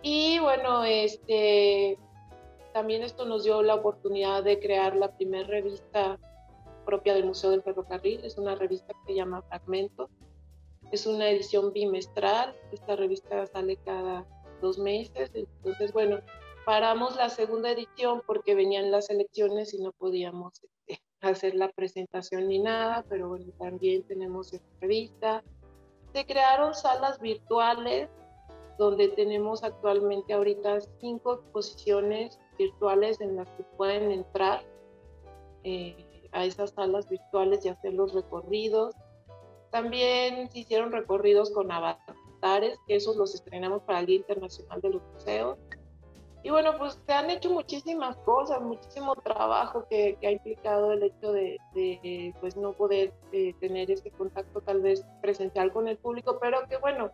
Y 0.03 0.39
bueno, 0.39 0.85
este, 0.85 1.99
también 2.73 3.03
esto 3.03 3.25
nos 3.25 3.45
dio 3.45 3.62
la 3.62 3.75
oportunidad 3.75 4.45
de 4.45 4.61
crear 4.61 4.95
la 4.97 5.16
primera 5.16 5.49
revista 5.49 6.19
propia 6.85 7.14
del 7.14 7.27
Museo 7.27 7.51
del 7.51 7.62
Ferrocarril. 7.62 8.25
Es 8.25 8.39
una 8.39 8.55
revista 8.55 8.93
que 8.93 9.12
se 9.12 9.14
llama 9.14 9.43
Fragmentos 9.43 10.11
es 10.91 11.07
una 11.07 11.29
edición 11.29 11.73
bimestral, 11.73 12.57
esta 12.73 12.97
revista 12.97 13.47
sale 13.47 13.77
cada 13.85 14.27
dos 14.62 14.79
meses, 14.79 15.31
entonces 15.35 15.93
bueno, 15.93 16.21
paramos 16.64 17.16
la 17.16 17.29
segunda 17.29 17.71
edición 17.71 18.23
porque 18.27 18.55
venían 18.55 18.91
las 18.91 19.11
elecciones 19.11 19.75
y 19.75 19.83
no 19.83 19.93
podíamos 19.93 20.62
hacer 21.21 21.55
la 21.55 21.69
presentación 21.69 22.49
ni 22.49 22.59
nada, 22.59 23.05
pero 23.09 23.29
bueno, 23.29 23.47
también 23.59 24.03
tenemos 24.05 24.53
esta 24.53 24.69
revista. 24.81 25.43
Se 26.12 26.25
crearon 26.25 26.75
salas 26.75 27.21
virtuales 27.21 28.09
donde 28.79 29.09
tenemos 29.09 29.64
actualmente 29.64 30.33
ahorita 30.33 30.81
cinco 31.01 31.35
exposiciones 31.35 32.39
virtuales 32.57 33.21
en 33.21 33.37
las 33.37 33.49
que 33.51 33.64
pueden 33.77 34.12
entrar 34.12 34.64
eh, 35.64 36.29
a 36.33 36.45
esas 36.45 36.71
salas 36.71 37.09
virtuales 37.09 37.64
y 37.64 37.71
hacer 37.71 37.95
los 37.95 38.14
recorridos. 38.14 38.95
También 39.71 40.51
se 40.51 40.61
hicieron 40.61 40.93
recorridos 40.93 41.51
con 41.51 41.71
avatares, 41.73 42.79
que 42.87 42.97
esos 42.97 43.16
los 43.16 43.35
estrenamos 43.35 43.83
para 43.83 44.01
el 44.01 44.07
Día 44.07 44.16
Internacional 44.16 44.81
de 44.81 44.91
los 44.91 45.03
Museos. 45.12 45.59
Y 46.49 46.51
bueno, 46.51 46.78
pues 46.78 46.99
se 47.05 47.12
han 47.12 47.28
hecho 47.28 47.51
muchísimas 47.51 48.16
cosas, 48.24 48.62
muchísimo 48.62 49.14
trabajo 49.16 49.86
que, 49.86 50.16
ha 50.22 50.30
implicado 50.30 50.92
el 50.92 51.03
hecho 51.03 51.30
de, 51.30 51.59
pues 52.40 52.57
no 52.57 52.72
poder 52.72 53.12
eh, 53.32 53.53
tener 53.61 53.90
ese 53.90 54.11
contacto 54.11 54.62
tal 54.62 54.80
vez 54.80 55.05
presencial 55.20 55.70
con 55.74 55.88
el 55.88 55.99
público, 55.99 56.38
pero 56.40 56.66
que 56.66 56.78
bueno, 56.78 57.11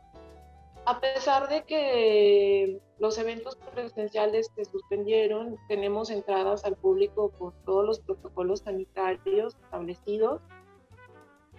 a 0.85 1.01
pesar 1.01 1.49
de 1.49 1.65
que 1.65 2.81
los 3.01 3.19
eventos 3.19 3.57
presenciales 3.57 4.53
se 4.55 4.67
suspendieron, 4.67 5.59
tenemos 5.67 6.11
entradas 6.11 6.65
al 6.65 6.77
público 6.77 7.33
por 7.37 7.55
todos 7.65 7.85
los 7.85 7.99
protocolos 7.99 8.61
sanitarios 8.61 9.57
establecidos. 9.65 10.43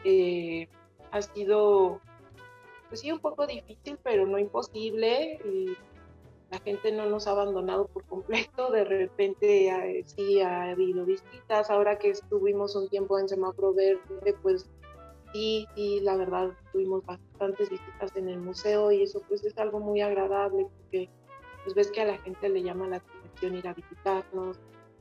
Eh, 0.06 0.70
ha 1.12 1.22
sido, 1.22 2.00
pues 2.88 3.02
sí, 3.02 3.12
un 3.12 3.20
poco 3.20 3.46
difícil, 3.46 4.00
pero 4.02 4.26
no 4.26 4.40
imposible. 4.40 5.42
La 6.52 6.60
gente 6.60 6.92
no 6.92 7.06
nos 7.08 7.28
ha 7.28 7.32
abandonado 7.32 7.88
por 7.88 8.04
completo. 8.06 8.72
De 8.72 8.84
repente 8.84 10.04
sí 10.06 10.42
ha 10.42 10.72
habido 10.72 11.06
visitas. 11.06 11.70
Ahora 11.70 11.98
que 11.98 12.10
estuvimos 12.10 12.76
un 12.76 12.90
tiempo 12.90 13.20
en 13.20 13.28
semáforo 13.28 13.74
verde, 13.74 14.36
pues 14.42 14.70
sí, 15.34 15.68
sí, 15.76 16.00
la 16.02 16.16
verdad 16.16 16.52
tuvimos 16.72 17.06
bastantes 17.06 17.70
visitas 17.70 18.16
en 18.16 18.30
el 18.30 18.40
museo 18.40 18.92
y 18.92 19.04
eso 19.04 19.22
pues 19.28 19.44
es 19.44 19.58
algo 19.58 19.80
muy 19.80 20.02
agradable 20.02 20.68
porque 20.78 21.10
pues 21.64 21.76
ves 21.76 21.92
que 21.92 22.02
a 22.02 22.06
la 22.06 22.18
gente 22.20 22.48
le 22.50 22.64
llama 22.64 22.88
la 22.88 22.98
atención 22.98 23.56
ir 23.56 23.68
a 23.68 23.74
visitarnos 23.74 24.60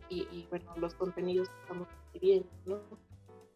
y, 0.09 0.23
y 0.33 0.47
bueno, 0.51 0.73
los 0.77 0.95
contenidos 0.95 1.49
que 1.49 1.61
estamos 1.61 1.89
recibiendo, 2.13 2.49
¿no? 2.67 2.81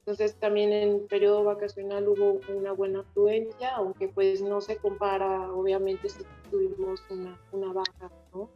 Entonces 0.09 0.37
también 0.37 0.73
en 0.73 1.07
periodo 1.07 1.45
vacacional 1.45 2.09
hubo 2.09 2.41
una 2.49 2.73
buena 2.73 3.01
afluencia, 3.01 3.77
aunque 3.77 4.09
pues 4.09 4.41
no 4.41 4.63
se 4.63 4.79
compara, 4.79 5.53
obviamente 5.53 6.09
si 6.09 6.23
tuvimos 6.51 7.03
una, 7.11 7.39
una 7.53 7.73
baja 7.73 8.11
¿no? 8.33 8.51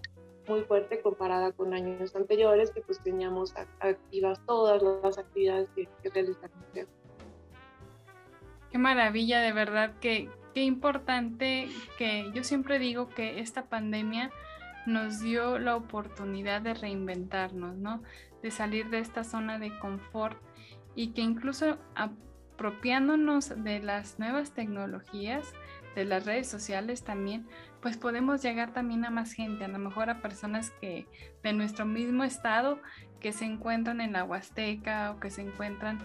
muy 0.49 0.63
fuerte 0.63 1.01
comparada 1.01 1.53
con 1.53 1.73
años 1.73 2.15
anteriores, 2.17 2.71
que 2.71 2.81
pues 2.83 3.01
teníamos 3.01 3.55
activas 3.81 4.41
todas 4.47 4.83
las 4.83 5.19
actividades 5.19 5.69
que, 5.75 5.89
que 6.03 6.11
realizan 6.11 6.51
Qué 8.71 8.79
maravilla, 8.79 9.41
de 9.41 9.53
verdad, 9.53 9.95
que 10.01 10.31
qué 10.55 10.63
importante 10.63 11.69
que 11.99 12.31
yo 12.35 12.45
siempre 12.45 12.79
digo 12.79 13.09
que 13.09 13.41
esta 13.41 13.67
pandemia 13.67 14.31
nos 14.87 15.21
dio 15.21 15.59
la 15.59 15.77
oportunidad 15.77 16.61
de 16.63 16.75
reinventarnos, 16.75 17.77
¿no? 17.77 18.03
De 18.43 18.51
salir 18.51 18.91
de 18.91 18.99
esta 18.99 19.25
zona 19.25 19.59
de 19.59 19.79
confort 19.79 20.39
y 20.95 21.09
que 21.09 21.21
incluso 21.21 21.79
apropiándonos 21.95 23.63
de 23.63 23.81
las 23.81 24.19
nuevas 24.19 24.53
tecnologías, 24.53 25.53
de 25.95 26.05
las 26.05 26.25
redes 26.25 26.49
sociales 26.49 27.05
también, 27.05 27.47
pues 27.81 27.97
podemos 27.97 28.43
llegar 28.43 28.73
también 28.73 29.05
a 29.05 29.11
más 29.11 29.33
gente, 29.33 29.65
a 29.65 29.69
lo 29.69 29.79
mejor 29.79 30.11
a 30.11 30.21
personas 30.21 30.71
que 30.81 31.07
de 31.43 31.53
nuestro 31.53 31.85
mismo 31.85 32.25
estado 32.25 32.79
que 33.21 33.33
se 33.33 33.45
encuentran 33.45 34.01
en 34.01 34.13
la 34.13 34.25
Huasteca 34.25 35.13
o 35.13 35.21
que 35.21 35.31
se 35.31 35.43
encuentran 35.43 35.99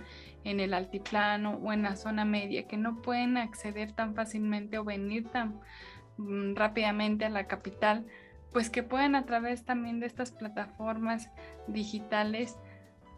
en 0.44 0.60
el 0.60 0.74
altiplano 0.74 1.60
o 1.64 1.74
en 1.74 1.84
la 1.84 1.96
zona 1.96 2.26
media, 2.26 2.68
que 2.68 2.78
no 2.78 3.02
pueden 3.02 3.38
acceder 3.38 3.92
tan 3.92 4.16
fácilmente 4.16 4.78
o 4.78 4.84
venir 4.84 5.28
tan 5.30 5.60
mm, 6.18 6.56
rápidamente 6.56 7.26
a 7.26 7.30
la 7.30 7.48
capital, 7.48 8.06
pues 8.52 8.70
que 8.70 8.84
puedan 8.84 9.16
a 9.16 9.26
través 9.26 9.66
también 9.66 10.00
de 10.00 10.08
estas 10.08 10.32
plataformas 10.32 11.30
digitales 11.68 12.58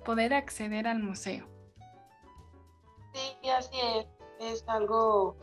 poder 0.05 0.33
acceder 0.33 0.87
al 0.87 1.03
museo. 1.03 1.47
Sí, 3.13 3.49
así 3.49 3.77
es. 3.97 4.07
Es 4.39 4.63
algo 4.67 5.35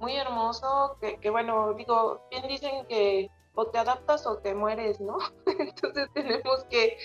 muy 0.00 0.16
hermoso 0.16 0.96
que, 1.00 1.30
bueno, 1.30 1.74
digo, 1.74 2.22
bien 2.30 2.48
dicen 2.48 2.86
que 2.86 3.30
o 3.54 3.66
te 3.66 3.78
adaptas 3.78 4.26
o 4.26 4.38
te 4.38 4.54
mueres, 4.54 5.00
¿no? 5.00 5.18
Entonces 5.46 6.08
tenemos 6.14 6.64
que 6.70 6.96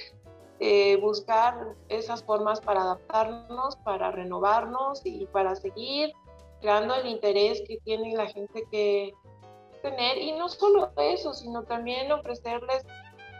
eh, 0.59 0.97
buscar 0.97 1.75
esas 1.89 2.23
formas 2.23 2.61
para 2.61 2.81
adaptarnos, 2.81 3.75
para 3.77 4.11
renovarnos 4.11 5.01
y 5.03 5.25
para 5.27 5.55
seguir 5.55 6.13
creando 6.61 6.95
el 6.95 7.07
interés 7.07 7.61
que 7.67 7.77
tiene 7.83 8.15
la 8.15 8.27
gente 8.27 8.63
que 8.71 9.13
tener. 9.81 10.17
Y 10.17 10.31
no 10.33 10.47
solo 10.47 10.91
eso, 10.97 11.33
sino 11.33 11.63
también 11.63 12.11
ofrecerles 12.11 12.85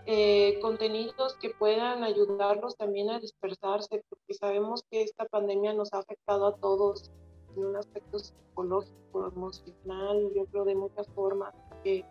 eh, 0.07 0.59
contenidos 0.61 1.35
que 1.35 1.49
puedan 1.49 2.03
ayudarlos 2.03 2.75
también 2.75 3.09
a 3.09 3.19
dispersarse, 3.19 4.03
porque 4.09 4.33
sabemos 4.33 4.83
que 4.91 5.01
esta 5.01 5.25
pandemia 5.25 5.73
nos 5.73 5.93
ha 5.93 5.99
afectado 5.99 6.47
a 6.47 6.55
todos 6.57 7.11
en 7.55 7.65
un 7.65 7.75
aspecto 7.75 8.19
psicológico, 8.19 9.27
emocional, 9.27 10.31
yo 10.35 10.45
creo 10.45 10.65
de 10.65 10.75
muchas 10.75 11.07
formas, 11.09 11.53
que 11.83 12.05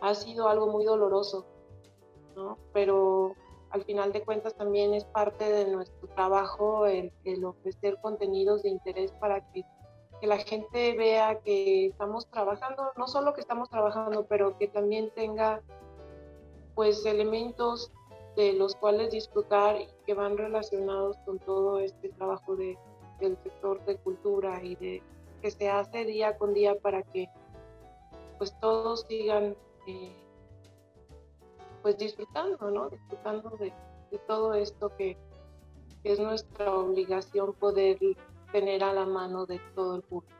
ha 0.00 0.14
sido 0.14 0.48
algo 0.48 0.66
muy 0.66 0.84
doloroso, 0.84 1.46
¿no? 2.36 2.58
Pero 2.72 3.34
al 3.70 3.84
final 3.84 4.12
de 4.12 4.22
cuentas 4.22 4.54
también 4.54 4.94
es 4.94 5.04
parte 5.04 5.50
de 5.50 5.70
nuestro 5.70 6.08
trabajo 6.08 6.86
el, 6.86 7.12
ofrecer 7.44 7.98
contenidos 8.00 8.62
de 8.62 8.70
interés 8.70 9.12
para 9.12 9.40
que, 9.52 9.64
que, 10.20 10.26
la 10.26 10.38
gente 10.38 10.96
vea 10.96 11.40
que 11.40 11.86
estamos 11.86 12.26
trabajando, 12.28 12.92
no 12.96 13.06
solo 13.06 13.34
que 13.34 13.40
estamos 13.40 13.68
trabajando, 13.68 14.26
pero 14.26 14.56
que 14.56 14.68
también 14.68 15.10
tenga 15.14 15.62
pues 16.74 17.04
elementos 17.04 17.92
de 18.36 18.52
los 18.52 18.76
cuales 18.76 19.10
disfrutar 19.10 19.80
y 19.80 19.88
que 20.06 20.14
van 20.14 20.38
relacionados 20.38 21.16
con 21.26 21.38
todo 21.40 21.80
este 21.80 22.08
trabajo 22.10 22.54
de, 22.54 22.78
del 23.20 23.36
sector 23.42 23.84
de 23.84 23.96
cultura 23.96 24.62
y 24.62 24.76
de 24.76 25.02
que 25.42 25.50
se 25.50 25.68
hace 25.68 26.04
día 26.04 26.36
con 26.36 26.54
día 26.54 26.74
para 26.76 27.02
que 27.02 27.28
pues 28.38 28.54
todos 28.60 29.06
sigan 29.08 29.56
eh, 29.86 30.12
pues 31.82 31.98
disfrutando, 31.98 32.70
¿no? 32.70 32.88
Disfrutando 32.88 33.50
de, 33.58 33.72
todo 34.26 34.54
esto 34.54 34.94
que, 34.96 35.16
es 36.04 36.20
nuestra 36.20 36.72
obligación 36.72 37.52
poder 37.54 37.98
tener 38.52 38.84
a 38.84 38.92
la 38.92 39.04
mano 39.04 39.46
de 39.46 39.60
todo 39.74 39.96
el 39.96 40.02
público. 40.02 40.34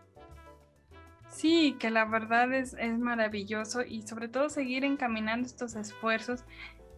Sí, 1.29 1.77
que 1.79 1.91
la 1.91 2.05
verdad 2.07 2.53
es, 2.55 2.75
es 2.75 2.99
maravilloso 2.99 3.83
y 3.83 4.03
sobre 4.03 4.29
todo 4.29 4.49
seguir 4.49 4.85
encaminando 4.85 5.47
estos 5.47 5.75
esfuerzos 5.75 6.45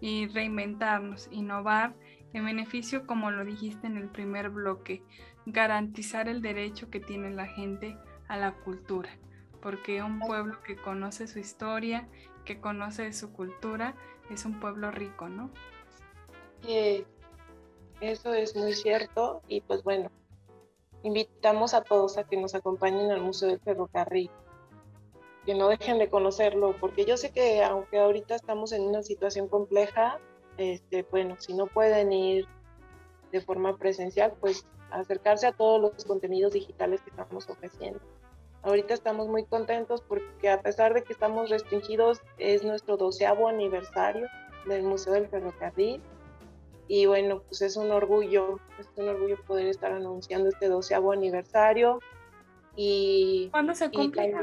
y 0.00 0.28
reinventarnos, 0.28 1.28
innovar 1.32 1.94
en 2.32 2.44
beneficio, 2.44 3.06
como 3.06 3.30
lo 3.30 3.44
dijiste 3.44 3.86
en 3.86 3.96
el 3.96 4.08
primer 4.08 4.50
bloque, 4.50 5.02
garantizar 5.46 6.28
el 6.28 6.42
derecho 6.42 6.90
que 6.90 7.00
tiene 7.00 7.30
la 7.30 7.46
gente 7.46 7.96
a 8.28 8.36
la 8.36 8.52
cultura, 8.52 9.10
porque 9.60 10.02
un 10.02 10.20
pueblo 10.20 10.62
que 10.62 10.76
conoce 10.76 11.26
su 11.26 11.38
historia, 11.38 12.08
que 12.44 12.60
conoce 12.60 13.12
su 13.12 13.32
cultura, 13.32 13.94
es 14.30 14.44
un 14.44 14.60
pueblo 14.60 14.90
rico, 14.90 15.28
¿no? 15.28 15.50
Sí, 16.62 17.04
eso 18.00 18.34
es 18.34 18.54
muy 18.56 18.74
cierto 18.74 19.42
y 19.48 19.60
pues 19.62 19.82
bueno, 19.82 20.10
invitamos 21.02 21.74
a 21.74 21.82
todos 21.82 22.18
a 22.18 22.24
que 22.24 22.36
nos 22.36 22.54
acompañen 22.54 23.10
al 23.10 23.20
Museo 23.20 23.48
del 23.48 23.60
Ferrocarril, 23.60 24.30
que 25.44 25.54
no 25.54 25.68
dejen 25.68 25.98
de 25.98 26.10
conocerlo, 26.10 26.76
porque 26.78 27.04
yo 27.04 27.16
sé 27.16 27.32
que 27.32 27.64
aunque 27.64 27.98
ahorita 27.98 28.34
estamos 28.34 28.72
en 28.72 28.82
una 28.82 29.02
situación 29.02 29.48
compleja, 29.48 30.18
este, 30.58 31.02
bueno, 31.10 31.36
si 31.38 31.54
no 31.54 31.66
pueden 31.66 32.12
ir 32.12 32.46
de 33.32 33.40
forma 33.40 33.76
presencial, 33.76 34.34
pues 34.40 34.66
acercarse 34.92 35.46
a 35.46 35.52
todos 35.52 35.80
los 35.80 36.04
contenidos 36.04 36.52
digitales 36.52 37.00
que 37.02 37.10
estamos 37.10 37.48
ofreciendo. 37.48 38.00
Ahorita 38.62 38.92
estamos 38.92 39.28
muy 39.28 39.44
contentos 39.44 40.02
porque 40.02 40.50
a 40.50 40.60
pesar 40.60 40.92
de 40.92 41.02
que 41.02 41.12
estamos 41.12 41.48
restringidos, 41.48 42.20
es 42.36 42.62
nuestro 42.62 42.96
doceavo 42.96 43.48
aniversario 43.48 44.26
del 44.66 44.82
Museo 44.82 45.14
del 45.14 45.28
Ferrocarril. 45.28 46.02
Y 46.86 47.06
bueno, 47.06 47.42
pues 47.48 47.62
es 47.62 47.76
un 47.76 47.90
orgullo, 47.90 48.58
es 48.78 48.88
un 48.96 49.08
orgullo 49.08 49.40
poder 49.46 49.66
estar 49.66 49.92
anunciando 49.92 50.48
este 50.48 50.68
doceavo 50.68 51.12
aniversario. 51.12 52.00
Y, 52.76 53.48
¿Cuándo 53.50 53.74
se 53.74 53.90
cumple? 53.90 54.34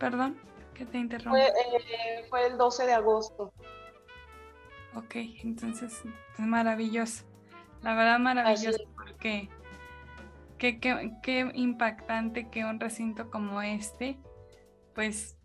Perdón, 0.00 0.38
que 0.74 0.84
te 0.86 0.98
interrumpa. 0.98 1.30
Fue, 1.30 1.46
eh, 1.46 2.24
fue, 2.28 2.46
el 2.48 2.58
12 2.58 2.86
de 2.86 2.92
agosto. 2.94 3.52
Ok, 4.96 5.16
entonces 5.44 6.02
es 6.04 6.38
maravilloso. 6.38 7.24
La 7.82 7.94
verdad 7.94 8.18
maravilloso 8.18 8.82
porque 8.96 9.48
qué, 10.58 10.80
qué, 10.80 11.50
impactante 11.54 12.48
que 12.48 12.64
un 12.64 12.80
recinto 12.80 13.30
como 13.30 13.62
este, 13.62 14.18
pues 14.94 15.36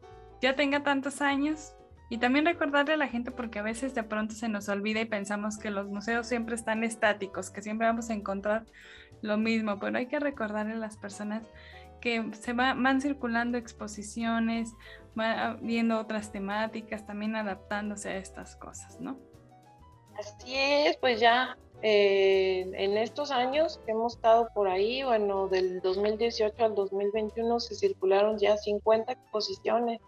ya 0.41 0.55
tenga 0.55 0.83
tantos 0.83 1.21
años. 1.21 1.75
Y 2.09 2.17
también 2.17 2.45
recordarle 2.45 2.95
a 2.95 2.97
la 2.97 3.07
gente, 3.07 3.31
porque 3.31 3.59
a 3.59 3.63
veces 3.63 3.95
de 3.95 4.03
pronto 4.03 4.35
se 4.35 4.49
nos 4.49 4.67
olvida 4.67 4.99
y 4.99 5.05
pensamos 5.05 5.57
que 5.57 5.71
los 5.71 5.87
museos 5.87 6.27
siempre 6.27 6.55
están 6.55 6.83
estáticos, 6.83 7.49
que 7.49 7.61
siempre 7.61 7.87
vamos 7.87 8.09
a 8.09 8.13
encontrar 8.13 8.65
lo 9.21 9.37
mismo, 9.37 9.79
pero 9.79 9.97
hay 9.97 10.07
que 10.07 10.19
recordarle 10.19 10.73
a 10.73 10.77
las 10.77 10.97
personas 10.97 11.43
que 12.01 12.31
se 12.33 12.51
van 12.51 12.99
circulando 12.99 13.57
exposiciones, 13.57 14.73
van 15.15 15.59
viendo 15.61 15.99
otras 15.99 16.33
temáticas, 16.33 17.05
también 17.05 17.35
adaptándose 17.37 18.09
a 18.09 18.17
estas 18.17 18.57
cosas, 18.57 18.99
¿no? 18.99 19.17
Así 20.21 20.53
es, 20.55 20.97
pues 20.97 21.19
ya 21.19 21.57
eh, 21.81 22.69
en 22.75 22.95
estos 22.95 23.31
años 23.31 23.79
que 23.85 23.91
hemos 23.91 24.13
estado 24.13 24.49
por 24.53 24.67
ahí, 24.67 25.01
bueno, 25.01 25.47
del 25.47 25.81
2018 25.81 26.63
al 26.63 26.75
2021 26.75 27.59
se 27.59 27.73
circularon 27.73 28.37
ya 28.37 28.55
50 28.55 29.13
exposiciones. 29.13 29.99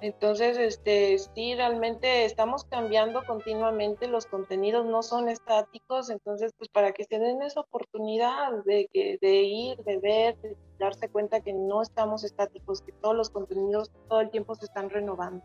Entonces, 0.00 0.58
este, 0.58 1.16
sí, 1.18 1.54
realmente 1.54 2.24
estamos 2.24 2.64
cambiando 2.64 3.24
continuamente, 3.24 4.08
los 4.08 4.26
contenidos 4.26 4.84
no 4.86 5.04
son 5.04 5.28
estáticos, 5.28 6.10
entonces, 6.10 6.52
pues 6.58 6.68
para 6.68 6.90
que 6.90 7.04
se 7.04 7.20
den 7.20 7.42
esa 7.42 7.60
oportunidad 7.60 8.50
de, 8.64 8.88
de 8.92 9.42
ir, 9.42 9.78
de 9.84 9.98
ver, 9.98 10.36
de 10.38 10.56
darse 10.80 11.08
cuenta 11.08 11.40
que 11.42 11.52
no 11.52 11.80
estamos 11.80 12.24
estáticos, 12.24 12.82
que 12.82 12.90
todos 12.90 13.14
los 13.14 13.30
contenidos 13.30 13.92
todo 14.08 14.20
el 14.20 14.30
tiempo 14.30 14.56
se 14.56 14.64
están 14.64 14.90
renovando. 14.90 15.44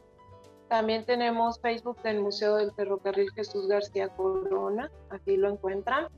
También 0.73 1.05
tenemos 1.05 1.61
Facebook 1.61 2.01
del 2.01 2.23
Museo 2.23 2.57
del 2.57 2.73
Ferrocarril 2.73 3.31
Jesús 3.35 3.69
García 3.69 4.09
Corona, 4.09 4.91
aquí 5.11 5.37
lo 5.37 5.51
encuentran. 5.51 6.09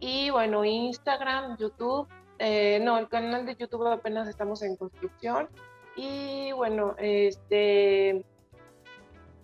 Y 0.00 0.28
bueno, 0.28 0.66
Instagram, 0.66 1.56
YouTube, 1.56 2.06
eh, 2.38 2.78
no, 2.82 2.98
el 2.98 3.08
canal 3.08 3.46
de 3.46 3.56
YouTube 3.56 3.86
apenas 3.86 4.28
estamos 4.28 4.60
en 4.60 4.76
construcción. 4.76 5.48
Y 5.96 6.52
bueno, 6.52 6.94
este, 6.98 8.22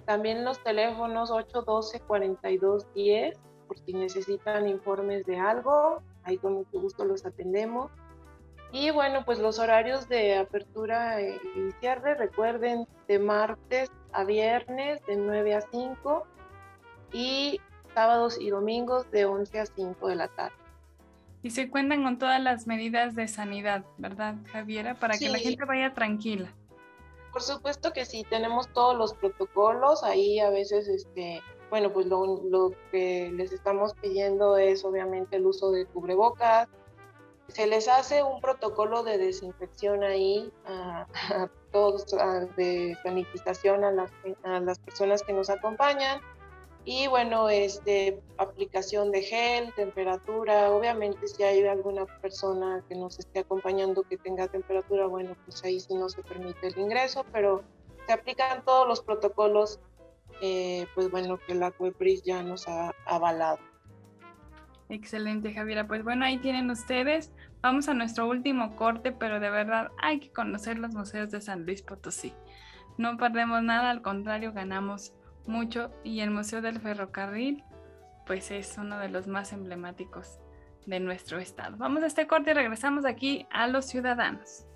también 0.04 0.44
los 0.44 0.62
teléfonos 0.62 1.30
812-4210, 1.30 3.38
por 3.66 3.78
si 3.78 3.94
necesitan 3.94 4.68
informes 4.68 5.24
de 5.24 5.38
algo, 5.38 6.02
ahí 6.24 6.36
con 6.36 6.52
mucho 6.52 6.78
gusto 6.78 7.06
los 7.06 7.24
atendemos. 7.24 7.90
Y 8.70 8.90
bueno, 8.90 9.24
pues 9.24 9.38
los 9.38 9.58
horarios 9.58 10.10
de 10.10 10.36
apertura 10.36 11.22
y 11.22 11.38
cierre, 11.80 12.16
recuerden, 12.16 12.86
de 13.08 13.18
martes 13.18 13.90
a 14.12 14.24
viernes 14.24 15.04
de 15.06 15.16
9 15.16 15.54
a 15.54 15.60
5 15.60 16.26
y 17.12 17.60
sábados 17.94 18.38
y 18.40 18.50
domingos 18.50 19.10
de 19.10 19.24
11 19.24 19.60
a 19.60 19.66
5 19.66 20.08
de 20.08 20.16
la 20.16 20.28
tarde. 20.28 20.56
Y 21.42 21.50
se 21.50 21.68
cuentan 21.68 22.04
con 22.04 22.18
todas 22.18 22.40
las 22.40 22.66
medidas 22.66 23.14
de 23.14 23.26
sanidad, 23.26 23.84
¿verdad, 23.98 24.36
Javiera? 24.52 24.94
Para 24.94 25.18
que 25.18 25.28
la 25.28 25.38
gente 25.38 25.64
vaya 25.64 25.92
tranquila. 25.92 26.54
Por 27.32 27.42
supuesto 27.42 27.92
que 27.92 28.04
sí, 28.04 28.24
tenemos 28.28 28.68
todos 28.72 28.96
los 28.96 29.14
protocolos, 29.14 30.04
ahí 30.04 30.38
a 30.38 30.50
veces, 30.50 30.86
este, 30.86 31.42
bueno, 31.70 31.92
pues 31.92 32.06
lo, 32.06 32.42
lo 32.44 32.72
que 32.90 33.32
les 33.34 33.52
estamos 33.52 33.94
pidiendo 33.94 34.56
es 34.56 34.84
obviamente 34.84 35.36
el 35.36 35.46
uso 35.46 35.72
de 35.72 35.86
cubrebocas, 35.86 36.68
se 37.48 37.66
les 37.66 37.88
hace 37.88 38.22
un 38.22 38.40
protocolo 38.40 39.02
de 39.02 39.18
desinfección 39.18 40.04
ahí 40.04 40.52
a, 40.64 41.06
todos, 41.72 42.06
de 42.56 42.96
sanitización 43.02 43.84
a 43.84 43.90
las, 43.90 44.12
a 44.44 44.60
las 44.60 44.78
personas 44.78 45.22
que 45.22 45.32
nos 45.32 45.50
acompañan. 45.50 46.20
Y 46.84 47.06
bueno, 47.06 47.48
este, 47.48 48.20
aplicación 48.38 49.12
de 49.12 49.22
gel, 49.22 49.72
temperatura, 49.74 50.70
obviamente 50.72 51.28
si 51.28 51.44
hay 51.44 51.64
alguna 51.64 52.06
persona 52.20 52.82
que 52.88 52.96
nos 52.96 53.20
esté 53.20 53.40
acompañando 53.40 54.02
que 54.02 54.16
tenga 54.18 54.48
temperatura, 54.48 55.06
bueno, 55.06 55.36
pues 55.44 55.62
ahí 55.64 55.78
sí 55.78 55.94
no 55.94 56.08
se 56.08 56.22
permite 56.22 56.66
el 56.66 56.78
ingreso, 56.78 57.24
pero 57.32 57.62
se 58.06 58.12
aplican 58.12 58.64
todos 58.64 58.88
los 58.88 59.00
protocolos, 59.00 59.78
eh, 60.40 60.86
pues 60.96 61.08
bueno, 61.08 61.38
que 61.38 61.54
la 61.54 61.70
CUEPRIS 61.70 62.24
ya 62.24 62.42
nos 62.42 62.66
ha 62.66 62.92
avalado. 63.06 63.58
Excelente, 64.88 65.54
Javiera. 65.54 65.86
Pues 65.86 66.02
bueno, 66.02 66.24
ahí 66.24 66.38
tienen 66.38 66.68
ustedes. 66.70 67.30
Vamos 67.62 67.88
a 67.88 67.94
nuestro 67.94 68.28
último 68.28 68.74
corte, 68.74 69.12
pero 69.12 69.38
de 69.38 69.48
verdad 69.48 69.92
hay 69.98 70.18
que 70.18 70.32
conocer 70.32 70.78
los 70.78 70.94
museos 70.94 71.30
de 71.30 71.40
San 71.40 71.64
Luis 71.64 71.80
Potosí. 71.80 72.32
No 72.98 73.16
perdemos 73.16 73.62
nada, 73.62 73.90
al 73.90 74.02
contrario, 74.02 74.52
ganamos 74.52 75.14
mucho 75.46 75.92
y 76.02 76.20
el 76.20 76.32
Museo 76.32 76.60
del 76.60 76.80
Ferrocarril, 76.80 77.62
pues 78.26 78.50
es 78.50 78.76
uno 78.78 78.98
de 78.98 79.10
los 79.10 79.28
más 79.28 79.52
emblemáticos 79.52 80.40
de 80.86 80.98
nuestro 80.98 81.38
estado. 81.38 81.76
Vamos 81.76 82.02
a 82.02 82.06
este 82.06 82.26
corte 82.26 82.50
y 82.50 82.54
regresamos 82.54 83.04
aquí 83.04 83.46
a 83.52 83.68
los 83.68 83.86
ciudadanos. 83.86 84.66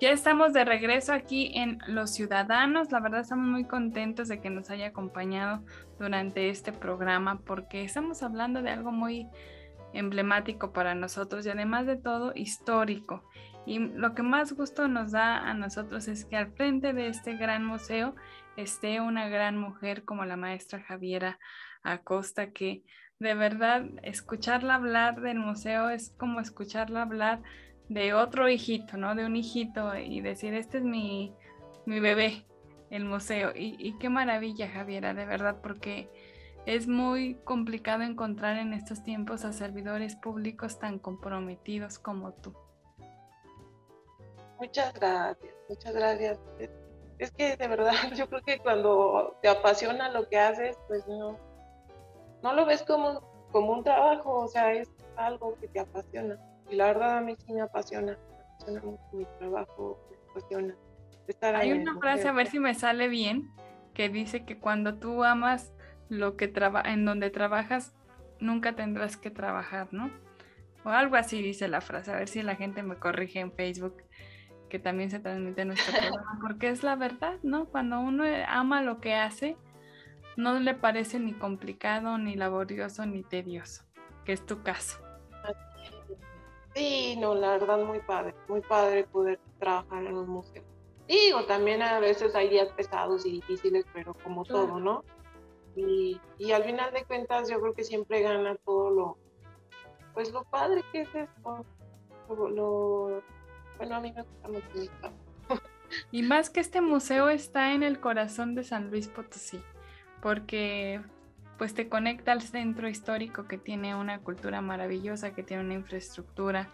Ya 0.00 0.10
estamos 0.10 0.52
de 0.52 0.64
regreso 0.64 1.12
aquí 1.12 1.50
en 1.56 1.80
Los 1.88 2.10
Ciudadanos. 2.10 2.92
La 2.92 3.00
verdad 3.00 3.22
estamos 3.22 3.48
muy 3.48 3.64
contentos 3.64 4.28
de 4.28 4.40
que 4.40 4.48
nos 4.48 4.70
haya 4.70 4.86
acompañado 4.86 5.64
durante 5.98 6.50
este 6.50 6.72
programa 6.72 7.40
porque 7.44 7.84
estamos 7.84 8.22
hablando 8.22 8.62
de 8.62 8.70
algo 8.70 8.92
muy 8.92 9.28
emblemático 9.92 10.72
para 10.72 10.94
nosotros 10.94 11.46
y 11.46 11.50
además 11.50 11.86
de 11.86 11.96
todo 11.96 12.32
histórico. 12.34 13.24
Y 13.66 13.78
lo 13.78 14.14
que 14.14 14.22
más 14.22 14.52
gusto 14.54 14.88
nos 14.88 15.12
da 15.12 15.38
a 15.38 15.54
nosotros 15.54 16.08
es 16.08 16.24
que 16.24 16.36
al 16.36 16.52
frente 16.52 16.92
de 16.92 17.08
este 17.08 17.36
gran 17.36 17.64
museo 17.64 18.14
esté 18.56 19.00
una 19.00 19.28
gran 19.28 19.58
mujer 19.58 20.04
como 20.04 20.24
la 20.24 20.36
maestra 20.36 20.82
Javiera 20.82 21.38
Acosta, 21.82 22.50
que 22.50 22.82
de 23.18 23.34
verdad 23.34 23.84
escucharla 24.02 24.76
hablar 24.76 25.20
del 25.20 25.38
museo 25.38 25.90
es 25.90 26.14
como 26.18 26.40
escucharla 26.40 27.02
hablar 27.02 27.42
de 27.88 28.14
otro 28.14 28.48
hijito, 28.48 28.96
¿no? 28.96 29.14
De 29.14 29.24
un 29.24 29.36
hijito 29.36 29.96
y 29.96 30.20
decir, 30.20 30.54
este 30.54 30.78
es 30.78 30.84
mi, 30.84 31.34
mi 31.86 32.00
bebé, 32.00 32.46
el 32.90 33.04
museo. 33.04 33.52
Y, 33.54 33.96
qué 33.98 34.08
maravilla, 34.08 34.68
Javiera, 34.68 35.14
de 35.14 35.26
verdad, 35.26 35.58
porque 35.62 36.10
es 36.66 36.86
muy 36.86 37.34
complicado 37.44 38.02
encontrar 38.02 38.56
en 38.56 38.72
estos 38.72 39.02
tiempos 39.02 39.44
a 39.44 39.52
servidores 39.52 40.16
públicos 40.16 40.78
tan 40.78 40.98
comprometidos 40.98 41.98
como 41.98 42.32
tú. 42.32 42.54
Muchas 44.58 44.92
gracias, 44.94 45.54
muchas 45.68 45.94
gracias. 45.94 46.38
Es 47.18 47.30
que 47.32 47.56
de 47.56 47.68
verdad 47.68 47.92
yo 48.16 48.28
creo 48.28 48.42
que 48.42 48.58
cuando 48.58 49.36
te 49.42 49.48
apasiona 49.48 50.10
lo 50.10 50.28
que 50.28 50.38
haces, 50.38 50.76
pues 50.88 51.06
no, 51.06 51.38
no 52.42 52.52
lo 52.52 52.66
ves 52.66 52.82
como, 52.82 53.20
como 53.52 53.72
un 53.72 53.84
trabajo, 53.84 54.40
o 54.40 54.48
sea, 54.48 54.72
es 54.72 54.88
algo 55.16 55.56
que 55.60 55.68
te 55.68 55.80
apasiona. 55.80 56.38
Y 56.68 56.76
la 56.76 56.86
verdad 56.86 57.18
a 57.18 57.20
mí 57.20 57.36
sí 57.46 57.52
me 57.52 57.62
apasiona, 57.62 58.12
me 58.12 58.44
apasiona 58.44 58.82
mucho 58.82 59.02
mi 59.12 59.24
trabajo, 59.38 59.98
me 60.10 60.30
apasiona 60.30 60.76
estar 61.32 61.54
Hay 61.56 61.72
una 61.72 61.98
frase, 61.98 62.28
a 62.28 62.32
ver 62.32 62.46
si 62.46 62.58
me 62.58 62.74
sale 62.74 63.08
bien, 63.08 63.50
que 63.94 64.08
dice 64.08 64.44
que 64.44 64.58
cuando 64.58 64.94
tú 64.98 65.24
amas 65.24 65.72
lo 66.08 66.36
que 66.36 66.48
traba 66.48 66.82
en 66.82 67.04
donde 67.04 67.30
trabajas, 67.30 67.94
nunca 68.40 68.74
tendrás 68.74 69.16
que 69.16 69.30
trabajar, 69.30 69.88
¿no? 69.90 70.10
O 70.84 70.90
algo 70.90 71.16
así 71.16 71.42
dice 71.42 71.68
la 71.68 71.80
frase, 71.80 72.12
a 72.12 72.16
ver 72.16 72.28
si 72.28 72.42
la 72.42 72.54
gente 72.54 72.82
me 72.82 72.96
corrige 72.96 73.40
en 73.40 73.52
Facebook, 73.52 74.02
que 74.68 74.78
también 74.78 75.10
se 75.10 75.18
transmite 75.18 75.62
en 75.62 75.68
nuestro 75.68 75.92
programa, 75.98 76.38
porque 76.40 76.68
es 76.68 76.82
la 76.82 76.96
verdad, 76.96 77.38
¿no? 77.42 77.66
Cuando 77.66 78.00
uno 78.00 78.24
ama 78.46 78.82
lo 78.82 79.00
que 79.00 79.14
hace, 79.14 79.56
no 80.36 80.58
le 80.60 80.74
parece 80.74 81.18
ni 81.18 81.32
complicado, 81.32 82.16
ni 82.18 82.36
laborioso, 82.36 83.04
ni 83.04 83.22
tedioso, 83.22 83.82
que 84.24 84.32
es 84.32 84.46
tu 84.46 84.62
caso. 84.62 84.98
Sí, 86.74 87.16
no, 87.18 87.34
la 87.34 87.52
verdad 87.52 87.84
muy 87.84 87.98
padre, 87.98 88.34
muy 88.46 88.60
padre 88.60 89.04
poder 89.04 89.40
trabajar 89.58 90.04
en 90.04 90.16
un 90.16 90.28
museo. 91.08 91.26
Digo, 91.26 91.44
también 91.44 91.82
a 91.82 92.00
veces 92.00 92.34
hay 92.34 92.48
días 92.48 92.68
pesados 92.72 93.24
y 93.26 93.32
difíciles, 93.32 93.84
pero 93.92 94.14
como 94.14 94.44
todo, 94.44 94.78
¿no? 94.78 95.04
Y, 95.76 96.20
y, 96.38 96.52
al 96.52 96.64
final 96.64 96.92
de 96.92 97.04
cuentas 97.04 97.48
yo 97.48 97.60
creo 97.60 97.72
que 97.72 97.84
siempre 97.84 98.20
gana 98.20 98.56
todo 98.56 98.90
lo, 98.90 99.18
pues 100.12 100.32
lo 100.32 100.44
padre 100.44 100.82
que 100.90 101.02
es 101.02 101.14
esto. 101.14 101.64
Lo, 102.28 103.22
bueno, 103.76 103.94
a 103.94 104.00
mí 104.00 104.12
me 104.12 104.22
gusta 104.22 104.48
mucho 104.48 104.92
Y 106.10 106.22
más 106.22 106.50
que 106.50 106.60
este 106.60 106.80
museo 106.80 107.28
está 107.28 107.72
en 107.72 107.82
el 107.82 108.00
corazón 108.00 108.54
de 108.54 108.64
San 108.64 108.90
Luis 108.90 109.08
Potosí, 109.08 109.62
porque 110.20 111.00
pues 111.56 111.74
te 111.74 111.88
conecta 111.88 112.32
al 112.32 112.42
centro 112.42 112.88
histórico 112.88 113.46
que 113.46 113.58
tiene 113.58 113.94
una 113.94 114.20
cultura 114.20 114.60
maravillosa, 114.60 115.34
que 115.34 115.42
tiene 115.42 115.64
una 115.64 115.74
infraestructura 115.74 116.72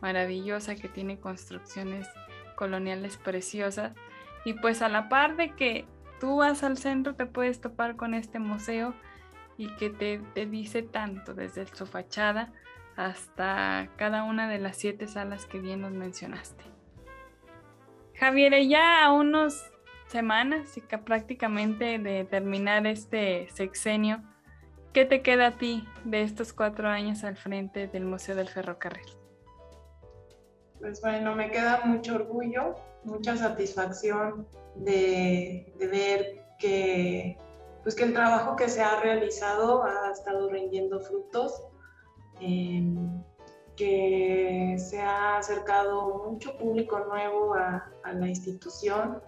maravillosa, 0.00 0.74
que 0.74 0.88
tiene 0.88 1.18
construcciones 1.18 2.06
coloniales 2.56 3.16
preciosas. 3.16 3.92
Y 4.44 4.54
pues 4.54 4.82
a 4.82 4.88
la 4.88 5.08
par 5.08 5.36
de 5.36 5.54
que 5.54 5.86
tú 6.20 6.38
vas 6.38 6.64
al 6.64 6.76
centro 6.76 7.14
te 7.14 7.26
puedes 7.26 7.60
topar 7.60 7.94
con 7.94 8.14
este 8.14 8.40
museo 8.40 8.94
y 9.56 9.68
que 9.76 9.90
te, 9.90 10.18
te 10.34 10.46
dice 10.46 10.82
tanto 10.82 11.34
desde 11.34 11.66
su 11.66 11.86
fachada 11.86 12.52
hasta 12.96 13.88
cada 13.96 14.24
una 14.24 14.48
de 14.48 14.58
las 14.58 14.76
siete 14.76 15.06
salas 15.06 15.46
que 15.46 15.60
bien 15.60 15.82
nos 15.82 15.92
mencionaste. 15.92 16.64
Javier, 18.14 18.66
ya 18.66 19.04
a 19.04 19.12
unos 19.12 19.70
semanas 20.06 20.80
prácticamente 21.04 21.98
de 21.98 22.24
terminar 22.24 22.86
este 22.86 23.48
sexenio, 23.50 24.22
¿qué 24.94 25.04
te 25.04 25.20
queda 25.20 25.48
a 25.48 25.58
ti 25.58 25.86
de 26.04 26.22
estos 26.22 26.52
cuatro 26.52 26.88
años 26.88 27.24
al 27.24 27.36
frente 27.36 27.88
del 27.88 28.04
Museo 28.04 28.34
del 28.34 28.48
Ferrocarril? 28.48 29.15
Pues 30.86 31.00
bueno, 31.00 31.34
me 31.34 31.50
queda 31.50 31.80
mucho 31.84 32.14
orgullo, 32.14 32.76
mucha 33.02 33.36
satisfacción 33.36 34.46
de, 34.76 35.74
ver 35.80 36.44
que, 36.60 37.36
pues 37.82 37.96
que 37.96 38.04
el 38.04 38.12
trabajo 38.12 38.54
que 38.54 38.68
se 38.68 38.82
ha 38.82 39.00
realizado 39.00 39.82
ha 39.82 40.12
estado 40.12 40.48
rindiendo 40.48 41.00
frutos, 41.00 41.60
em, 42.38 43.20
que 43.74 44.76
se 44.78 45.00
ha 45.00 45.38
acercado 45.38 46.30
mucho 46.30 46.56
público 46.56 47.00
nuevo 47.00 47.56
a, 47.56 47.90
a 48.04 48.12
la 48.12 48.28
institución 48.28 49.20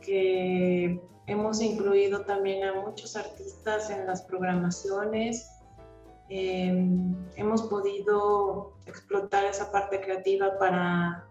que 0.00 0.98
hemos 1.26 1.60
incluido 1.60 2.24
también 2.24 2.64
a 2.64 2.80
muchos 2.80 3.16
artistas 3.16 3.90
en 3.90 4.06
las 4.06 4.22
programaciones. 4.22 5.53
Em, 6.28 7.14
hemos 7.36 7.62
podido 7.64 8.72
explotar 8.86 9.44
esa 9.44 9.70
parte 9.70 10.00
creativa 10.00 10.58
para 10.58 11.28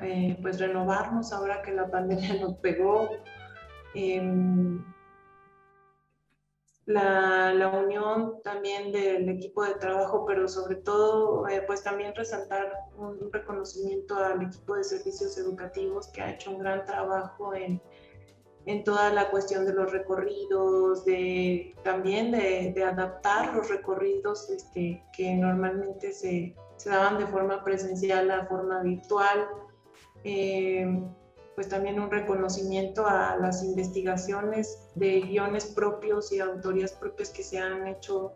eh, 0.00 0.38
pues 0.40 0.58
renovarnos 0.58 1.32
ahora 1.32 1.60
que 1.62 1.72
la 1.72 1.90
pandemia 1.90 2.34
nos 2.40 2.54
pegó. 2.58 3.10
Em, 3.94 4.82
la, 6.86 7.52
la, 7.54 7.68
unión 7.68 8.40
también 8.42 8.90
del 8.90 9.28
equipo 9.28 9.64
de 9.64 9.74
trabajo, 9.74 10.24
pero 10.26 10.48
sobre 10.48 10.76
todo, 10.76 11.46
eh, 11.46 11.62
pues 11.66 11.84
también 11.84 12.14
resaltar 12.14 12.72
un 12.96 13.30
reconocimiento 13.32 14.16
al 14.16 14.42
equipo 14.42 14.74
de 14.74 14.82
servicios 14.82 15.38
educativos 15.38 16.08
que 16.08 16.22
ha 16.22 16.32
hecho 16.32 16.50
un 16.50 16.58
gran 16.58 16.84
trabajo 16.86 17.54
en, 17.54 17.80
en 18.66 18.84
toda 18.84 19.10
la 19.10 19.30
cuestión 19.30 19.64
de 19.64 19.72
los 19.72 19.90
recorridos, 19.90 21.04
de, 21.04 21.74
también 21.82 22.30
de, 22.30 22.72
de 22.74 22.84
adaptar 22.84 23.54
los 23.54 23.68
recorridos 23.68 24.50
este, 24.50 25.02
que 25.12 25.34
normalmente 25.34 26.12
se, 26.12 26.54
se, 26.76 26.90
daban 26.90 27.18
de 27.18 27.26
forma 27.26 27.64
presencial 27.64 28.30
a 28.30 28.46
forma 28.46 28.82
virtual. 28.82 29.48
Eh, 30.24 30.86
pues 31.54 31.68
también 31.68 32.00
un 32.00 32.10
reconocimiento 32.10 33.06
a 33.06 33.36
las 33.36 33.62
investigaciones 33.62 34.88
de 34.94 35.20
guiones 35.20 35.66
propios 35.66 36.32
y 36.32 36.40
autorías 36.40 36.92
propias 36.92 37.28
que 37.28 37.42
se 37.42 37.58
han 37.58 37.86
hecho 37.86 38.32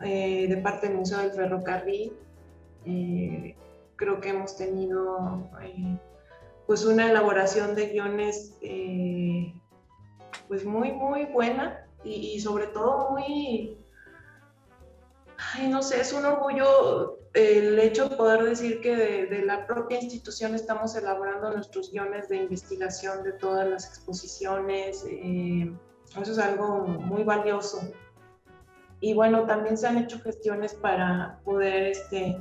eh, 0.00 0.46
de 0.48 0.56
parte 0.56 0.88
del 0.88 0.96
Museo 0.96 1.18
del 1.18 1.30
Ferrocarril. 1.32 2.16
Eh, 2.84 3.54
creo 3.96 4.20
que 4.20 4.30
hemos 4.30 4.56
tenido 4.56 5.48
pues 6.66 6.84
una 6.84 7.10
elaboración 7.10 7.74
de 7.74 7.88
guiones 7.88 8.56
eh, 8.60 9.54
pues 10.48 10.64
muy, 10.64 10.92
muy 10.92 11.26
buena 11.26 11.86
y, 12.04 12.38
sobre 12.40 12.68
todo 12.68 13.10
muy, 13.10 13.78
ay, 15.54 15.68
no 15.68 15.82
sé, 15.82 16.00
es 16.00 16.12
un 16.12 16.24
orgullo 16.24 17.18
el 17.34 17.78
hecho 17.78 18.08
de 18.08 18.16
poder 18.16 18.44
decir 18.44 18.80
que 18.80 18.96
de, 18.96 19.42
la 19.42 19.66
propia 19.66 20.00
institución 20.00 20.54
estamos 20.54 20.94
elaborando 20.96 21.52
nuestros 21.52 21.90
guiones 21.90 22.28
de 22.28 22.36
investigación 22.36 23.22
de 23.24 23.32
todas 23.32 23.68
las 23.68 23.86
exposiciones. 23.86 25.04
Eh, 25.08 25.70
eso 26.20 26.32
es 26.32 26.38
algo 26.38 26.86
muy 26.86 27.24
valioso. 27.24 27.82
Y 29.00 29.12
bueno, 29.12 29.44
también 29.44 29.76
se 29.76 29.86
han 29.86 29.98
hecho 29.98 30.18
gestiones 30.20 30.74
para 30.74 31.40
poder 31.44 31.88
este, 31.88 32.38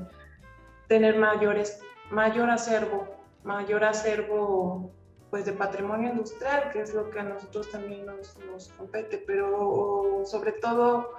tener 0.87 1.17
mayores, 1.17 1.79
mayor 2.09 2.49
acervo 2.49 3.14
mayor 3.45 3.83
acervo 3.83 4.91
pues 5.29 5.45
de 5.45 5.53
patrimonio 5.53 6.11
industrial, 6.11 6.71
que 6.71 6.81
es 6.81 6.93
lo 6.93 7.09
que 7.09 7.19
a 7.19 7.23
nosotros 7.23 7.69
también 7.69 8.05
nos, 8.05 8.69
compete, 8.77 9.23
pero 9.25 10.23
sobre 10.25 10.53
todo 10.53 11.11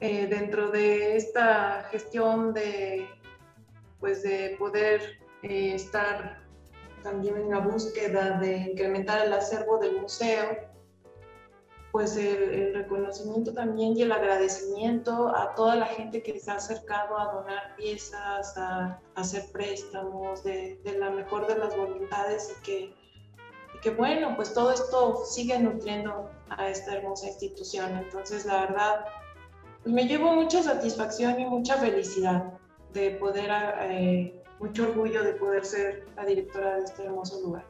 eh, 0.00 0.26
dentro 0.26 0.70
de 0.70 1.16
esta 1.16 1.84
gestión 1.90 2.52
de 2.52 3.08
pues 4.00 4.22
de 4.22 4.56
poder 4.58 5.18
eh, 5.42 5.74
estar 5.74 6.42
también 7.02 7.36
en 7.36 7.50
la 7.50 7.58
búsqueda 7.58 8.38
de 8.38 8.56
incrementar 8.56 9.26
el 9.26 9.32
acervo 9.32 9.78
del 9.78 10.00
museo, 10.00 10.73
pues 11.94 12.16
el, 12.16 12.74
reconocimiento 12.74 13.52
también 13.52 13.96
y 13.96 14.02
el 14.02 14.10
agradecimiento 14.10 15.28
a 15.28 15.54
toda 15.54 15.76
la 15.76 15.86
gente 15.86 16.24
que 16.24 16.40
se 16.40 16.50
ha 16.50 16.56
acercado 16.56 17.16
a 17.16 17.32
donar 17.32 17.76
piezas, 17.76 18.58
a, 18.58 19.00
hacer 19.14 19.44
préstamos 19.52 20.42
de, 20.42 20.80
la 20.98 21.10
mejor 21.10 21.46
de 21.46 21.56
las 21.56 21.76
voluntades 21.76 22.52
y 22.52 22.64
que, 22.64 22.94
que, 23.80 23.90
bueno, 23.90 24.34
pues 24.34 24.52
todo 24.52 24.72
esto 24.72 25.22
sigue 25.24 25.56
nutriendo 25.60 26.32
a 26.48 26.68
esta 26.68 26.96
hermosa 26.96 27.28
institución. 27.28 27.96
Entonces, 27.96 28.44
la 28.44 28.62
verdad, 28.62 29.04
pues 29.84 29.94
me 29.94 30.08
llevo 30.08 30.32
mucha 30.32 30.64
satisfacción 30.64 31.38
y 31.38 31.46
mucha 31.46 31.76
felicidad 31.76 32.54
de 32.92 33.12
poder 33.12 33.50
eh, 33.82 34.42
mucho 34.58 34.82
orgullo 34.82 35.22
de 35.22 35.34
poder 35.34 35.64
ser 35.64 36.08
la 36.16 36.24
directora 36.24 36.74
de 36.74 36.84
este 36.86 37.04
hermoso 37.04 37.40
lugar. 37.40 37.64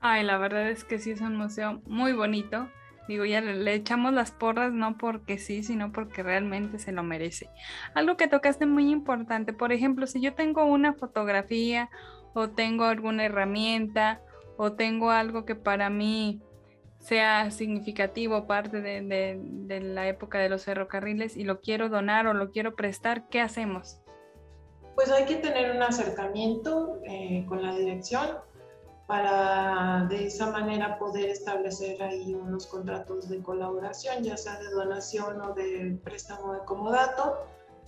Ay, 0.00 0.24
la 0.24 0.38
verdad 0.38 0.70
es 0.70 0.84
que 0.84 0.98
sí 0.98 1.10
es 1.10 1.20
un 1.20 1.36
museo 1.36 1.82
muy 1.84 2.14
bonito. 2.14 2.70
Digo, 3.08 3.24
ya 3.24 3.40
le, 3.40 3.74
echamos 3.74 4.12
las 4.12 4.30
porras 4.30 4.72
no 4.72 4.96
porque 4.96 5.38
sí, 5.38 5.62
sino 5.62 5.92
porque 5.92 6.22
realmente 6.22 6.78
se 6.78 6.92
lo 6.92 7.02
merece. 7.02 7.50
Algo 7.94 8.16
que 8.16 8.28
tocaste 8.28 8.66
muy 8.66 8.90
importante, 8.90 9.52
por 9.52 9.72
ejemplo, 9.72 10.06
si 10.06 10.20
yo 10.20 10.34
tengo 10.34 10.64
una 10.64 10.92
fotografía 10.92 11.90
o 12.34 12.50
tengo 12.50 12.84
alguna 12.84 13.24
herramienta 13.24 14.20
o 14.56 14.72
tengo 14.72 15.10
algo 15.10 15.44
que 15.44 15.54
para 15.54 15.90
mí 15.90 16.40
sea 17.00 17.50
significativo, 17.50 18.46
parte 18.46 18.80
de, 18.80 19.80
la 19.80 20.06
época 20.06 20.38
de 20.38 20.48
los 20.48 20.64
ferrocarriles 20.64 21.36
y 21.36 21.44
lo 21.44 21.60
quiero 21.60 21.88
donar 21.88 22.26
o 22.26 22.34
lo 22.34 22.50
quiero 22.50 22.76
prestar, 22.76 23.26
¿qué 23.28 23.40
hacemos? 23.40 24.00
Pues 24.94 25.10
hay 25.10 25.24
que 25.24 25.36
tener 25.36 25.74
un 25.74 25.82
acercamiento 25.82 27.00
eh, 27.06 27.46
con 27.48 27.62
la 27.62 27.74
dirección 27.74 28.28
para 29.10 30.06
de 30.08 30.26
esa 30.26 30.52
manera 30.52 30.96
poder 30.96 31.30
establecer 31.30 32.00
ahí 32.00 32.32
unos 32.32 32.68
contratos 32.68 33.28
de 33.28 33.42
colaboración, 33.42 34.22
ya 34.22 34.36
sea 34.36 34.56
de 34.60 34.70
donación 34.70 35.40
o 35.40 35.52
de 35.52 35.98
préstamo 36.04 36.52
de 36.52 36.60
comodato 36.60 37.36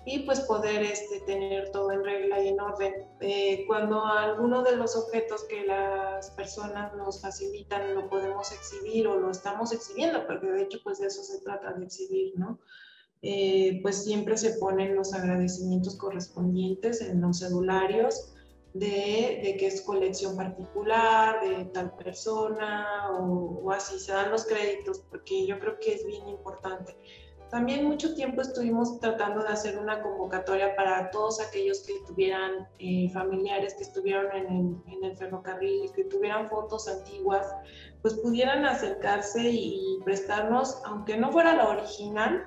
y 0.05 0.25
pues 0.25 0.41
poder 0.41 0.83
este, 0.83 1.21
tener 1.21 1.71
todo 1.71 1.93
en 1.93 2.03
regla 2.03 2.43
y 2.43 2.49
en 2.49 2.61
orden. 2.61 3.07
Eh, 3.21 3.63
cuando 3.69 4.05
alguno 4.05 4.65
de 4.65 4.75
los 4.75 4.97
objetos 4.97 5.45
que 5.45 5.65
las 5.65 6.33
personas 6.33 6.93
nos 6.97 7.23
facilitan 7.23 7.95
lo 7.95 8.11
podemos 8.11 8.51
exhibir 8.51 9.07
o 9.07 9.17
lo 9.17 9.31
estamos 9.31 9.73
exhibiendo, 9.73 10.27
porque 10.27 10.49
de 10.49 10.63
hecho 10.63 10.79
pues 10.83 10.99
de 10.99 11.07
eso 11.07 11.23
se 11.23 11.41
trata 11.43 11.73
de 11.75 11.85
exhibir, 11.85 12.33
¿no? 12.37 12.59
Eh, 13.25 13.79
pues 13.83 14.03
siempre 14.03 14.37
se 14.37 14.55
ponen 14.55 14.97
los 14.97 15.15
agradecimientos 15.15 15.97
correspondientes 15.97 17.01
en 17.01 17.21
los 17.21 17.39
celularios 17.39 18.32
de, 18.75 19.41
de, 19.45 19.57
que 19.59 19.67
es 19.67 19.83
colección 19.83 20.37
particular, 20.37 21.41
de 21.41 21.67
tal 21.67 21.95
persona 21.97 23.11
o, 23.11 23.61
o 23.63 23.71
así, 23.71 23.99
se 23.99 24.13
dan 24.13 24.31
los 24.31 24.47
créditos, 24.47 25.01
porque 25.11 25.47
yo 25.47 25.59
creo 25.59 25.79
que 25.79 25.95
es 25.95 26.07
bien 26.07 26.27
importante. 26.29 26.97
También 27.53 27.85
mucho 27.85 28.15
tiempo 28.15 28.41
estuvimos 28.41 28.99
tratando 28.99 29.43
de 29.43 29.51
hacer 29.51 29.79
una 29.79 30.01
convocatoria 30.01 30.75
para 30.75 31.11
todos 31.11 31.39
aquellos 31.39 31.81
que 31.81 31.93
tuvieran 32.07 32.67
eh, 32.79 33.11
familiares 33.11 33.75
que 33.75 33.83
estuvieron 33.83 34.35
en 34.35 34.47
el, 34.47 34.95
en 34.95 35.05
el, 35.05 35.17
ferrocarril 35.19 35.85
y 35.85 35.93
que 35.93 36.05
tuvieran 36.05 36.49
fotos 36.49 36.89
antiguas, 36.89 37.47
pues 38.01 38.15
pudieran 38.15 38.65
acercarse 38.65 39.51
y 39.51 39.99
prestarnos, 40.03 40.81
aunque 40.87 41.19
no 41.19 41.31
fuera 41.31 41.55
la 41.55 41.69
original, 41.69 42.43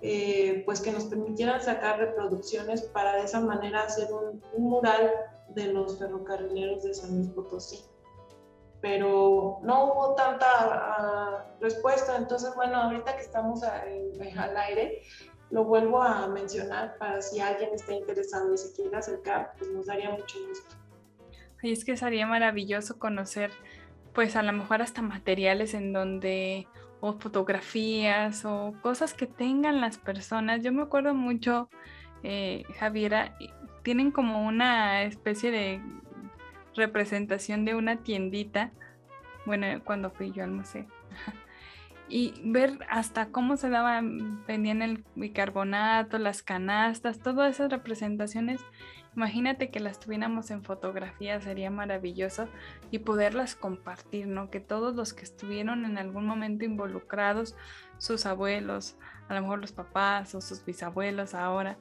eh, 0.00 0.62
pues 0.64 0.80
que 0.80 0.92
nos 0.92 1.06
permitieran 1.06 1.60
sacar 1.60 1.98
reproducciones 1.98 2.82
para 2.82 3.16
de 3.16 3.24
esa 3.24 3.40
manera 3.40 3.82
hacer 3.82 4.12
un, 4.12 4.40
un 4.52 4.70
mural 4.70 5.10
de 5.56 5.72
los 5.72 5.98
ferrocarrileros 5.98 6.84
de 6.84 6.94
San 6.94 7.16
Luis 7.16 7.28
Potosí 7.30 7.84
pero 8.80 9.58
no 9.62 9.84
hubo 9.84 10.14
tanta 10.14 10.46
ah, 10.48 11.44
respuesta. 11.60 12.16
Entonces, 12.16 12.54
bueno, 12.54 12.76
ahorita 12.76 13.16
que 13.16 13.22
estamos 13.22 13.62
al 13.64 14.56
aire, 14.56 15.02
lo 15.50 15.64
vuelvo 15.64 16.02
a 16.02 16.28
mencionar 16.28 16.96
para 16.98 17.20
si 17.22 17.40
alguien 17.40 17.70
está 17.74 17.94
interesado 17.94 18.54
y 18.54 18.58
se 18.58 18.72
quiere 18.74 18.96
acercar, 18.96 19.52
pues 19.58 19.70
nos 19.70 19.86
daría 19.86 20.10
mucho 20.10 20.38
gusto. 20.48 20.76
Y 21.62 21.72
es 21.72 21.84
que 21.84 21.96
sería 21.96 22.26
maravilloso 22.26 22.98
conocer, 22.98 23.50
pues 24.12 24.36
a 24.36 24.42
lo 24.42 24.52
mejor 24.52 24.82
hasta 24.82 25.02
materiales 25.02 25.74
en 25.74 25.92
donde, 25.92 26.68
o 27.00 27.14
fotografías, 27.14 28.44
o 28.44 28.74
cosas 28.82 29.14
que 29.14 29.26
tengan 29.26 29.80
las 29.80 29.98
personas. 29.98 30.62
Yo 30.62 30.72
me 30.72 30.82
acuerdo 30.82 31.14
mucho, 31.14 31.70
eh, 32.22 32.62
Javiera, 32.78 33.36
tienen 33.86 34.10
como 34.10 34.44
una 34.44 35.04
especie 35.04 35.52
de 35.52 35.80
representación 36.74 37.64
de 37.64 37.76
una 37.76 37.98
tiendita, 37.98 38.72
bueno, 39.44 39.68
cuando 39.84 40.10
fui 40.10 40.32
yo 40.32 40.42
al 40.42 40.50
museo. 40.50 40.86
y 42.08 42.34
ver 42.42 42.80
hasta 42.90 43.28
cómo 43.28 43.56
se 43.56 43.70
daban, 43.70 44.44
vendían 44.44 44.82
el 44.82 45.04
bicarbonato, 45.14 46.18
las 46.18 46.42
canastas, 46.42 47.20
todas 47.20 47.54
esas 47.54 47.70
representaciones. 47.70 48.60
Imagínate 49.14 49.70
que 49.70 49.78
las 49.78 50.00
tuviéramos 50.00 50.50
en 50.50 50.64
fotografía, 50.64 51.40
sería 51.40 51.70
maravilloso 51.70 52.48
y 52.90 52.98
poderlas 52.98 53.54
compartir, 53.54 54.26
¿no? 54.26 54.50
Que 54.50 54.58
todos 54.58 54.96
los 54.96 55.14
que 55.14 55.22
estuvieron 55.22 55.84
en 55.84 55.96
algún 55.96 56.26
momento 56.26 56.64
involucrados, 56.64 57.54
sus 57.98 58.26
abuelos, 58.26 58.96
a 59.28 59.34
lo 59.34 59.42
mejor 59.42 59.60
los 59.60 59.70
papás 59.70 60.34
o 60.34 60.40
sus 60.40 60.64
bisabuelos 60.64 61.34
ahora, 61.34 61.78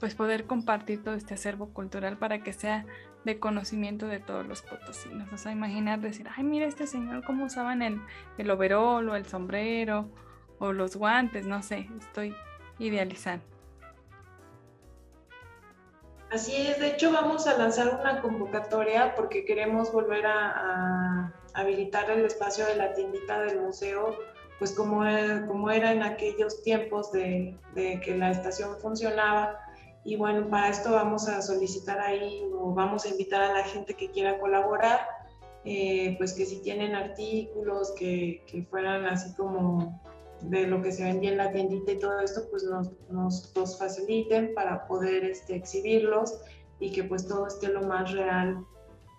pues 0.00 0.14
poder 0.14 0.46
compartir 0.46 1.02
todo 1.02 1.14
este 1.14 1.34
acervo 1.34 1.70
cultural 1.72 2.18
para 2.18 2.42
que 2.42 2.52
sea 2.52 2.84
de 3.24 3.38
conocimiento 3.38 4.06
de 4.06 4.20
todos 4.20 4.46
los 4.46 4.62
potosinos. 4.62 5.32
O 5.32 5.38
sea, 5.38 5.52
imaginar 5.52 6.00
decir, 6.00 6.28
ay, 6.36 6.44
mira 6.44 6.66
este 6.66 6.86
señor 6.86 7.24
cómo 7.24 7.46
usaban 7.46 7.82
el, 7.82 8.00
el 8.38 8.50
overol 8.50 9.08
o 9.08 9.16
el 9.16 9.26
sombrero 9.26 10.10
o 10.58 10.72
los 10.72 10.96
guantes, 10.96 11.46
no 11.46 11.62
sé, 11.62 11.88
estoy 11.98 12.34
idealizando. 12.78 13.44
Así 16.30 16.56
es, 16.56 16.80
de 16.80 16.88
hecho 16.88 17.12
vamos 17.12 17.46
a 17.46 17.56
lanzar 17.56 18.00
una 18.00 18.20
convocatoria 18.20 19.14
porque 19.14 19.44
queremos 19.44 19.92
volver 19.92 20.26
a, 20.26 21.32
habilitar 21.54 22.10
el 22.10 22.24
espacio 22.24 22.66
de 22.66 22.74
la 22.74 22.92
tiendita 22.94 23.40
del 23.42 23.60
museo, 23.60 24.18
pues 24.58 24.72
como, 24.72 25.04
como 25.46 25.70
era 25.70 25.92
en 25.92 26.02
aquellos 26.02 26.60
tiempos 26.64 27.12
de, 27.12 27.56
de 27.74 28.00
que 28.00 28.16
la 28.16 28.32
estación 28.32 28.76
funcionaba, 28.80 29.63
y 30.04 30.16
bueno, 30.16 30.48
para 30.48 30.68
esto 30.68 30.92
vamos 30.92 31.28
a 31.28 31.40
solicitar 31.40 31.98
ahí 31.98 32.42
o 32.52 32.74
vamos 32.74 33.06
a 33.06 33.08
invitar 33.08 33.40
a 33.42 33.54
la 33.54 33.64
gente 33.64 33.94
que 33.94 34.10
quiera 34.10 34.38
colaborar, 34.38 35.00
eh, 35.64 36.14
pues 36.18 36.34
que 36.34 36.44
si 36.44 36.60
tienen 36.60 36.94
artículos 36.94 37.92
que, 37.98 38.44
que, 38.46 38.64
fueran 38.64 39.06
así 39.06 39.34
como 39.34 39.98
de 40.42 40.66
lo 40.66 40.82
que 40.82 40.92
se 40.92 41.04
vendía 41.04 41.30
en 41.30 41.38
la 41.38 41.52
tiendita 41.52 41.92
y 41.92 41.98
todo 41.98 42.20
esto, 42.20 42.42
pues 42.50 42.64
nos, 42.64 42.92
nos 43.08 43.50
los 43.56 43.78
faciliten 43.78 44.52
para 44.54 44.86
poder 44.86 45.24
este, 45.24 45.56
exhibirlos 45.56 46.38
y 46.80 46.92
que 46.92 47.04
pues 47.04 47.26
todo 47.26 47.46
esté 47.46 47.68
lo 47.68 47.80
más 47.82 48.12
real 48.12 48.58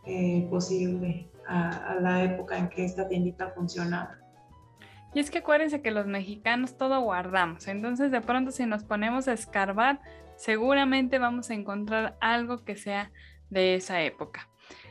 eh, 0.06 0.46
posible 0.52 1.32
a, 1.48 1.94
a 1.94 2.00
la 2.00 2.24
época 2.24 2.60
en 2.60 2.70
que 2.70 2.86
esta 2.86 3.08
tiendita 3.08 3.50
funcionaba. 3.56 4.20
Y 5.16 5.20
es 5.20 5.32
que 5.32 5.40
acuérdense 5.40 5.82
que 5.82 5.90
los 5.90 6.06
mexicanos 6.06 6.78
todo 6.78 7.00
guardamos, 7.02 7.68
entonces 7.68 8.12
de 8.12 8.22
pronto 8.22 8.52
si 8.52 8.68
nos 8.68 8.84
ponemos 8.84 9.28
a 9.28 9.34
escarbar, 9.34 10.00
seguramente 10.38 11.20
vamos 11.20 11.50
a 11.50 11.54
encontrar 11.54 12.18
algo 12.22 12.64
que 12.64 12.76
sea 12.76 13.12
de 13.50 13.76
esa 13.76 14.02
época. 14.02 14.50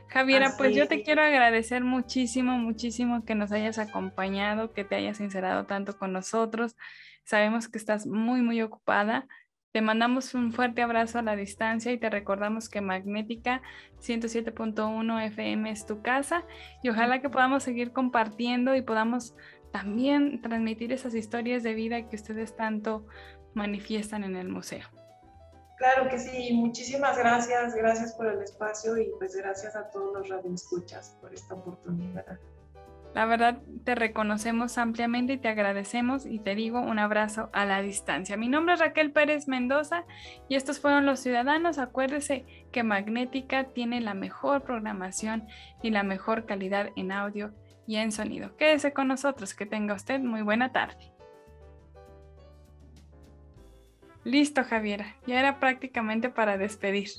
Javiera, 0.09 0.55
pues 0.57 0.77
yo 0.77 0.87
te 0.87 1.03
quiero 1.03 1.23
agradecer 1.23 1.83
muchísimo, 1.83 2.53
muchísimo 2.57 3.25
que 3.25 3.35
nos 3.35 3.51
hayas 3.51 3.79
acompañado, 3.79 4.73
que 4.73 4.85
te 4.85 4.95
hayas 4.95 5.17
sincerado 5.17 5.65
tanto 5.65 5.99
con 5.99 6.13
nosotros. 6.13 6.77
Sabemos 7.25 7.69
que 7.69 7.79
estás 7.79 8.07
muy, 8.07 8.41
muy 8.41 8.63
ocupada. 8.63 9.27
Te 9.73 9.83
mandamos 9.83 10.35
un 10.35 10.53
fuerte 10.53 10.83
abrazo 10.83 11.19
a 11.19 11.23
la 11.23 11.35
distancia 11.35 11.91
y 11.91 11.99
te 11.99 12.11
recordamos 12.11 12.69
que 12.69 12.81
Magnética 12.81 13.61
107.1 14.01 15.27
FM 15.27 15.69
es 15.69 15.85
tu 15.85 16.01
casa 16.01 16.45
y 16.85 16.91
ojalá 16.91 17.21
que 17.21 17.29
podamos 17.29 17.65
seguir 17.65 17.91
compartiendo 17.91 18.77
y 18.77 18.83
podamos 18.83 19.35
también 19.73 20.41
transmitir 20.43 20.93
esas 20.93 21.17
historias 21.17 21.65
de 21.65 21.75
vida 21.75 22.09
que 22.09 22.15
ustedes 22.15 22.55
tanto 22.55 23.05
manifiestan 23.55 24.23
en 24.23 24.37
el 24.37 24.49
museo. 24.49 24.87
Claro 25.77 26.09
que 26.09 26.19
sí, 26.19 26.53
muchísimas 26.53 27.19
gracias, 27.19 27.75
gracias 27.75 28.15
por 28.15 28.27
el 28.27 28.41
espacio 28.43 28.97
y 28.97 29.11
pues 29.19 29.35
gracias 29.35 29.75
a 29.75 29.91
todos 29.91 30.17
los 30.17 30.29
radioescuchas 30.29 31.17
por 31.21 31.35
esta 31.35 31.55
oportunidad. 31.55 32.39
La 33.15 33.27
verdad, 33.27 33.59
te 33.85 33.95
reconocemos 33.95 34.77
ampliamente 34.77 35.35
y 35.35 35.39
te 35.39 35.49
agradecemos 35.49 36.27
y 36.27 36.41
te 36.41 36.57
digo 36.57 36.81
un 36.81 36.99
abrazo 36.99 37.49
a 37.53 37.65
la 37.65 37.81
distancia. 37.81 38.37
Mi 38.37 38.49
nombre 38.49 38.75
es 38.75 38.81
Raquel 38.81 39.13
Pérez 39.13 39.47
Mendoza 39.47 40.05
y 40.49 40.57
estos 40.57 40.81
fueron 40.81 41.07
los 41.07 41.21
ciudadanos. 41.21 41.79
Acuérdese 41.79 42.45
que 42.73 42.83
Magnética 42.83 43.65
tiene 43.73 44.01
la 44.01 44.15
mejor 44.15 44.63
programación 44.63 45.47
y 45.81 45.91
la 45.91 46.03
mejor 46.03 46.45
calidad 46.45 46.91
en 46.97 47.13
audio 47.13 47.55
y 47.87 47.97
en 47.97 48.11
sonido. 48.11 48.57
Quédese 48.57 48.93
con 48.93 49.07
nosotros, 49.07 49.55
que 49.55 49.67
tenga 49.67 49.95
usted 49.95 50.19
muy 50.19 50.43
buena 50.43 50.73
tarde. 50.73 51.14
Listo, 54.25 54.65
Javiera. 54.65 55.17
Ya 55.27 55.39
era 55.39 55.61
prácticamente 55.61 56.31
para 56.31 56.57
despedir. 56.59 57.11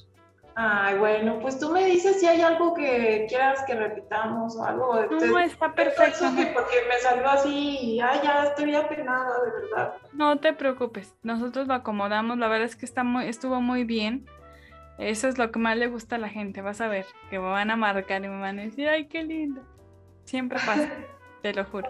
Ay, 0.58 0.98
bueno, 0.98 1.40
pues 1.42 1.60
tú 1.60 1.70
me 1.70 1.84
dices 1.86 2.22
si 2.22 2.28
hay 2.28 2.42
algo 2.42 2.74
que 2.74 3.26
quieras 3.28 3.62
que 3.68 3.76
repitamos 3.76 4.56
o 4.56 4.64
algo. 4.64 5.06
No, 5.12 5.40
está 5.40 5.74
perfecto. 5.74 6.26
porque 6.54 6.78
me 6.88 6.98
salió 7.02 7.28
así 7.28 7.78
y 7.82 8.00
ay, 8.00 8.22
ya 8.24 8.46
estoy 8.46 8.74
apenada, 8.74 9.36
de 9.44 9.52
verdad. 9.52 9.94
No 10.14 10.38
te 10.40 10.54
preocupes, 10.54 11.14
nosotros 11.24 11.68
lo 11.68 11.74
acomodamos. 11.74 12.38
La 12.38 12.48
verdad 12.48 12.68
es 12.68 12.78
que 12.78 12.86
está 12.86 13.04
muy, 13.04 13.28
estuvo 13.28 13.60
muy 13.60 13.84
bien. 13.84 14.26
Eso 14.98 15.28
es 15.28 15.38
lo 15.38 15.52
que 15.52 15.60
más 15.60 15.76
le 15.76 15.88
gusta 15.88 16.16
a 16.16 16.20
la 16.20 16.30
gente. 16.30 16.62
Vas 16.62 16.80
a 16.80 16.88
ver 16.88 17.06
que 17.30 17.38
me 17.38 17.50
van 17.50 17.70
a 17.70 17.76
marcar 17.76 18.24
y 18.24 18.30
me 18.30 18.40
van 18.40 18.58
a 18.60 18.62
decir, 18.62 18.88
ay, 18.88 19.08
qué 19.08 19.24
lindo. 19.24 19.62
Siempre 20.24 20.58
pasa, 20.66 20.90
te 21.42 21.54
lo 21.54 21.66
juro. 21.66 21.90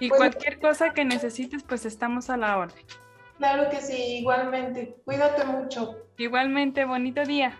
Y 0.00 0.08
pues 0.08 0.18
cualquier 0.18 0.58
cosa 0.58 0.92
que 0.92 1.04
necesites, 1.04 1.62
pues 1.62 1.86
estamos 1.86 2.28
a 2.28 2.36
la 2.36 2.58
orden. 2.58 2.84
Claro 3.42 3.68
que 3.70 3.80
sí, 3.80 4.18
igualmente. 4.20 4.98
Cuídate 5.04 5.44
mucho. 5.44 5.96
Igualmente, 6.16 6.84
bonito 6.84 7.24
día. 7.24 7.58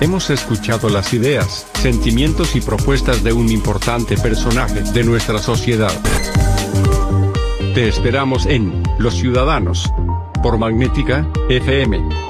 Hemos 0.00 0.30
escuchado 0.30 0.88
las 0.88 1.14
ideas, 1.14 1.70
sentimientos 1.74 2.56
y 2.56 2.60
propuestas 2.60 3.22
de 3.22 3.32
un 3.32 3.48
importante 3.50 4.16
personaje 4.16 4.80
de 4.82 5.04
nuestra 5.04 5.38
sociedad. 5.38 5.92
Te 7.72 7.86
esperamos 7.86 8.44
en 8.46 8.82
Los 8.98 9.14
Ciudadanos 9.14 9.92
por 10.42 10.58
Magnética 10.58 11.24
FM 11.48 12.21